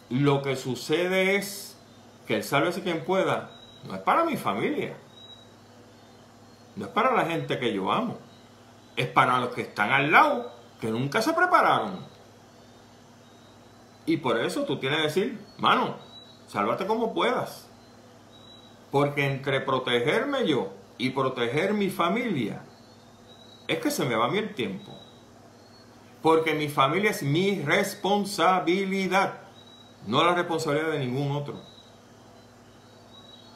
Lo 0.09 0.41
que 0.41 0.55
sucede 0.55 1.35
es 1.35 1.77
que 2.25 2.37
el 2.37 2.43
sálvese 2.45 2.83
quien 2.83 3.03
pueda 3.03 3.51
no 3.83 3.95
es 3.95 4.01
para 4.01 4.23
mi 4.23 4.37
familia. 4.37 4.95
No 6.77 6.85
es 6.85 6.91
para 6.91 7.13
la 7.13 7.25
gente 7.25 7.59
que 7.59 7.73
yo 7.73 7.91
amo 7.91 8.17
es 8.95 9.07
para 9.07 9.39
los 9.39 9.49
que 9.49 9.61
están 9.61 9.91
al 9.91 10.09
lado, 10.09 10.53
que 10.79 10.89
nunca 10.89 11.21
se 11.21 11.33
prepararon. 11.33 11.99
Y 14.05 14.17
por 14.17 14.37
eso 14.37 14.63
tú 14.63 14.77
tienes 14.77 14.99
que 14.99 15.07
decir, 15.07 15.39
mano, 15.57 15.97
sálvate 16.47 16.85
como 16.85 17.13
puedas. 17.13 17.67
Porque 18.89 19.25
entre 19.25 19.59
protegerme 19.59 20.47
yo 20.47 20.71
y 20.97 21.09
proteger 21.09 21.73
mi 21.73 21.89
familia, 21.89 22.61
es 23.67 23.79
que 23.79 23.91
se 23.91 24.05
me 24.05 24.15
va 24.15 24.25
a 24.25 24.29
mí 24.29 24.37
el 24.37 24.53
tiempo. 24.53 24.91
Porque 26.21 26.53
mi 26.53 26.69
familia 26.69 27.11
es 27.11 27.23
mi 27.23 27.61
responsabilidad, 27.61 29.41
no 30.07 30.23
la 30.23 30.33
responsabilidad 30.33 30.91
de 30.91 30.99
ningún 30.99 31.35
otro. 31.35 31.61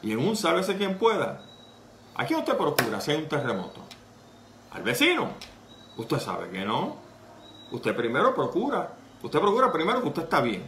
Y 0.02 0.12
en 0.12 0.18
un 0.18 0.36
sálvese 0.36 0.76
quien 0.76 0.98
pueda. 0.98 1.44
¿A 2.14 2.26
quién 2.26 2.40
usted 2.40 2.56
procura 2.56 3.00
si 3.00 3.12
hay 3.12 3.18
un 3.18 3.28
terremoto? 3.28 3.80
Al 4.70 4.82
vecino. 4.82 5.30
Usted 5.96 6.18
sabe 6.18 6.50
que 6.50 6.64
no. 6.64 6.96
Usted 7.72 7.96
primero 7.96 8.34
procura. 8.34 8.94
Usted 9.22 9.40
procura 9.40 9.72
primero 9.72 10.00
que 10.00 10.08
usted 10.08 10.22
está 10.22 10.40
bien. 10.40 10.62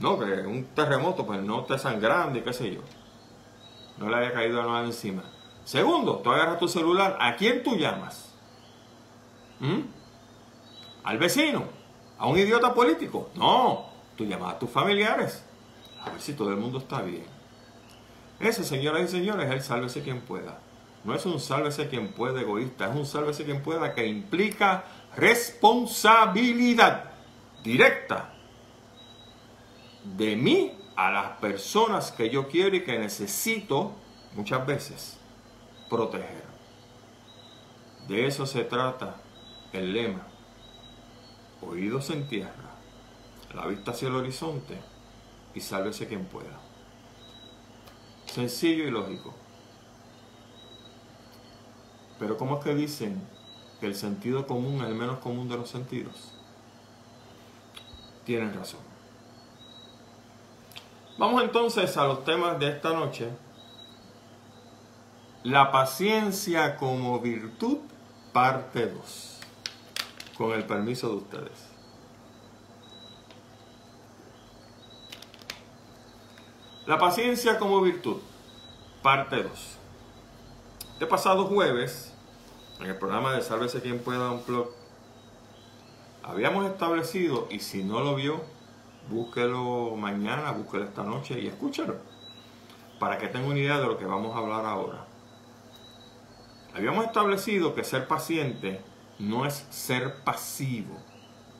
No, 0.00 0.18
que 0.18 0.24
un 0.24 0.66
terremoto 0.74 1.26
pues 1.26 1.40
no 1.42 1.60
esté 1.60 1.78
sangrando 1.78 2.38
y 2.38 2.42
qué 2.42 2.52
sé 2.52 2.74
yo. 2.74 2.80
No 3.98 4.08
le 4.08 4.16
haya 4.16 4.32
caído 4.32 4.62
nada 4.62 4.84
encima. 4.84 5.24
Segundo, 5.64 6.18
tú 6.18 6.30
agarras 6.30 6.58
tu 6.58 6.68
celular. 6.68 7.16
¿A 7.20 7.36
quién 7.36 7.62
tú 7.62 7.76
llamas? 7.76 8.25
¿Mm? 9.60 9.80
¿Al 11.04 11.18
vecino? 11.18 11.64
¿A 12.18 12.26
un 12.26 12.38
idiota 12.38 12.74
político? 12.74 13.30
No, 13.34 13.86
tú 14.16 14.24
llamas 14.24 14.54
a 14.54 14.58
tus 14.58 14.70
familiares. 14.70 15.44
A 16.02 16.10
ver 16.10 16.20
si 16.20 16.32
todo 16.32 16.50
el 16.50 16.56
mundo 16.56 16.78
está 16.78 17.02
bien. 17.02 17.24
Ese, 18.40 18.64
señoras 18.64 19.02
y 19.04 19.08
señores, 19.08 19.46
es 19.46 19.52
el 19.52 19.62
sálvese 19.62 20.02
quien 20.02 20.20
pueda. 20.20 20.58
No 21.04 21.14
es 21.14 21.24
un 21.24 21.38
sálvese 21.38 21.88
quien 21.88 22.12
pueda 22.12 22.40
egoísta, 22.40 22.90
es 22.90 22.96
un 22.96 23.06
sálvese 23.06 23.44
quien 23.44 23.62
pueda 23.62 23.94
que 23.94 24.06
implica 24.06 24.84
responsabilidad 25.16 27.12
directa 27.62 28.32
de 30.16 30.36
mí 30.36 30.72
a 30.96 31.10
las 31.10 31.30
personas 31.38 32.10
que 32.10 32.30
yo 32.30 32.48
quiero 32.48 32.76
y 32.76 32.82
que 32.82 32.98
necesito 32.98 33.92
muchas 34.34 34.66
veces 34.66 35.18
proteger. 35.88 36.44
De 38.08 38.26
eso 38.26 38.46
se 38.46 38.64
trata 38.64 39.16
el 39.76 39.92
lema. 39.92 40.26
Oídos 41.60 42.10
en 42.10 42.28
tierra, 42.28 42.70
la 43.54 43.66
vista 43.66 43.90
hacia 43.92 44.08
el 44.08 44.14
horizonte 44.14 44.78
y 45.54 45.60
sálvese 45.60 46.06
quien 46.06 46.24
pueda. 46.26 46.60
Sencillo 48.26 48.84
y 48.84 48.90
lógico. 48.90 49.34
Pero 52.18 52.36
¿cómo 52.36 52.58
es 52.58 52.64
que 52.64 52.74
dicen 52.74 53.20
que 53.80 53.86
el 53.86 53.94
sentido 53.94 54.46
común 54.46 54.82
es 54.82 54.88
el 54.88 54.94
menos 54.94 55.18
común 55.18 55.48
de 55.48 55.56
los 55.56 55.68
sentidos? 55.68 56.32
Tienen 58.24 58.54
razón. 58.54 58.80
Vamos 61.18 61.42
entonces 61.42 61.96
a 61.96 62.04
los 62.04 62.24
temas 62.24 62.58
de 62.58 62.68
esta 62.68 62.92
noche. 62.92 63.30
La 65.44 65.70
paciencia 65.70 66.76
como 66.76 67.20
virtud, 67.20 67.78
parte 68.32 68.86
2. 68.86 69.35
Con 70.36 70.52
el 70.52 70.64
permiso 70.64 71.08
de 71.08 71.16
ustedes. 71.16 71.76
La 76.86 76.98
paciencia 76.98 77.58
como 77.58 77.80
virtud, 77.80 78.18
parte 79.02 79.42
2. 79.42 79.78
Este 80.92 81.06
pasado 81.06 81.46
jueves, 81.46 82.12
en 82.80 82.86
el 82.86 82.96
programa 82.96 83.32
de 83.32 83.42
Sálvese 83.42 83.80
quien 83.80 83.98
pueda 83.98 84.30
un 84.30 84.44
blog, 84.46 84.68
habíamos 86.22 86.66
establecido, 86.66 87.48
y 87.50 87.60
si 87.60 87.82
no 87.82 88.00
lo 88.00 88.14
vio, 88.14 88.42
búsquelo 89.08 89.96
mañana, 89.96 90.52
búsquelo 90.52 90.84
esta 90.84 91.02
noche 91.02 91.40
y 91.40 91.46
escúchelo, 91.46 91.96
para 93.00 93.16
que 93.18 93.28
tenga 93.28 93.48
una 93.48 93.58
idea 93.58 93.80
de 93.80 93.86
lo 93.86 93.96
que 93.96 94.04
vamos 94.04 94.36
a 94.36 94.38
hablar 94.38 94.66
ahora. 94.66 95.06
Habíamos 96.74 97.06
establecido 97.06 97.74
que 97.74 97.84
ser 97.84 98.06
paciente 98.06 98.80
no 99.18 99.46
es 99.46 99.66
ser 99.70 100.22
pasivo, 100.24 100.96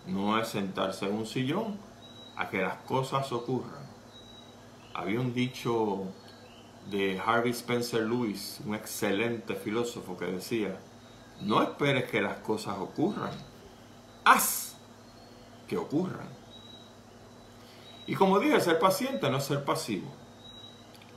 no 0.07 0.39
es 0.39 0.49
sentarse 0.49 1.07
en 1.07 1.15
un 1.15 1.27
sillón 1.27 1.79
a 2.37 2.49
que 2.49 2.63
las 2.63 2.77
cosas 2.79 3.33
ocurran 3.33 3.87
había 4.97 5.21
un 5.21 5.35
dicho 5.35 6.05
de 6.91 7.21
Harvey 7.21 7.51
Spencer 7.51 8.01
Lewis, 8.01 8.61
un 8.65 8.75
excelente 8.75 9.55
filósofo 9.55 10.17
que 10.17 10.25
decía, 10.25 10.79
no 11.43 11.63
esperes 11.63 12.11
que 12.11 12.23
las 12.23 12.39
cosas 12.39 12.79
ocurran, 12.79 13.33
haz 14.25 14.75
que 15.69 15.77
ocurran. 15.77 16.29
Y 18.07 18.15
como 18.15 18.39
dije, 18.39 18.59
ser 18.59 18.79
paciente 18.79 19.29
no 19.29 19.37
es 19.37 19.45
ser 19.45 19.65
pasivo. 19.65 20.09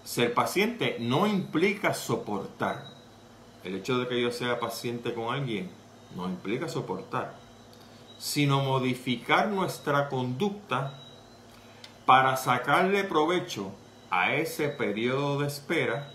Ser 0.04 0.34
paciente 0.34 0.98
no 1.00 1.26
implica 1.26 1.94
soportar. 1.94 2.84
El 3.64 3.76
hecho 3.76 3.98
de 3.98 4.10
que 4.10 4.22
yo 4.22 4.32
sea 4.32 4.60
paciente 4.60 5.14
con 5.14 5.34
alguien 5.34 5.70
no 6.16 6.28
implica 6.28 6.68
soportar, 6.68 7.36
sino 8.18 8.62
modificar 8.62 9.48
nuestra 9.48 10.10
conducta 10.10 10.94
para 12.06 12.36
sacarle 12.38 13.04
provecho 13.04 13.72
a 14.10 14.34
ese 14.34 14.70
periodo 14.70 15.40
de 15.40 15.48
espera 15.48 16.12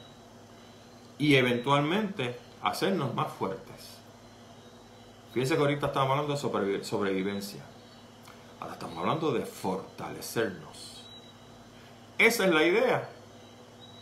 y 1.19 1.37
eventualmente 1.37 2.39
hacernos 2.63 3.15
más 3.15 3.33
fuertes. 3.33 3.99
Fíjense 5.33 5.55
que 5.57 5.61
ahorita 5.61 5.87
estamos 5.87 6.11
hablando 6.11 6.33
de 6.33 6.85
sobrevivencia. 6.85 7.63
Ahora 8.61 8.75
estamos 8.75 8.99
hablando 8.99 9.33
de 9.33 9.45
fortalecernos. 9.45 11.05
Esa 12.19 12.45
es 12.45 12.55
la 12.55 12.65
idea 12.65 13.09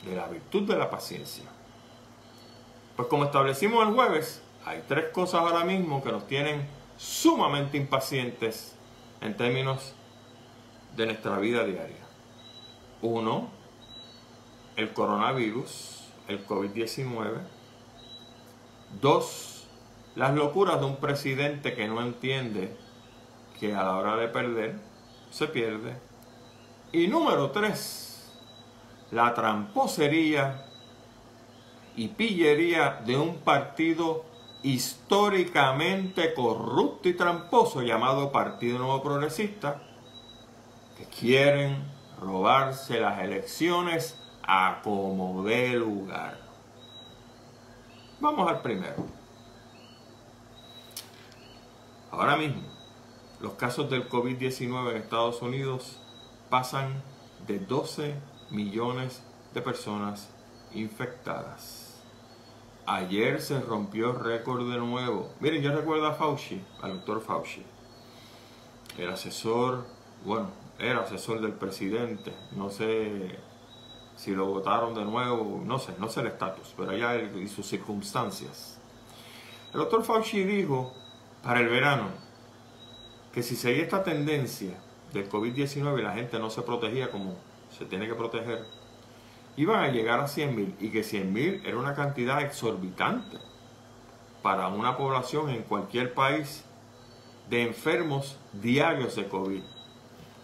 de 0.04 0.16
la 0.16 0.26
virtud 0.28 0.68
de 0.68 0.76
la 0.76 0.90
paciencia. 0.90 1.44
Pues 2.96 3.08
como 3.08 3.24
establecimos 3.24 3.86
el 3.86 3.94
jueves, 3.94 4.41
hay 4.64 4.84
tres 4.86 5.10
cosas 5.12 5.40
ahora 5.40 5.64
mismo 5.64 6.02
que 6.02 6.12
nos 6.12 6.26
tienen 6.26 6.66
sumamente 6.96 7.76
impacientes 7.76 8.76
en 9.20 9.36
términos 9.36 9.94
de 10.96 11.06
nuestra 11.06 11.38
vida 11.38 11.64
diaria. 11.64 11.96
Uno, 13.00 13.50
el 14.76 14.92
coronavirus, 14.92 16.04
el 16.28 16.46
COVID-19. 16.46 17.40
Dos, 19.00 19.66
las 20.14 20.34
locuras 20.34 20.78
de 20.80 20.86
un 20.86 20.96
presidente 20.96 21.74
que 21.74 21.88
no 21.88 22.00
entiende 22.00 22.76
que 23.58 23.74
a 23.74 23.82
la 23.82 23.96
hora 23.96 24.16
de 24.16 24.28
perder 24.28 24.76
se 25.30 25.48
pierde. 25.48 25.96
Y 26.92 27.08
número 27.08 27.50
tres, 27.50 28.32
la 29.10 29.34
tramposería 29.34 30.66
y 31.96 32.08
pillería 32.08 33.02
de 33.04 33.16
un 33.16 33.38
partido 33.38 34.31
históricamente 34.62 36.34
corrupto 36.34 37.08
y 37.08 37.14
tramposo 37.14 37.82
llamado 37.82 38.30
Partido 38.30 38.78
Nuevo 38.78 39.02
Progresista, 39.02 39.82
quieren 41.18 41.84
robarse 42.20 43.00
las 43.00 43.20
elecciones 43.20 44.18
a 44.42 44.80
como 44.82 45.42
dé 45.44 45.74
lugar. 45.74 46.40
Vamos 48.20 48.48
al 48.48 48.62
primero. 48.62 49.06
Ahora 52.10 52.36
mismo, 52.36 52.62
los 53.40 53.54
casos 53.54 53.90
del 53.90 54.08
COVID-19 54.08 54.90
en 54.90 54.96
Estados 54.96 55.42
Unidos 55.42 56.00
pasan 56.50 57.02
de 57.46 57.58
12 57.58 58.14
millones 58.50 59.22
de 59.54 59.62
personas 59.62 60.28
infectadas. 60.72 61.81
Ayer 62.86 63.40
se 63.40 63.60
rompió 63.60 64.12
récord 64.12 64.68
de 64.68 64.78
nuevo. 64.78 65.30
Miren, 65.38 65.62
yo 65.62 65.72
recuerdo 65.72 66.06
a 66.06 66.14
Fauci, 66.14 66.60
al 66.80 66.94
doctor 66.94 67.20
Fauci, 67.20 67.62
el 68.98 69.08
asesor, 69.08 69.84
bueno, 70.24 70.48
era 70.80 71.00
asesor 71.00 71.40
del 71.40 71.52
presidente, 71.52 72.32
no 72.50 72.70
sé 72.70 73.38
si 74.16 74.32
lo 74.32 74.46
votaron 74.46 74.94
de 74.94 75.04
nuevo, 75.04 75.62
no 75.64 75.78
sé, 75.78 75.94
no 75.98 76.08
sé 76.08 76.20
el 76.20 76.26
estatus, 76.26 76.74
pero 76.76 76.90
allá 76.90 77.16
y 77.16 77.46
sus 77.46 77.66
circunstancias. 77.66 78.80
El 79.72 79.78
doctor 79.78 80.02
Fauci 80.02 80.42
dijo 80.42 80.92
para 81.42 81.60
el 81.60 81.68
verano 81.68 82.08
que 83.32 83.44
si 83.44 83.54
seguía 83.54 83.84
esta 83.84 84.02
tendencia 84.02 84.76
del 85.12 85.30
COVID-19 85.30 86.00
y 86.00 86.02
la 86.02 86.14
gente 86.14 86.38
no 86.40 86.50
se 86.50 86.62
protegía 86.62 87.12
como 87.12 87.36
se 87.70 87.84
tiene 87.84 88.08
que 88.08 88.14
proteger, 88.14 88.66
iban 89.56 89.80
a 89.80 89.88
llegar 89.88 90.20
a 90.20 90.24
100.000 90.24 90.76
y 90.80 90.90
que 90.90 91.02
100.000 91.02 91.62
era 91.64 91.76
una 91.76 91.94
cantidad 91.94 92.40
exorbitante 92.42 93.38
para 94.42 94.68
una 94.68 94.96
población 94.96 95.50
en 95.50 95.62
cualquier 95.62 96.14
país 96.14 96.64
de 97.48 97.62
enfermos 97.62 98.38
diarios 98.52 99.16
de 99.16 99.28
COVID. 99.28 99.62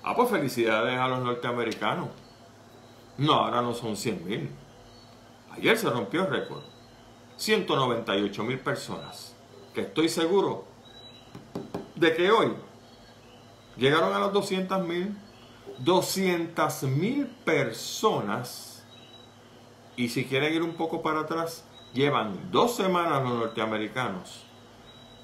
Ah, 0.02 0.14
pues 0.14 0.30
felicidades 0.30 0.98
a 0.98 1.08
los 1.08 1.20
norteamericanos. 1.20 2.08
No, 3.18 3.32
ahora 3.32 3.62
no 3.62 3.74
son 3.74 3.96
100 3.96 4.24
mil. 4.24 4.50
Ayer 5.50 5.76
se 5.76 5.90
rompió 5.90 6.22
el 6.22 6.30
récord. 6.30 6.62
198 7.36 8.44
mil 8.44 8.60
personas. 8.60 9.34
Que 9.74 9.82
estoy 9.82 10.08
seguro 10.08 10.64
de 11.96 12.14
que 12.14 12.30
hoy 12.30 12.52
llegaron 13.76 14.14
a 14.14 14.20
las 14.20 14.32
200 14.32 14.86
mil. 14.86 15.16
200 15.80 16.82
mil 16.84 17.26
personas 17.44 18.67
Y 19.98 20.10
si 20.10 20.26
quieren 20.26 20.54
ir 20.54 20.62
un 20.62 20.74
poco 20.74 21.02
para 21.02 21.22
atrás, 21.22 21.64
llevan 21.92 22.52
dos 22.52 22.76
semanas 22.76 23.20
los 23.24 23.32
norteamericanos 23.32 24.44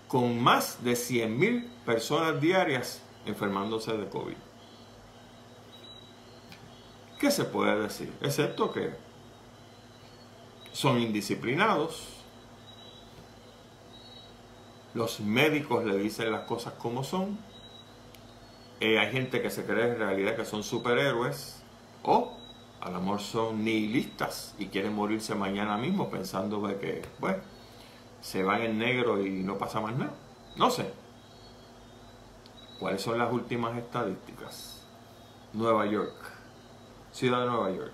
con 0.08 0.42
más 0.42 0.82
de 0.82 0.94
100.000 0.94 1.68
personas 1.86 2.40
diarias 2.40 3.00
enfermándose 3.24 3.96
de 3.96 4.08
COVID. 4.08 4.34
¿Qué 7.20 7.30
se 7.30 7.44
puede 7.44 7.82
decir? 7.82 8.12
Excepto 8.20 8.72
que 8.72 8.90
son 10.72 10.98
indisciplinados, 10.98 12.24
los 14.92 15.20
médicos 15.20 15.84
le 15.84 15.96
dicen 15.98 16.32
las 16.32 16.46
cosas 16.46 16.72
como 16.74 17.04
son, 17.04 17.38
eh, 18.80 18.98
hay 18.98 19.12
gente 19.12 19.40
que 19.40 19.50
se 19.50 19.64
cree 19.64 19.92
en 19.92 19.98
realidad 19.98 20.34
que 20.34 20.44
son 20.44 20.64
superhéroes, 20.64 21.62
o 22.02 22.43
a 22.84 22.90
lo 22.90 23.00
mejor 23.00 23.20
son 23.20 23.64
nihilistas 23.64 24.54
y 24.58 24.66
quieren 24.66 24.94
morirse 24.94 25.34
mañana 25.34 25.78
mismo 25.78 26.10
pensando 26.10 26.60
de 26.68 26.78
que, 26.78 27.02
bueno, 27.18 27.38
se 28.20 28.42
van 28.42 28.60
en 28.60 28.78
negro 28.78 29.24
y 29.24 29.42
no 29.42 29.56
pasa 29.56 29.80
más 29.80 29.96
nada. 29.96 30.12
No 30.56 30.70
sé. 30.70 30.92
¿Cuáles 32.78 33.00
son 33.00 33.16
las 33.16 33.32
últimas 33.32 33.74
estadísticas? 33.78 34.86
Nueva 35.54 35.86
York, 35.86 36.14
ciudad 37.10 37.40
de 37.40 37.46
Nueva 37.46 37.70
York. 37.70 37.92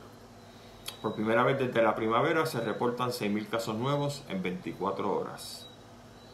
Por 1.00 1.14
primera 1.14 1.44
vez 1.44 1.58
desde 1.60 1.82
la 1.82 1.94
primavera 1.94 2.44
se 2.44 2.60
reportan 2.60 3.10
6.000 3.10 3.48
casos 3.48 3.76
nuevos 3.76 4.24
en 4.28 4.42
24 4.42 5.12
horas. 5.12 5.68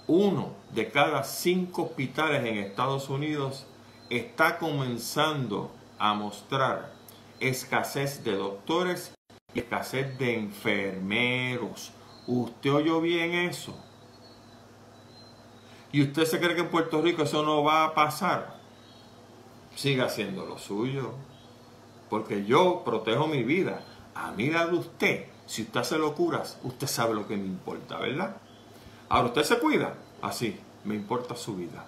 Uno 0.08 0.54
de 0.72 0.90
cada 0.92 1.24
cinco 1.24 1.84
hospitales 1.84 2.44
en 2.46 2.58
Estados 2.58 3.10
Unidos 3.10 3.66
está 4.10 4.58
comenzando 4.58 5.72
a 5.98 6.14
mostrar 6.14 6.92
escasez 7.40 8.24
de 8.24 8.36
doctores 8.36 9.14
y 9.54 9.60
escasez 9.60 10.18
de 10.18 10.36
enfermeros. 10.38 11.92
¿Usted 12.28 12.74
oyó 12.74 13.00
bien 13.00 13.34
eso? 13.34 13.76
¿Y 15.92 16.02
usted 16.02 16.26
se 16.26 16.40
cree 16.40 16.56
que 16.56 16.62
en 16.62 16.70
Puerto 16.70 17.02
Rico 17.02 17.24
eso 17.24 17.44
no 17.44 17.64
va 17.64 17.86
a 17.86 17.94
pasar? 17.94 18.53
Siga 19.76 20.06
haciendo 20.06 20.46
lo 20.46 20.58
suyo. 20.58 21.12
Porque 22.10 22.46
yo 22.46 22.84
protejo 22.84 23.28
mi 23.28 23.44
vida. 23.44 23.82
A 24.16 24.32
mí 24.32 24.50
la 24.50 24.68
de 24.68 24.76
usted, 24.76 25.26
si 25.46 25.64
usted 25.64 25.80
hace 25.80 25.98
locuras, 25.98 26.60
usted 26.64 26.88
sabe 26.88 27.16
lo 27.16 27.28
que 27.28 27.36
me 27.36 27.46
importa, 27.46 27.98
¿verdad? 27.98 28.38
Ahora 29.10 29.28
usted 29.28 29.44
se 29.44 29.60
cuida. 29.60 29.96
Así, 30.22 30.60
me 30.84 30.96
importa 30.96 31.36
su 31.36 31.56
vida. 31.56 31.86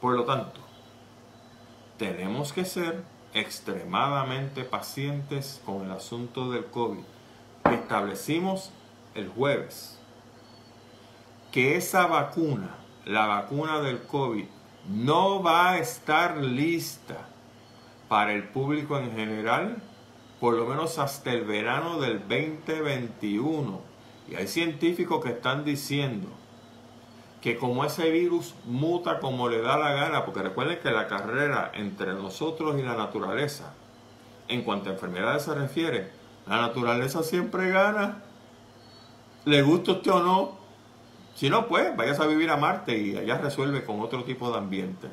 Por 0.00 0.14
lo 0.14 0.24
tanto, 0.24 0.60
tenemos 1.96 2.52
que 2.52 2.64
ser 2.64 3.02
extremadamente 3.34 4.64
pacientes 4.64 5.60
con 5.66 5.84
el 5.84 5.90
asunto 5.90 6.50
del 6.50 6.66
COVID. 6.66 7.02
Establecimos 7.70 8.70
el 9.14 9.28
jueves 9.28 9.98
que 11.50 11.76
esa 11.76 12.06
vacuna, 12.06 12.76
la 13.04 13.26
vacuna 13.26 13.80
del 13.80 14.02
COVID, 14.02 14.44
no 14.88 15.42
va 15.42 15.72
a 15.72 15.78
estar 15.78 16.38
lista 16.38 17.28
para 18.08 18.32
el 18.32 18.44
público 18.48 18.98
en 18.98 19.12
general, 19.12 19.82
por 20.40 20.54
lo 20.54 20.66
menos 20.66 20.98
hasta 20.98 21.32
el 21.32 21.44
verano 21.44 22.00
del 22.00 22.20
2021. 22.20 23.80
Y 24.30 24.34
hay 24.34 24.46
científicos 24.46 25.22
que 25.22 25.30
están 25.30 25.64
diciendo 25.64 26.28
que 27.40 27.56
como 27.56 27.84
ese 27.84 28.10
virus 28.10 28.54
muta 28.64 29.20
como 29.20 29.48
le 29.48 29.60
da 29.60 29.76
la 29.78 29.92
gana, 29.92 30.24
porque 30.24 30.42
recuerden 30.42 30.80
que 30.80 30.90
la 30.90 31.06
carrera 31.06 31.70
entre 31.74 32.14
nosotros 32.14 32.78
y 32.78 32.82
la 32.82 32.96
naturaleza, 32.96 33.74
en 34.48 34.62
cuanto 34.62 34.90
a 34.90 34.94
enfermedades 34.94 35.42
se 35.42 35.54
refiere, 35.54 36.10
la 36.46 36.60
naturaleza 36.60 37.22
siempre 37.22 37.70
gana, 37.70 38.22
le 39.44 39.62
gusta 39.62 39.92
usted 39.92 40.10
o 40.10 40.22
no, 40.22 40.57
si 41.38 41.48
no, 41.48 41.68
pues 41.68 41.96
vayas 41.96 42.18
a 42.18 42.26
vivir 42.26 42.50
a 42.50 42.56
Marte 42.56 42.98
y 42.98 43.16
allá 43.16 43.38
resuelve 43.38 43.84
con 43.84 44.00
otro 44.00 44.24
tipo 44.24 44.50
de 44.50 44.58
ambiente. 44.58 45.06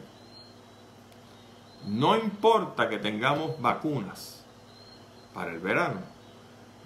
No 1.85 2.17
importa 2.17 2.89
que 2.89 2.97
tengamos 2.97 3.61
vacunas 3.61 4.43
para 5.35 5.51
el 5.51 5.59
verano, 5.59 5.99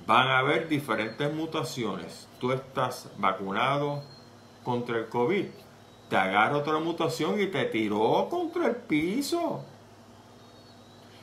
van 0.05 0.27
a 0.27 0.39
haber 0.39 0.67
diferentes 0.67 1.33
mutaciones. 1.33 2.27
Tú 2.41 2.51
estás 2.51 3.09
vacunado 3.17 4.03
contra 4.61 4.97
el 4.97 5.07
COVID, 5.07 5.45
te 6.09 6.17
agarra 6.17 6.57
otra 6.57 6.77
mutación 6.79 7.39
y 7.39 7.47
te 7.47 7.63
tiró 7.63 8.27
contra 8.29 8.67
el 8.67 8.75
piso. 8.75 9.63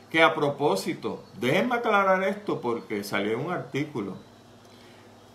Que 0.09 0.23
a 0.23 0.33
propósito, 0.33 1.23
déjenme 1.39 1.75
aclarar 1.75 2.23
esto 2.23 2.61
porque 2.61 3.03
salió 3.03 3.37
un 3.37 3.51
artículo 3.51 4.26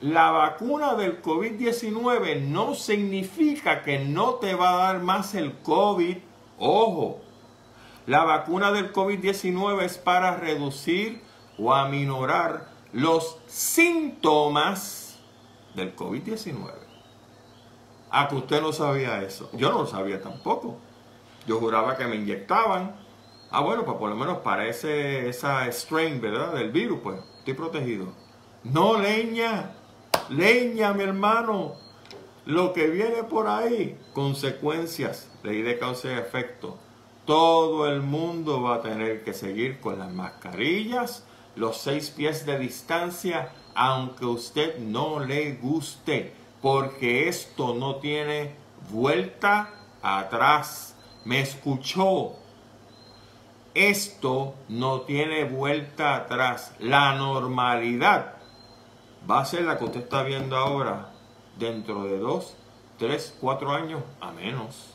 la 0.02 0.32
vacuna 0.32 0.94
del 0.96 1.22
COVID-19 1.22 2.42
no 2.42 2.74
significa 2.74 3.82
que 3.82 4.00
no 4.00 4.34
te 4.34 4.54
va 4.54 4.72
a 4.72 4.92
dar 4.92 5.00
más 5.00 5.36
el 5.36 5.60
COVID. 5.60 6.16
Ojo, 6.58 7.20
la 8.06 8.24
vacuna 8.24 8.72
del 8.72 8.92
COVID-19 8.92 9.82
es 9.82 9.98
para 9.98 10.36
reducir 10.36 11.22
o 11.56 11.72
aminorar 11.72 12.68
los 12.92 13.38
síntomas 13.46 15.20
del 15.76 15.94
COVID-19. 15.94 16.72
A 18.10 18.26
que 18.26 18.34
usted 18.34 18.60
no 18.60 18.72
sabía 18.72 19.22
eso. 19.22 19.50
Yo 19.52 19.70
no 19.70 19.82
lo 19.82 19.86
sabía 19.86 20.20
tampoco. 20.20 20.78
Yo 21.46 21.60
juraba 21.60 21.96
que 21.96 22.06
me 22.06 22.16
inyectaban. 22.16 22.96
Ah, 23.52 23.60
bueno, 23.60 23.84
pues 23.84 23.96
por 23.98 24.10
lo 24.10 24.16
menos 24.16 24.38
para 24.38 24.66
esa 24.66 25.70
strain, 25.70 26.20
¿verdad? 26.20 26.54
Del 26.54 26.72
virus, 26.72 26.98
pues 27.04 27.20
estoy 27.38 27.54
protegido. 27.54 28.12
No, 28.64 28.98
leña 28.98 29.76
leña, 30.28 30.92
mi 30.92 31.04
hermano. 31.04 31.74
Lo 32.44 32.72
que 32.72 32.88
viene 32.88 33.22
por 33.22 33.46
ahí, 33.46 33.96
consecuencias, 34.12 35.30
ley 35.44 35.62
de 35.62 35.78
causa 35.78 36.08
y 36.08 36.18
efecto. 36.18 36.76
Todo 37.24 37.86
el 37.86 38.02
mundo 38.02 38.62
va 38.62 38.76
a 38.76 38.82
tener 38.82 39.22
que 39.22 39.32
seguir 39.32 39.78
con 39.78 40.00
las 40.00 40.10
mascarillas, 40.12 41.24
los 41.54 41.76
seis 41.76 42.10
pies 42.10 42.44
de 42.44 42.58
distancia, 42.58 43.52
aunque 43.76 44.24
usted 44.24 44.78
no 44.78 45.20
le 45.20 45.52
guste, 45.54 46.32
porque 46.60 47.28
esto 47.28 47.74
no 47.74 47.96
tiene 47.96 48.56
vuelta 48.90 49.70
atrás. 50.02 50.96
Me 51.24 51.40
escuchó. 51.40 52.32
Esto 53.74 54.54
no 54.68 55.02
tiene 55.02 55.44
vuelta 55.44 56.16
atrás. 56.16 56.74
La 56.80 57.14
normalidad 57.14 58.41
va 59.30 59.40
a 59.40 59.44
ser 59.44 59.62
la 59.62 59.78
que 59.78 59.84
usted 59.84 60.00
está 60.00 60.22
viendo 60.22 60.56
ahora 60.56 61.12
dentro 61.58 62.04
de 62.04 62.18
dos, 62.18 62.56
tres, 62.98 63.36
cuatro 63.40 63.70
años 63.70 64.02
a 64.20 64.32
menos. 64.32 64.94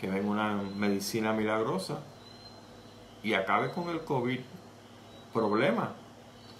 Que 0.00 0.08
venga 0.08 0.28
una 0.28 0.54
medicina 0.76 1.32
milagrosa 1.32 2.00
y 3.22 3.34
acabe 3.34 3.70
con 3.72 3.88
el 3.88 4.04
COVID. 4.04 4.40
Problema, 5.32 5.94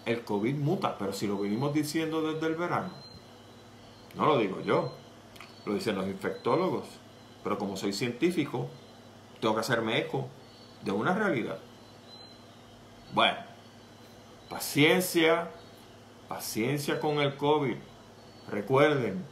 el 0.05 0.25
COVID 0.25 0.57
muta, 0.57 0.99
pero 0.99 1.13
si 1.13 1.27
lo 1.27 1.39
venimos 1.39 1.73
diciendo 1.73 2.23
desde 2.23 2.49
el 2.49 2.57
verano, 2.57 2.91
no 4.17 4.27
lo 4.27 4.39
digo 4.39 4.61
yo, 4.61 4.93
lo 5.65 5.75
dicen 5.75 5.95
los 5.95 6.07
infectólogos, 6.07 6.87
pero 7.45 7.57
como 7.57 7.77
soy 7.77 7.93
científico, 7.93 8.69
tengo 9.41 9.55
que 9.55 9.61
hacerme 9.61 9.99
eco 9.99 10.27
de 10.83 10.91
una 10.91 11.15
realidad. 11.15 11.59
Bueno, 13.13 13.39
paciencia, 14.49 15.51
paciencia 16.35 16.99
con 16.99 17.21
el 17.21 17.37
COVID. 17.37 17.77
Recuerden, 18.51 19.25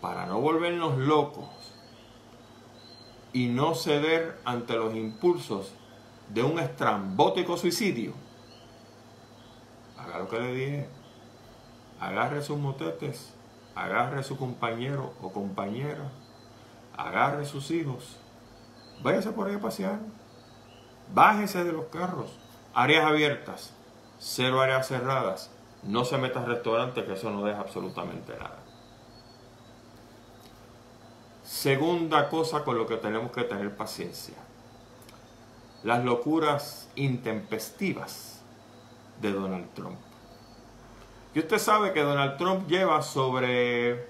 para 0.00 0.24
no 0.24 0.40
volvernos 0.40 0.96
locos 0.96 1.50
y 3.34 3.48
no 3.48 3.74
ceder 3.74 4.40
ante 4.46 4.72
los 4.74 4.94
impulsos 4.94 5.74
de 6.30 6.42
un 6.42 6.58
estrambótico 6.58 7.58
suicidio, 7.58 8.14
haga 9.98 10.18
lo 10.18 10.28
que 10.30 10.40
le 10.40 10.54
dije, 10.54 10.88
agarre 12.00 12.40
sus 12.40 12.56
motetes, 12.56 13.34
agarre 13.74 14.22
su 14.22 14.38
compañero 14.38 15.12
o 15.20 15.30
compañera, 15.32 16.10
agarre 16.96 17.44
sus 17.44 17.70
hijos, 17.70 18.16
váyase 19.02 19.30
por 19.32 19.48
ahí 19.48 19.56
a 19.56 19.60
pasear, 19.60 19.98
bájese 21.12 21.64
de 21.64 21.72
los 21.72 21.84
carros, 21.86 22.30
áreas 22.72 23.04
abiertas, 23.04 23.74
cero 24.18 24.62
áreas 24.62 24.88
cerradas, 24.88 25.50
no 25.86 26.04
se 26.04 26.18
meta 26.18 26.40
al 26.40 26.46
restaurante 26.46 27.04
que 27.04 27.12
eso 27.14 27.30
no 27.30 27.44
deja 27.44 27.60
absolutamente 27.60 28.32
nada. 28.36 28.58
Segunda 31.42 32.28
cosa 32.28 32.64
con 32.64 32.76
lo 32.76 32.86
que 32.86 32.96
tenemos 32.96 33.30
que 33.30 33.44
tener 33.44 33.76
paciencia. 33.76 34.34
Las 35.84 36.04
locuras 36.04 36.90
intempestivas 36.96 38.42
de 39.20 39.32
Donald 39.32 39.72
Trump. 39.74 39.98
Y 41.34 41.38
usted 41.38 41.58
sabe 41.58 41.92
que 41.92 42.02
Donald 42.02 42.36
Trump 42.36 42.66
lleva 42.66 43.02
sobre 43.02 44.08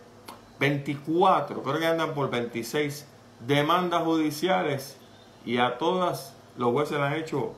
24, 0.58 1.62
creo 1.62 1.78
que 1.78 1.86
andan 1.86 2.14
por 2.14 2.30
26 2.30 3.06
demandas 3.40 4.02
judiciales 4.04 4.96
y 5.44 5.58
a 5.58 5.76
todas 5.76 6.34
los 6.56 6.72
jueces 6.72 6.98
le 6.98 7.04
han 7.04 7.14
hecho, 7.14 7.54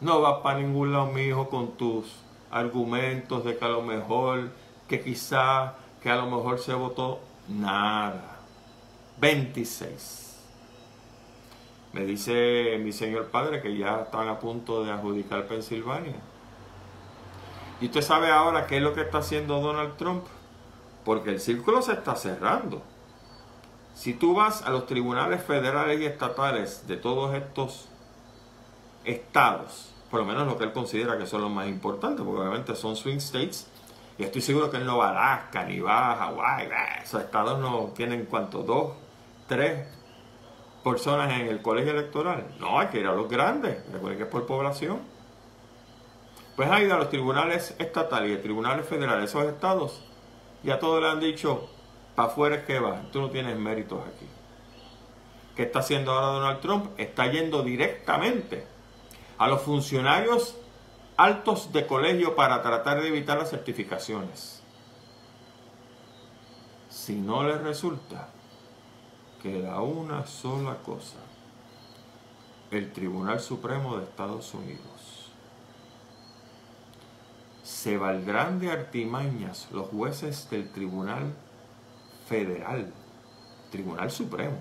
no 0.00 0.20
vas 0.20 0.40
para 0.42 0.58
ningún 0.58 0.92
lado, 0.92 1.06
mi 1.06 1.22
hijo, 1.22 1.48
con 1.48 1.72
tus 1.76 2.25
argumentos 2.58 3.44
de 3.44 3.56
que 3.56 3.64
a 3.64 3.68
lo 3.68 3.82
mejor, 3.82 4.50
que 4.88 5.00
quizá, 5.00 5.74
que 6.02 6.10
a 6.10 6.16
lo 6.16 6.26
mejor 6.26 6.58
se 6.58 6.74
votó, 6.74 7.20
nada. 7.48 8.38
26. 9.18 10.36
Me 11.92 12.04
dice 12.04 12.78
mi 12.82 12.92
señor 12.92 13.28
padre 13.28 13.62
que 13.62 13.76
ya 13.76 14.02
están 14.02 14.28
a 14.28 14.38
punto 14.38 14.84
de 14.84 14.92
adjudicar 14.92 15.46
Pensilvania. 15.46 16.16
Y 17.80 17.86
usted 17.86 18.02
sabe 18.02 18.30
ahora 18.30 18.66
qué 18.66 18.78
es 18.78 18.82
lo 18.82 18.94
que 18.94 19.02
está 19.02 19.18
haciendo 19.18 19.60
Donald 19.60 19.96
Trump. 19.96 20.24
Porque 21.04 21.30
el 21.30 21.40
círculo 21.40 21.82
se 21.82 21.92
está 21.92 22.16
cerrando. 22.16 22.82
Si 23.94 24.12
tú 24.12 24.34
vas 24.34 24.62
a 24.62 24.70
los 24.70 24.86
tribunales 24.86 25.42
federales 25.42 26.00
y 26.00 26.04
estatales 26.04 26.86
de 26.86 26.96
todos 26.96 27.34
estos 27.34 27.88
estados, 29.04 29.95
por 30.10 30.20
lo 30.20 30.26
menos 30.26 30.46
lo 30.46 30.56
que 30.56 30.64
él 30.64 30.72
considera 30.72 31.18
que 31.18 31.26
son 31.26 31.42
los 31.42 31.50
más 31.50 31.66
importantes, 31.66 32.24
porque 32.24 32.40
obviamente 32.40 32.74
son 32.76 32.96
swing 32.96 33.16
states, 33.16 33.68
y 34.18 34.24
estoy 34.24 34.40
seguro 34.40 34.70
que 34.70 34.78
él 34.78 34.86
no 34.86 34.98
va 34.98 35.08
a 35.08 35.10
Alaska, 35.10 35.64
ni 35.64 35.80
va 35.80 36.12
a 36.12 36.16
Hawái, 36.16 36.68
esos 37.02 37.22
estados 37.22 37.58
no 37.58 37.92
tienen 37.94 38.26
cuánto, 38.26 38.62
dos, 38.62 38.92
tres 39.46 39.86
personas 40.82 41.32
en 41.38 41.48
el 41.48 41.60
colegio 41.60 41.92
electoral. 41.92 42.46
No, 42.58 42.78
hay 42.78 42.86
que 42.88 43.00
ir 43.00 43.06
a 43.06 43.12
los 43.12 43.28
grandes, 43.28 43.84
recuerden 43.92 44.18
que 44.18 44.24
es 44.24 44.30
por 44.30 44.46
población. 44.46 45.00
Pues 46.54 46.70
ha 46.70 46.80
ido 46.80 46.94
a 46.94 46.98
los 46.98 47.10
tribunales 47.10 47.74
estatales 47.78 48.38
y 48.38 48.42
tribunales 48.42 48.86
federales, 48.86 49.28
esos 49.30 49.44
estados, 49.44 50.02
y 50.62 50.70
a 50.70 50.78
todos 50.78 51.02
le 51.02 51.08
han 51.08 51.20
dicho, 51.20 51.68
para 52.14 52.28
afuera 52.28 52.56
es 52.56 52.64
que 52.64 52.78
va, 52.78 53.02
tú 53.12 53.20
no 53.20 53.30
tienes 53.30 53.58
méritos 53.58 54.00
aquí. 54.06 54.26
¿Qué 55.54 55.64
está 55.64 55.80
haciendo 55.80 56.12
ahora 56.12 56.26
Donald 56.28 56.60
Trump? 56.60 56.86
Está 56.98 57.26
yendo 57.26 57.62
directamente 57.62 58.75
a 59.38 59.48
los 59.48 59.62
funcionarios 59.62 60.56
altos 61.16 61.72
de 61.72 61.86
colegio 61.86 62.34
para 62.34 62.62
tratar 62.62 63.00
de 63.00 63.08
evitar 63.08 63.38
las 63.38 63.50
certificaciones. 63.50 64.62
Si 66.88 67.14
no 67.14 67.44
les 67.44 67.60
resulta, 67.60 68.28
queda 69.42 69.80
una 69.80 70.26
sola 70.26 70.76
cosa. 70.82 71.18
El 72.70 72.92
Tribunal 72.92 73.40
Supremo 73.40 73.96
de 73.96 74.04
Estados 74.04 74.52
Unidos. 74.54 75.30
Se 77.62 77.96
valdrán 77.96 78.58
de 78.58 78.72
artimañas 78.72 79.68
los 79.72 79.88
jueces 79.88 80.50
del 80.50 80.70
Tribunal 80.72 81.32
Federal, 82.26 82.92
Tribunal 83.70 84.10
Supremo, 84.10 84.58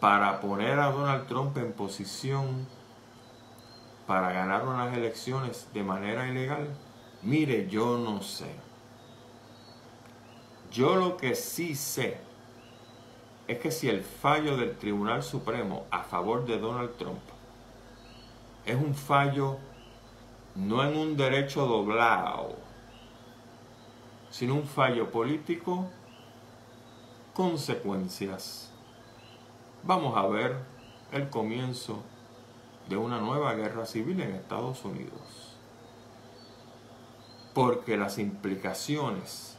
para 0.00 0.40
poner 0.40 0.78
a 0.78 0.90
Donald 0.90 1.26
Trump 1.26 1.56
en 1.56 1.72
posición 1.72 2.66
para 4.06 4.32
ganar 4.32 4.66
unas 4.66 4.96
elecciones 4.96 5.68
de 5.72 5.82
manera 5.82 6.28
ilegal? 6.28 6.68
Mire, 7.22 7.68
yo 7.68 7.98
no 7.98 8.22
sé. 8.22 8.50
Yo 10.70 10.96
lo 10.96 11.16
que 11.16 11.34
sí 11.34 11.74
sé 11.74 12.18
es 13.48 13.58
que 13.58 13.70
si 13.70 13.88
el 13.88 14.02
fallo 14.02 14.56
del 14.56 14.76
Tribunal 14.76 15.22
Supremo 15.22 15.86
a 15.90 16.02
favor 16.02 16.44
de 16.46 16.58
Donald 16.58 16.96
Trump 16.96 17.20
es 18.64 18.74
un 18.74 18.94
fallo 18.94 19.58
no 20.56 20.82
en 20.82 20.96
un 20.96 21.16
derecho 21.16 21.66
doblado, 21.66 22.56
sino 24.30 24.54
un 24.54 24.64
fallo 24.64 25.10
político, 25.10 25.88
consecuencias. 27.34 28.65
Vamos 29.86 30.16
a 30.16 30.26
ver 30.26 30.56
el 31.12 31.30
comienzo 31.30 32.02
de 32.88 32.96
una 32.96 33.20
nueva 33.20 33.54
guerra 33.54 33.86
civil 33.86 34.20
en 34.20 34.32
Estados 34.32 34.84
Unidos. 34.84 35.56
Porque 37.54 37.96
las 37.96 38.18
implicaciones 38.18 39.56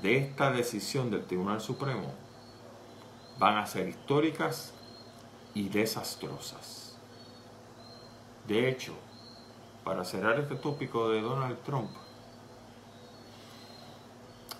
de 0.00 0.18
esta 0.18 0.52
decisión 0.52 1.10
del 1.10 1.24
Tribunal 1.24 1.60
Supremo 1.60 2.14
van 3.40 3.56
a 3.58 3.66
ser 3.66 3.88
históricas 3.88 4.74
y 5.54 5.68
desastrosas. 5.70 6.96
De 8.46 8.68
hecho, 8.68 8.94
para 9.82 10.04
cerrar 10.04 10.38
este 10.38 10.54
tópico 10.54 11.08
de 11.08 11.20
Donald 11.20 11.58
Trump, 11.64 11.90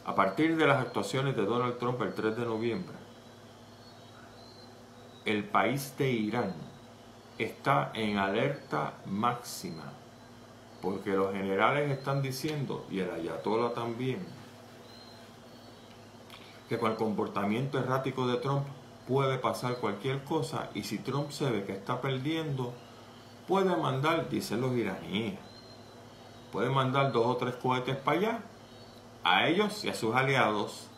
a 0.05 0.15
partir 0.17 0.57
de 0.57 0.67
las 0.67 0.85
actuaciones 0.85 1.37
de 1.37 1.45
Donald 1.45 1.79
Trump 1.79 2.03
el 2.03 2.15
3 2.15 2.37
de 2.37 2.45
noviembre, 2.47 3.04
el 5.25 5.45
país 5.45 5.95
de 5.97 6.11
Irán 6.11 6.55
está 7.39 7.91
en 7.95 8.19
alerta 8.19 8.95
máxima, 9.07 9.93
porque 10.83 11.13
los 11.13 11.33
generales 11.33 11.91
están 11.91 12.21
diciendo, 12.21 12.87
y 12.91 13.01
el 13.01 13.11
ayatollah 13.11 13.73
también, 13.73 14.19
que 16.69 16.79
con 16.79 16.91
el 16.91 16.97
comportamiento 16.97 17.79
errático 17.79 18.27
de 18.27 18.37
Trump 18.37 18.67
puede 19.09 19.39
pasar 19.39 19.77
cualquier 19.77 20.25
cosa 20.25 20.71
y 20.75 20.85
si 20.85 20.99
Trump 20.99 21.31
se 21.31 21.51
ve 21.51 21.65
que 21.65 21.73
está 21.73 22.01
perdiendo, 22.01 22.73
puede 23.47 23.77
mandar, 23.77 24.29
dicen 24.31 24.61
los 24.61 24.75
iraníes, 24.75 25.39
puede 26.53 26.71
mandar 26.71 27.13
dos 27.13 27.27
o 27.27 27.37
tres 27.37 27.55
cohetes 27.57 27.97
para 27.97 28.19
allá, 28.19 28.39
a 29.25 29.47
ellos 29.49 29.85
y 29.85 29.89
a 29.89 29.95
sus 29.95 30.15
aliados, 30.15 30.89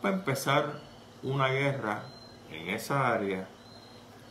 para 0.00 0.16
empezar 0.16 0.80
una 1.22 1.48
guerra 1.48 2.04
en 2.50 2.70
esa 2.70 3.08
área 3.08 3.48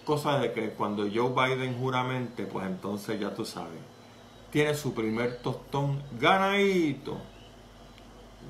Cosa 0.06 0.40
de 0.40 0.52
que 0.52 0.70
cuando 0.72 1.04
Joe 1.04 1.30
Biden 1.30 1.80
juramente, 1.80 2.46
pues 2.46 2.66
entonces 2.66 3.20
ya 3.20 3.34
tú 3.34 3.46
sabes, 3.46 3.80
tiene 4.52 4.74
su 4.76 4.94
primer 4.94 5.38
tostón 5.42 6.02
ganadito 6.20 7.18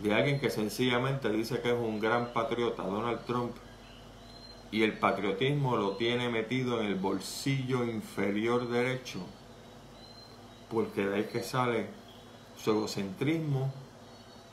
de 0.02 0.14
alguien 0.14 0.40
que 0.40 0.50
sencillamente 0.50 1.30
dice 1.30 1.62
que 1.62 1.70
es 1.70 1.78
un 1.78 2.00
gran 2.00 2.34
patriota, 2.34 2.84
Donald 2.84 3.26
Trump, 3.26 3.52
y 4.72 4.84
el 4.84 4.98
patriotismo 4.98 5.76
lo 5.76 5.98
tiene 5.98 6.30
metido 6.30 6.80
en 6.80 6.88
el 6.88 6.96
bolsillo 6.96 7.84
inferior 7.84 8.70
derecho, 8.70 9.20
porque 10.70 11.06
de 11.06 11.18
ahí 11.18 11.24
que 11.26 11.44
sale 11.44 11.88
su 12.56 12.72
egocentrismo, 12.72 13.72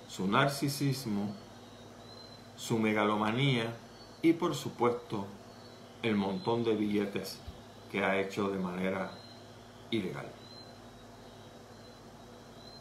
su 0.09 0.27
narcisismo, 0.27 1.35
su 2.57 2.79
megalomanía 2.79 3.77
y 4.21 4.33
por 4.33 4.55
supuesto 4.57 5.27
el 6.03 6.15
montón 6.15 6.65
de 6.65 6.75
billetes 6.75 7.41
que 7.91 8.05
ha 8.05 8.19
hecho 8.21 8.49
de 8.49 8.59
manera 8.59 9.11
ilegal. 9.91 10.31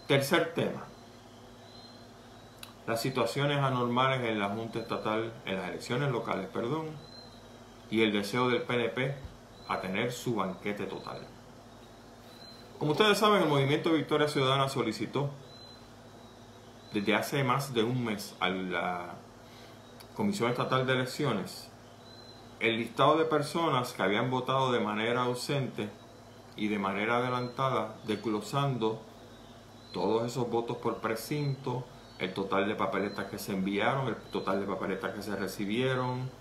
Tercer 0.07 0.53
tema. 0.53 0.85
Las 2.85 3.01
situaciones 3.01 3.57
anormales 3.57 4.21
en 4.29 4.39
la 4.39 4.49
Junta 4.49 4.79
Estatal, 4.79 5.33
en 5.45 5.57
las 5.57 5.69
elecciones 5.69 6.11
locales, 6.11 6.47
perdón, 6.47 6.87
y 7.89 8.01
el 8.01 8.13
deseo 8.13 8.49
del 8.49 8.61
PNP 8.61 9.15
a 9.67 9.81
tener 9.81 10.11
su 10.11 10.35
banquete 10.35 10.85
total. 10.85 11.19
Como 12.79 12.91
ustedes 12.91 13.17
saben, 13.17 13.41
el 13.43 13.49
movimiento 13.49 13.91
Victoria 13.91 14.27
Ciudadana 14.27 14.69
solicitó 14.69 15.31
desde 16.93 17.15
hace 17.15 17.43
más 17.43 17.73
de 17.73 17.83
un 17.83 18.05
mes 18.05 18.35
a 18.39 18.49
la 18.49 19.15
Comisión 20.15 20.51
Estatal 20.51 20.85
de 20.87 20.93
Elecciones 20.93 21.66
el 22.59 22.77
listado 22.77 23.17
de 23.17 23.25
personas 23.25 23.93
que 23.93 24.01
habían 24.01 24.31
votado 24.31 24.71
de 24.71 24.79
manera 24.79 25.23
ausente 25.23 25.89
y 26.55 26.67
de 26.67 26.79
manera 26.79 27.17
adelantada, 27.17 27.95
desglosando 28.05 29.01
todos 29.93 30.25
esos 30.25 30.49
votos 30.49 30.77
por 30.77 30.97
precinto, 30.97 31.85
el 32.19 32.33
total 32.33 32.67
de 32.67 32.75
papeletas 32.75 33.25
que 33.25 33.37
se 33.37 33.53
enviaron, 33.53 34.07
el 34.07 34.15
total 34.15 34.59
de 34.59 34.65
papeletas 34.65 35.13
que 35.13 35.21
se 35.21 35.35
recibieron, 35.35 36.31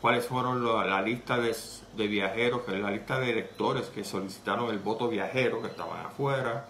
cuáles 0.00 0.26
fueron 0.26 0.64
la, 0.64 1.00
lista 1.02 1.38
de, 1.38 2.08
viajeros, 2.08 2.62
la 2.66 2.90
lista 2.90 3.20
de 3.20 3.30
electores 3.30 3.86
que 3.90 4.02
solicitaron 4.02 4.70
el 4.70 4.80
voto 4.80 5.08
viajero 5.08 5.62
que 5.62 5.68
estaban 5.68 6.04
afuera, 6.04 6.66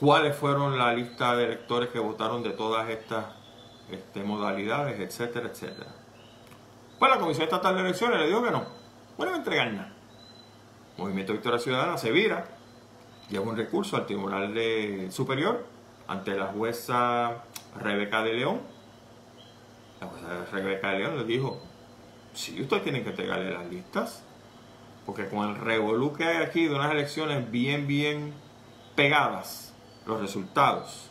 cuáles 0.00 0.36
fueron 0.36 0.76
la 0.76 0.92
lista 0.92 1.36
de 1.36 1.44
electores 1.44 1.90
que 1.90 2.00
votaron 2.00 2.42
de 2.42 2.50
todas 2.50 2.88
estas 2.90 3.26
este, 3.88 4.24
modalidades, 4.24 4.98
etcétera, 4.98 5.48
etcétera. 5.48 6.03
Pues 7.04 7.16
la 7.16 7.20
Comisión 7.20 7.44
Estatal 7.44 7.74
de 7.74 7.82
Elecciones 7.82 8.18
le 8.18 8.28
dijo 8.28 8.42
que 8.42 8.50
no, 8.50 8.64
no 9.18 9.24
a 9.26 9.36
entregar 9.36 9.70
nada. 9.70 9.92
Movimiento 10.96 11.34
Victoria 11.34 11.58
Ciudadana 11.58 11.98
se 11.98 12.10
vira, 12.10 12.46
lleva 13.28 13.44
un 13.44 13.58
recurso 13.58 13.98
al 13.98 14.06
Tribunal 14.06 14.54
de 14.54 15.08
Superior 15.10 15.66
ante 16.08 16.34
la 16.34 16.46
jueza 16.46 17.44
Rebeca 17.78 18.22
de 18.22 18.32
León. 18.32 18.62
La 20.00 20.06
jueza 20.06 20.46
Rebeca 20.50 20.92
de 20.92 21.00
León 21.00 21.18
le 21.18 21.24
dijo, 21.24 21.60
sí, 22.32 22.62
ustedes 22.62 22.84
tienen 22.84 23.04
que 23.04 23.10
entregarle 23.10 23.52
las 23.52 23.66
listas, 23.66 24.24
porque 25.04 25.28
con 25.28 25.46
el 25.46 25.56
revolú 25.56 26.14
que 26.14 26.24
hay 26.24 26.42
aquí 26.42 26.68
de 26.68 26.74
unas 26.74 26.90
elecciones 26.90 27.50
bien, 27.50 27.86
bien 27.86 28.32
pegadas, 28.96 29.74
los 30.06 30.22
resultados, 30.22 31.10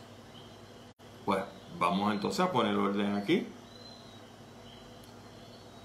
pues 1.24 1.44
vamos 1.78 2.14
entonces 2.14 2.40
a 2.40 2.52
poner 2.52 2.76
orden 2.76 3.16
aquí. 3.16 3.46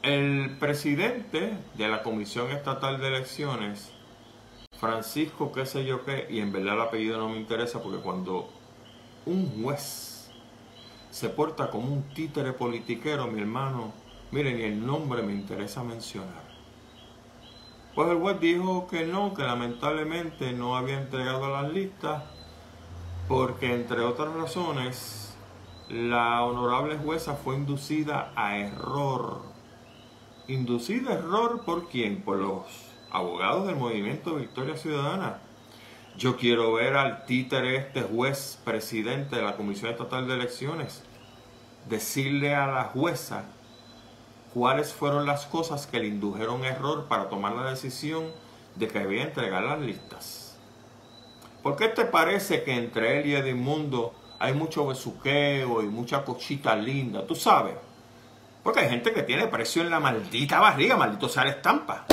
El 0.09 0.57
presidente 0.59 1.59
de 1.75 1.87
la 1.87 2.03
Comisión 2.03 2.51
Estatal 2.51 2.99
de 2.99 3.09
Elecciones, 3.09 3.93
Francisco 4.81 5.53
qué 5.53 5.67
sé 5.67 5.85
yo 5.85 6.07
qué, 6.07 6.27
y 6.31 6.41
en 6.41 6.51
verdad 6.51 6.77
el 6.77 6.81
apellido 6.81 7.19
no 7.19 7.29
me 7.29 7.37
interesa 7.37 7.83
porque 7.83 7.99
cuando 7.99 8.49
un 9.27 9.63
juez 9.63 10.31
se 11.11 11.29
porta 11.29 11.69
como 11.69 11.93
un 11.93 12.05
títere 12.15 12.55
politiquero, 12.55 13.27
mi 13.27 13.43
hermano, 13.43 13.93
miren, 14.31 14.57
ni 14.57 14.63
el 14.63 14.87
nombre 14.87 15.21
me 15.21 15.35
interesa 15.35 15.85
mencionar. 15.85 16.49
Pues 17.95 18.09
el 18.09 18.17
juez 18.17 18.41
dijo 18.41 18.87
que 18.87 19.05
no, 19.05 19.35
que 19.35 19.43
lamentablemente 19.43 20.55
no 20.55 20.75
había 20.75 21.03
entregado 21.03 21.51
las 21.51 21.71
listas 21.71 22.23
porque 23.29 23.75
entre 23.75 24.01
otras 24.01 24.33
razones 24.33 25.37
la 25.91 26.43
honorable 26.45 26.97
jueza 26.97 27.35
fue 27.35 27.57
inducida 27.57 28.33
a 28.37 28.57
error. 28.57 29.58
¿Inducida 30.49 31.11
a 31.11 31.15
error 31.19 31.61
por 31.67 31.91
quién? 31.91 32.23
Por 32.23 32.39
los 32.39 32.65
abogados 33.11 33.67
del 33.67 33.77
movimiento 33.77 34.37
Victoria 34.37 34.79
Ciudadana. 34.79 35.41
Yo 36.17 36.39
quiero 36.39 36.73
ver 36.73 36.97
al 36.97 37.27
títere 37.27 37.77
este 37.77 38.01
juez 38.01 38.59
presidente 38.65 39.37
de 39.37 39.43
la 39.43 39.57
Comisión 39.57 39.91
Estatal 39.91 40.27
de 40.27 40.37
Elecciones 40.37 41.03
decirle 41.87 42.55
a 42.55 42.67
la 42.67 42.85
jueza 42.85 43.45
cuáles 44.55 44.95
fueron 44.95 45.27
las 45.27 45.45
cosas 45.45 45.87
que 45.87 46.01
le 46.01 46.07
indujeron 46.07 46.65
error 46.65 47.09
para 47.09 47.29
tomar 47.29 47.53
la 47.53 47.69
decisión 47.69 48.25
de 48.77 48.89
que 48.89 49.01
debía 49.01 49.25
entregar 49.25 49.65
las 49.65 49.81
listas. 49.81 50.57
¿Por 51.63 51.77
qué 51.77 51.89
te 51.89 52.07
parece 52.07 52.63
que 52.63 52.73
entre 52.73 53.21
él 53.21 53.27
y 53.27 53.35
Edmundo 53.35 54.15
hay 54.39 54.55
mucho 54.55 54.87
besuqueo 54.87 55.83
y 55.83 55.89
mucha 55.89 56.25
cochita 56.25 56.75
linda? 56.75 57.27
Tú 57.27 57.35
sabes. 57.35 57.88
Porque 58.63 58.81
hay 58.81 58.89
gente 58.89 59.13
que 59.13 59.23
tiene 59.23 59.47
precio 59.47 59.83
en 59.83 59.91
la 59.91 60.01
maldita 60.01 60.61
barriga, 60.61 60.97
maldito 60.97 61.29
sea 61.29 61.45
la 61.45 61.51
estampa. 61.51 62.05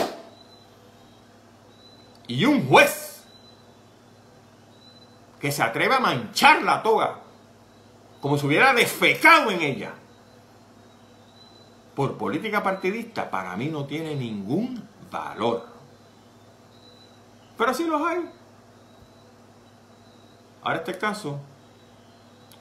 Y 2.27 2.45
un 2.45 2.67
juez 2.67 3.25
que 5.39 5.51
se 5.51 5.63
atreve 5.63 5.95
a 5.95 5.99
manchar 5.99 6.61
la 6.63 6.81
toga 6.81 7.19
como 8.19 8.37
si 8.37 8.47
hubiera 8.47 8.73
defecado 8.73 9.51
en 9.51 9.61
ella 9.61 9.93
por 11.93 12.17
política 12.17 12.61
partidista, 12.61 13.29
para 13.29 13.55
mí 13.55 13.69
no 13.69 13.85
tiene 13.85 14.15
ningún 14.15 14.87
valor. 15.11 15.67
Pero 17.57 17.73
sí 17.73 17.85
los 17.85 18.01
hay. 18.01 18.29
Ahora 20.61 20.77
este 20.79 20.97
caso, 20.97 21.39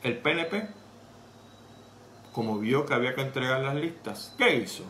el 0.02 0.18
PNP, 0.18 0.68
como 2.34 2.58
vio 2.58 2.84
que 2.84 2.94
había 2.94 3.14
que 3.14 3.20
entregar 3.22 3.60
las 3.60 3.76
listas, 3.76 4.34
¿qué 4.36 4.56
hizo? 4.56 4.82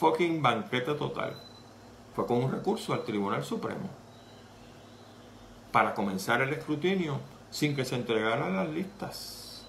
Fucking 0.00 0.40
banquete 0.40 0.94
total. 0.94 1.36
Fue 2.14 2.26
con 2.26 2.42
un 2.42 2.50
recurso 2.50 2.94
al 2.94 3.04
Tribunal 3.04 3.44
Supremo 3.44 3.90
para 5.70 5.92
comenzar 5.92 6.40
el 6.40 6.54
escrutinio 6.54 7.20
sin 7.50 7.76
que 7.76 7.84
se 7.84 7.96
entregaran 7.96 8.56
las 8.56 8.68
listas. 8.70 9.66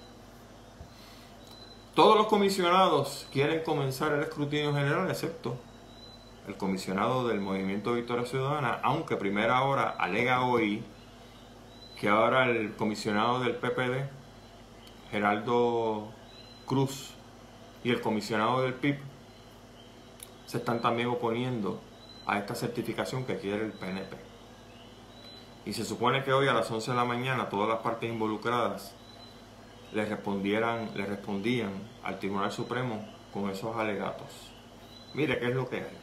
Todos 1.95 2.15
los 2.15 2.27
comisionados 2.27 3.27
quieren 3.33 3.63
comenzar 3.63 4.13
el 4.13 4.21
escrutinio 4.21 4.73
general, 4.73 5.09
excepto 5.09 5.57
el 6.47 6.55
comisionado 6.55 7.27
del 7.27 7.41
Movimiento 7.41 7.93
Victoria 7.93 8.25
Ciudadana, 8.25 8.79
aunque 8.83 9.17
primera 9.17 9.63
hora 9.63 9.89
alega 9.89 10.45
hoy 10.45 10.81
que 11.99 12.07
ahora 12.07 12.45
el 12.45 12.73
comisionado 12.75 13.41
del 13.41 13.55
PPD, 13.55 14.24
Geraldo 15.15 16.09
Cruz, 16.65 17.13
y 17.85 17.89
el 17.89 18.01
comisionado 18.01 18.63
del 18.63 18.73
PIB 18.73 18.97
se 20.45 20.57
están 20.57 20.81
también 20.81 21.07
oponiendo 21.07 21.79
a 22.27 22.37
esta 22.37 22.53
certificación 22.53 23.23
que 23.23 23.37
quiere 23.37 23.63
el 23.63 23.71
PNP. 23.71 24.17
Y 25.65 25.71
se 25.71 25.85
supone 25.85 26.21
que 26.25 26.33
hoy 26.33 26.49
a 26.49 26.53
las 26.53 26.69
11 26.69 26.91
de 26.91 26.97
la 26.97 27.05
mañana 27.05 27.47
todas 27.47 27.69
las 27.69 27.79
partes 27.79 28.11
involucradas 28.11 28.93
le, 29.93 30.03
respondieran, 30.03 30.91
le 30.95 31.05
respondían 31.05 31.71
al 32.03 32.19
Tribunal 32.19 32.51
Supremo 32.51 33.07
con 33.33 33.49
esos 33.49 33.73
alegatos. 33.77 34.51
Mire 35.13 35.39
qué 35.39 35.47
es 35.47 35.55
lo 35.55 35.69
que 35.69 35.77
hay. 35.77 35.97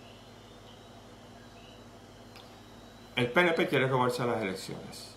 El 3.16 3.30
PNP 3.30 3.68
quiere 3.68 3.88
robarse 3.88 4.24
las 4.24 4.40
elecciones. 4.40 5.11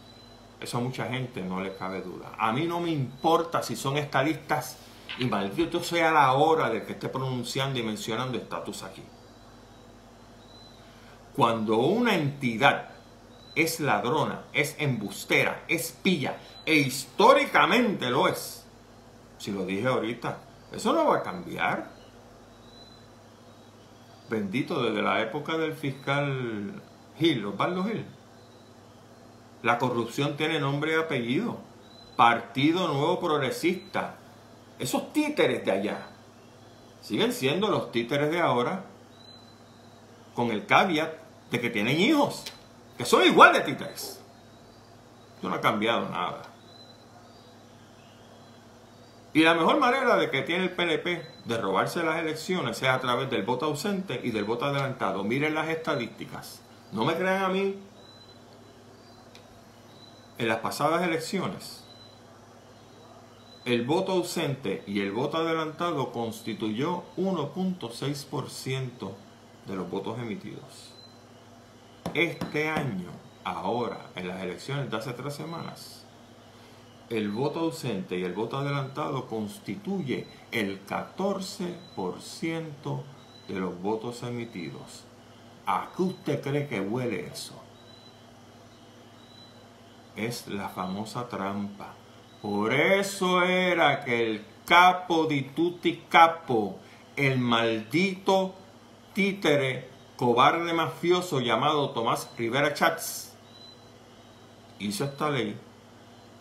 Eso 0.60 0.78
a 0.78 0.82
mucha 0.82 1.08
gente 1.08 1.42
no 1.42 1.62
le 1.62 1.76
cabe 1.76 2.02
duda. 2.02 2.32
A 2.38 2.52
mí 2.52 2.66
no 2.66 2.80
me 2.80 2.90
importa 2.90 3.62
si 3.62 3.76
son 3.76 3.98
estadistas 3.98 4.78
y 5.20 5.26
maldito 5.26 5.84
sea 5.84 6.12
la 6.12 6.34
hora 6.34 6.70
de 6.70 6.84
que 6.84 6.94
esté 6.94 7.10
pronunciando 7.10 7.80
y 7.80 7.84
mencionando 7.84 8.38
estatus 8.38 8.84
aquí. 8.84 9.04
Cuando 11.36 11.78
una 11.78 12.16
entidad 12.16 12.90
es 13.56 13.80
ladrona, 13.80 14.46
es 14.54 14.76
embustera, 14.80 15.64
es 15.68 15.92
pilla, 15.92 16.38
e 16.66 16.76
históricamente 16.76 18.10
lo 18.10 18.28
es, 18.28 18.66
si 19.38 19.52
lo 19.52 19.66
dije 19.66 19.88
ahorita, 19.88 20.38
eso 20.72 20.94
no 20.94 21.06
va 21.06 21.18
a 21.18 21.24
cambiar. 21.24 21.94
Bendito 24.30 24.82
desde 24.82 25.02
la 25.02 25.22
época 25.22 25.58
del 25.58 25.74
fiscal 25.74 26.82
Gil, 27.18 27.46
Osvaldo 27.46 27.84
Gil 27.84 28.15
la 29.66 29.80
corrupción 29.80 30.38
tiene 30.38 30.60
nombre 30.60 30.92
y 30.92 30.96
apellido. 30.96 31.58
Partido 32.16 32.88
Nuevo 32.88 33.20
Progresista. 33.20 34.14
Esos 34.78 35.12
títeres 35.12 35.66
de 35.66 35.72
allá 35.72 36.08
siguen 37.02 37.34
siendo 37.34 37.70
los 37.70 37.92
títeres 37.92 38.30
de 38.30 38.40
ahora 38.40 38.86
con 40.36 40.52
el 40.52 40.68
caveat 40.68 41.16
de 41.50 41.60
que 41.60 41.72
tienen 41.72 42.00
hijos, 42.00 42.44
que 42.96 43.06
son 43.06 43.26
igual 43.26 43.54
de 43.54 43.62
títeres. 43.62 44.22
Eso 45.40 45.50
no 45.50 45.56
ha 45.56 45.62
cambiado 45.62 46.10
nada. 46.10 46.44
Y 49.34 49.42
la 49.42 49.56
mejor 49.56 49.80
manera 49.80 50.16
de 50.16 50.30
que 50.30 50.44
tiene 50.44 50.66
el 50.66 50.76
PNP 50.76 51.28
de 51.46 51.58
robarse 51.58 52.04
las 52.04 52.20
elecciones 52.20 52.84
es 52.84 52.88
a 52.88 53.00
través 53.00 53.32
del 53.32 53.42
voto 53.42 53.66
ausente 53.66 54.22
y 54.24 54.30
del 54.30 54.44
voto 54.44 54.66
adelantado. 54.66 55.24
Miren 55.24 55.56
las 55.56 55.70
estadísticas. 55.70 56.62
No 56.92 57.04
me 57.04 57.16
crean 57.16 57.44
a 57.44 57.50
mí 57.50 57.80
en 60.38 60.50
las 60.50 60.60
pasadas 60.60 61.02
elecciones, 61.04 61.86
el 63.64 63.86
voto 63.86 64.12
ausente 64.12 64.84
y 64.86 65.00
el 65.00 65.12
voto 65.12 65.38
adelantado 65.38 66.12
constituyó 66.12 67.04
1.6% 67.18 69.12
de 69.66 69.76
los 69.76 69.90
votos 69.90 70.20
emitidos. 70.20 70.94
Este 72.14 72.70
año, 72.70 73.10
ahora, 73.44 74.12
en 74.16 74.28
las 74.28 74.44
elecciones 74.44 74.92
de 74.92 74.98
hace 74.98 75.14
tres 75.14 75.34
semanas, 75.34 76.06
el 77.10 77.32
voto 77.32 77.62
ausente 77.62 78.20
y 78.20 78.24
el 78.24 78.34
voto 78.34 78.58
adelantado 78.58 79.28
constituye 79.28 80.28
el 80.52 80.86
14% 80.86 83.04
de 83.48 83.60
los 83.60 83.82
votos 83.82 84.22
emitidos. 84.24 85.06
¿A 85.66 85.92
qué 85.96 86.04
usted 86.04 86.42
cree 86.42 86.68
que 86.68 86.82
huele 86.82 87.28
eso? 87.28 87.65
Es 90.16 90.48
la 90.48 90.70
famosa 90.70 91.28
trampa. 91.28 91.94
Por 92.42 92.74
eso 92.74 93.44
era 93.44 94.04
que 94.04 94.24
el 94.24 94.46
capo 94.66 95.26
di 95.26 95.42
tutti 95.42 96.04
capo, 96.10 96.80
el 97.16 97.40
maldito 97.40 98.56
títere 99.14 99.90
cobarde 100.16 100.74
mafioso 100.74 101.40
llamado 101.40 101.90
Tomás 101.92 102.30
Rivera 102.38 102.74
Chats, 102.74 103.34
hizo 104.80 105.06
esta 105.06 105.30
ley 105.30 105.58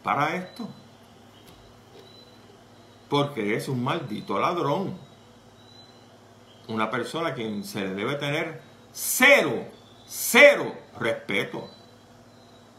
para 0.03 0.37
esto. 0.37 0.69
Porque 3.09 3.57
es 3.57 3.69
un 3.69 3.83
maldito 3.83 4.39
ladrón. 4.39 4.99
Una 6.69 6.91
persona 6.91 7.31
a 7.31 7.35
quien 7.35 7.63
se 7.65 7.81
le 7.81 7.95
debe 7.95 8.15
tener 8.15 8.63
cero, 8.93 9.67
cero 10.07 10.75
respeto. 10.99 11.69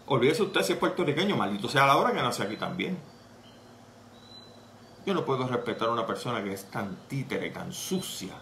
Olvídese 0.08 0.44
usted 0.44 0.62
si 0.62 0.74
es 0.74 0.80
puertorriqueño, 0.80 1.36
maldito 1.36 1.68
sea 1.68 1.88
la 1.88 1.98
hora 1.98 2.14
que 2.14 2.22
nace 2.22 2.44
aquí 2.44 2.58
también. 2.58 2.98
Yo 5.06 5.14
no 5.14 5.26
puedo 5.26 5.48
respetar 5.48 5.90
a 5.90 5.92
una 5.92 6.06
persona 6.06 6.44
que 6.44 6.54
es 6.54 6.70
tan 6.70 6.96
títere, 7.08 7.50
tan 7.50 7.72
sucia 7.74 8.34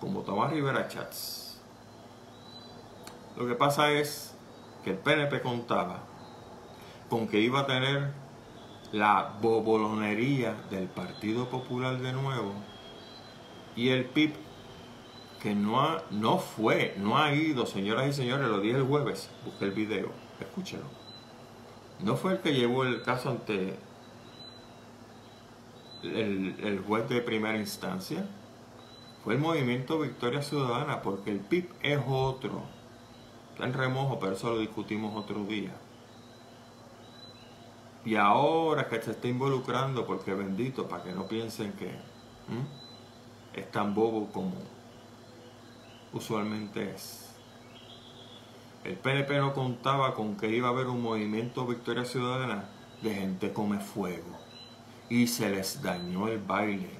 como 0.00 0.20
Tomás 0.20 0.52
Rivera 0.52 0.86
Chats. 0.88 1.60
Lo 3.36 3.46
que 3.46 3.54
pasa 3.54 3.90
es 3.92 4.34
que 4.84 4.90
el 4.90 4.98
PNP 4.98 5.40
contaba 5.40 6.00
con 7.08 7.26
que 7.26 7.40
iba 7.40 7.60
a 7.60 7.66
tener 7.66 8.12
la 8.92 9.34
bobolonería 9.40 10.54
del 10.70 10.88
Partido 10.88 11.48
Popular 11.48 11.98
de 11.98 12.12
nuevo 12.12 12.52
y 13.76 13.90
el 13.90 14.06
PIB 14.06 14.34
que 15.40 15.54
no, 15.54 15.80
ha, 15.80 16.02
no 16.10 16.38
fue, 16.38 16.94
no 16.98 17.18
ha 17.18 17.32
ido, 17.32 17.66
señoras 17.66 18.08
y 18.08 18.12
señores, 18.12 18.48
lo 18.48 18.60
dije 18.60 18.76
el 18.76 18.84
jueves, 18.84 19.30
busqué 19.44 19.66
el 19.66 19.72
video, 19.72 20.10
escúchelo. 20.40 20.84
No 22.00 22.16
fue 22.16 22.32
el 22.32 22.40
que 22.40 22.54
llevó 22.54 22.84
el 22.84 23.02
caso 23.02 23.30
ante 23.30 23.78
el, 26.02 26.56
el 26.62 26.80
juez 26.80 27.08
de 27.08 27.20
primera 27.20 27.56
instancia, 27.56 28.26
fue 29.24 29.34
el 29.34 29.40
movimiento 29.40 29.98
Victoria 29.98 30.42
Ciudadana, 30.42 31.02
porque 31.02 31.30
el 31.30 31.40
PIB 31.40 31.68
es 31.82 32.00
otro. 32.06 32.62
Está 33.52 33.66
en 33.66 33.74
remojo, 33.74 34.18
pero 34.18 34.32
eso 34.32 34.50
lo 34.50 34.58
discutimos 34.58 35.16
otro 35.16 35.44
día. 35.44 35.72
Y 38.04 38.14
ahora 38.16 38.88
que 38.88 39.02
se 39.02 39.10
está 39.10 39.28
involucrando, 39.28 40.06
porque 40.06 40.32
bendito, 40.32 40.88
para 40.88 41.02
que 41.02 41.12
no 41.12 41.26
piensen 41.26 41.72
que 41.72 41.90
es 43.52 43.70
tan 43.70 43.94
bobo 43.94 44.30
como 44.32 44.54
usualmente 46.12 46.94
es. 46.94 47.28
El 48.84 48.96
PNP 48.96 49.38
no 49.38 49.54
contaba 49.54 50.14
con 50.14 50.36
que 50.36 50.48
iba 50.48 50.68
a 50.68 50.70
haber 50.70 50.86
un 50.86 51.02
movimiento 51.02 51.66
Victoria 51.66 52.04
Ciudadana 52.04 52.70
de 53.02 53.14
gente 53.14 53.52
come 53.52 53.80
fuego. 53.80 54.38
Y 55.08 55.26
se 55.26 55.50
les 55.50 55.82
dañó 55.82 56.28
el 56.28 56.38
baile. 56.38 56.90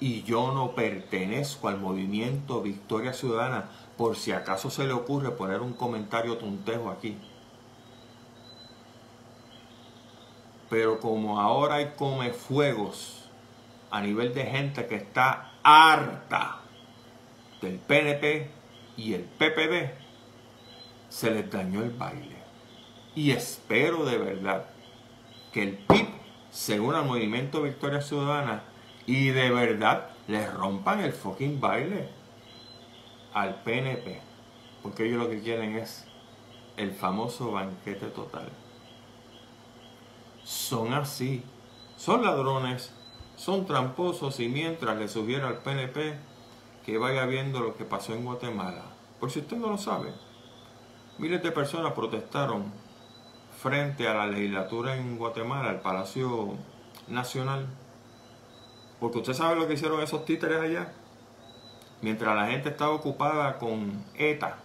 Y 0.00 0.22
yo 0.22 0.52
no 0.52 0.74
pertenezco 0.74 1.68
al 1.68 1.78
movimiento 1.78 2.62
Victoria 2.62 3.12
Ciudadana 3.12 3.70
por 3.96 4.16
si 4.16 4.32
acaso 4.32 4.70
se 4.70 4.84
le 4.84 4.92
ocurre 4.92 5.30
poner 5.30 5.60
un 5.60 5.72
comentario 5.72 6.36
tontejo 6.36 6.90
aquí. 6.90 7.16
Pero 10.68 10.98
como 11.00 11.40
ahora 11.40 11.76
hay 11.76 11.92
come 11.96 12.32
fuegos 12.32 13.30
a 13.90 14.00
nivel 14.00 14.34
de 14.34 14.44
gente 14.44 14.86
que 14.86 14.96
está 14.96 15.52
harta 15.62 16.60
del 17.62 17.78
PNP 17.78 18.55
y 18.96 19.14
el 19.14 19.22
PPD, 19.22 19.92
se 21.08 21.30
les 21.30 21.50
dañó 21.50 21.82
el 21.82 21.90
baile. 21.90 22.36
Y 23.14 23.30
espero 23.30 24.04
de 24.04 24.18
verdad 24.18 24.66
que 25.52 25.62
el 25.62 25.78
PIB 25.78 26.08
se 26.50 26.80
una 26.80 27.00
al 27.00 27.06
movimiento 27.06 27.62
Victoria 27.62 28.00
Ciudadana 28.00 28.62
y 29.06 29.28
de 29.28 29.50
verdad 29.50 30.10
les 30.28 30.52
rompan 30.52 31.00
el 31.00 31.12
fucking 31.12 31.60
baile 31.60 32.08
al 33.32 33.62
PNP. 33.62 34.20
Porque 34.82 35.06
ellos 35.06 35.18
lo 35.18 35.30
que 35.30 35.40
quieren 35.40 35.76
es 35.76 36.06
el 36.76 36.92
famoso 36.92 37.52
banquete 37.52 38.06
total. 38.06 38.48
Son 40.44 40.92
así. 40.92 41.42
Son 41.96 42.22
ladrones, 42.22 42.92
son 43.36 43.64
tramposos 43.64 44.38
y 44.38 44.48
mientras 44.48 44.98
le 44.98 45.08
sugiero 45.08 45.48
al 45.48 45.62
PNP 45.62 46.18
que 46.86 46.98
vaya 46.98 47.26
viendo 47.26 47.58
lo 47.58 47.76
que 47.76 47.84
pasó 47.84 48.14
en 48.14 48.24
Guatemala. 48.24 48.84
Por 49.18 49.32
si 49.32 49.40
usted 49.40 49.56
no 49.56 49.70
lo 49.70 49.76
sabe, 49.76 50.12
miles 51.18 51.42
de 51.42 51.50
personas 51.50 51.94
protestaron 51.94 52.72
frente 53.60 54.06
a 54.06 54.14
la 54.14 54.28
legislatura 54.28 54.96
en 54.96 55.18
Guatemala, 55.18 55.70
al 55.70 55.80
Palacio 55.80 56.54
Nacional, 57.08 57.66
porque 59.00 59.18
usted 59.18 59.32
sabe 59.32 59.56
lo 59.56 59.66
que 59.66 59.74
hicieron 59.74 60.00
esos 60.00 60.24
títeres 60.24 60.60
allá. 60.60 60.92
Mientras 62.02 62.36
la 62.36 62.46
gente 62.46 62.68
estaba 62.68 62.92
ocupada 62.92 63.58
con 63.58 64.04
ETA 64.14 64.58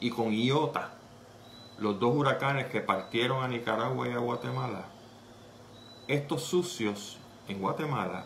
y 0.00 0.10
con 0.10 0.32
IOTA, 0.32 0.94
los 1.78 2.00
dos 2.00 2.12
huracanes 2.12 2.66
que 2.66 2.80
partieron 2.80 3.44
a 3.44 3.48
Nicaragua 3.48 4.08
y 4.08 4.12
a 4.12 4.18
Guatemala, 4.18 4.86
estos 6.08 6.42
sucios 6.42 7.18
en 7.46 7.60
Guatemala 7.60 8.24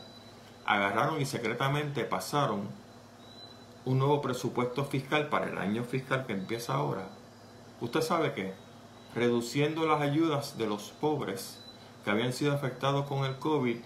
agarraron 0.65 1.21
y 1.21 1.27
secretamente 1.27 2.05
pasaron 2.05 2.81
un 3.85 3.99
nuevo 3.99 4.21
presupuesto 4.21 4.85
fiscal 4.85 5.29
para 5.29 5.47
el 5.47 5.59
año 5.59 5.85
fiscal 5.85 6.27
que 6.27 6.33
empieza 6.33 6.75
ahora. 6.75 7.09
Usted 7.81 8.01
sabe 8.01 8.33
que 8.33 8.55
reduciendo 9.15 9.87
las 9.87 10.01
ayudas 10.01 10.57
de 10.57 10.67
los 10.67 10.91
pobres 11.01 11.61
que 12.05 12.11
habían 12.11 12.33
sido 12.33 12.53
afectados 12.53 13.07
con 13.07 13.25
el 13.25 13.39
COVID, 13.39 13.79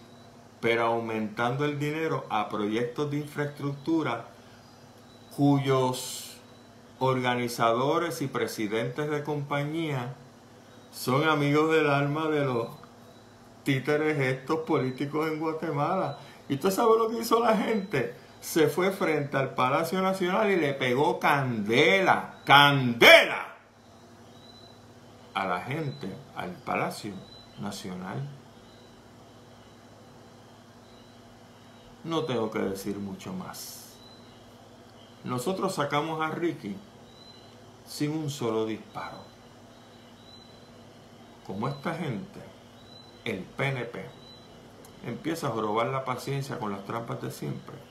pero 0.60 0.84
aumentando 0.84 1.64
el 1.64 1.78
dinero 1.78 2.24
a 2.28 2.48
proyectos 2.48 3.10
de 3.10 3.18
infraestructura 3.18 4.26
cuyos 5.36 6.36
organizadores 6.98 8.22
y 8.22 8.26
presidentes 8.26 9.10
de 9.10 9.22
compañía 9.22 10.14
son 10.92 11.28
amigos 11.28 11.70
del 11.70 11.90
alma 11.90 12.28
de 12.28 12.44
los 12.44 12.68
títeres 13.64 14.18
estos 14.18 14.60
políticos 14.60 15.28
en 15.28 15.38
Guatemala. 15.38 16.18
¿Y 16.48 16.54
usted 16.54 16.70
sabe 16.70 16.96
lo 16.96 17.10
que 17.10 17.18
hizo 17.18 17.40
la 17.40 17.56
gente? 17.56 18.14
Se 18.46 18.68
fue 18.68 18.92
frente 18.92 19.36
al 19.36 19.54
Palacio 19.56 20.00
Nacional 20.00 20.48
y 20.52 20.56
le 20.56 20.72
pegó 20.72 21.18
candela, 21.18 22.36
candela 22.44 23.56
a 25.34 25.46
la 25.48 25.60
gente, 25.62 26.16
al 26.36 26.52
Palacio 26.52 27.12
Nacional. 27.58 28.24
No 32.04 32.22
tengo 32.22 32.48
que 32.52 32.60
decir 32.60 32.96
mucho 32.98 33.32
más. 33.32 33.96
Nosotros 35.24 35.74
sacamos 35.74 36.22
a 36.22 36.30
Ricky 36.30 36.76
sin 37.84 38.12
un 38.12 38.30
solo 38.30 38.64
disparo. 38.64 39.18
Como 41.44 41.66
esta 41.66 41.96
gente 41.96 42.40
el 43.24 43.40
PNP 43.40 44.06
empieza 45.04 45.48
a 45.48 45.50
robar 45.50 45.88
la 45.88 46.04
paciencia 46.04 46.60
con 46.60 46.70
las 46.70 46.84
trampas 46.84 47.20
de 47.20 47.32
siempre, 47.32 47.85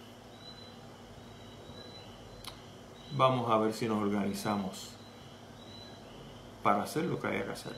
vamos 3.18 3.50
a 3.50 3.58
ver 3.58 3.74
si 3.74 3.88
nos 3.88 4.04
organizamos 4.04 4.92
para 6.62 6.84
hacer 6.84 7.06
lo 7.06 7.20
que 7.20 7.28
haya 7.28 7.46
que 7.46 7.52
hacer. 7.52 7.76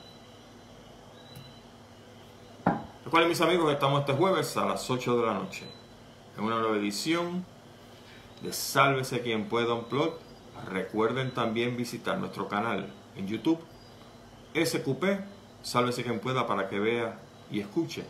Recuerden 3.04 3.28
mis 3.28 3.40
amigos, 3.40 3.72
estamos 3.72 4.00
este 4.00 4.14
jueves 4.14 4.56
a 4.56 4.66
las 4.66 4.90
8 4.90 5.20
de 5.20 5.26
la 5.26 5.34
noche 5.34 5.66
en 6.36 6.44
una 6.44 6.58
nueva 6.58 6.76
edición 6.76 7.44
de 8.42 8.52
Sálvese 8.52 9.22
quien 9.22 9.48
pueda 9.48 9.74
un 9.74 9.84
plot. 9.84 10.20
Recuerden 10.66 11.32
también 11.32 11.76
visitar 11.76 12.18
nuestro 12.18 12.48
canal 12.48 12.92
en 13.16 13.28
YouTube 13.28 13.60
SQP, 14.54 15.04
Sálvese 15.62 16.02
quien 16.02 16.18
pueda 16.20 16.46
para 16.46 16.68
que 16.68 16.80
vea 16.80 17.18
y 17.50 17.60
escuche 17.60 18.04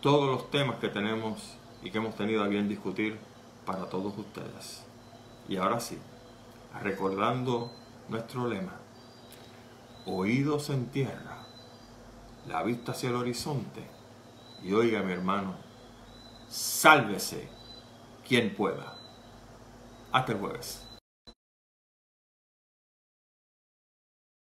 todos 0.00 0.30
los 0.30 0.50
temas 0.50 0.78
que 0.78 0.88
tenemos 0.88 1.56
y 1.82 1.90
que 1.90 1.98
hemos 1.98 2.14
tenido 2.14 2.42
a 2.42 2.48
bien 2.48 2.68
discutir 2.68 3.18
para 3.66 3.88
todos 3.88 4.16
ustedes. 4.16 4.84
Y 5.48 5.56
ahora 5.56 5.80
sí, 5.80 5.98
recordando 6.82 7.72
nuestro 8.08 8.48
lema, 8.48 8.74
oídos 10.06 10.70
en 10.70 10.86
tierra, 10.86 11.46
la 12.46 12.62
vista 12.62 12.92
hacia 12.92 13.10
el 13.10 13.16
horizonte 13.16 13.86
y 14.62 14.72
oiga 14.72 15.02
mi 15.02 15.12
hermano, 15.12 15.56
sálvese 16.48 17.48
quien 18.26 18.54
pueda. 18.54 18.94
Hasta 20.12 20.32
el 20.32 20.38
jueves. 20.38 20.83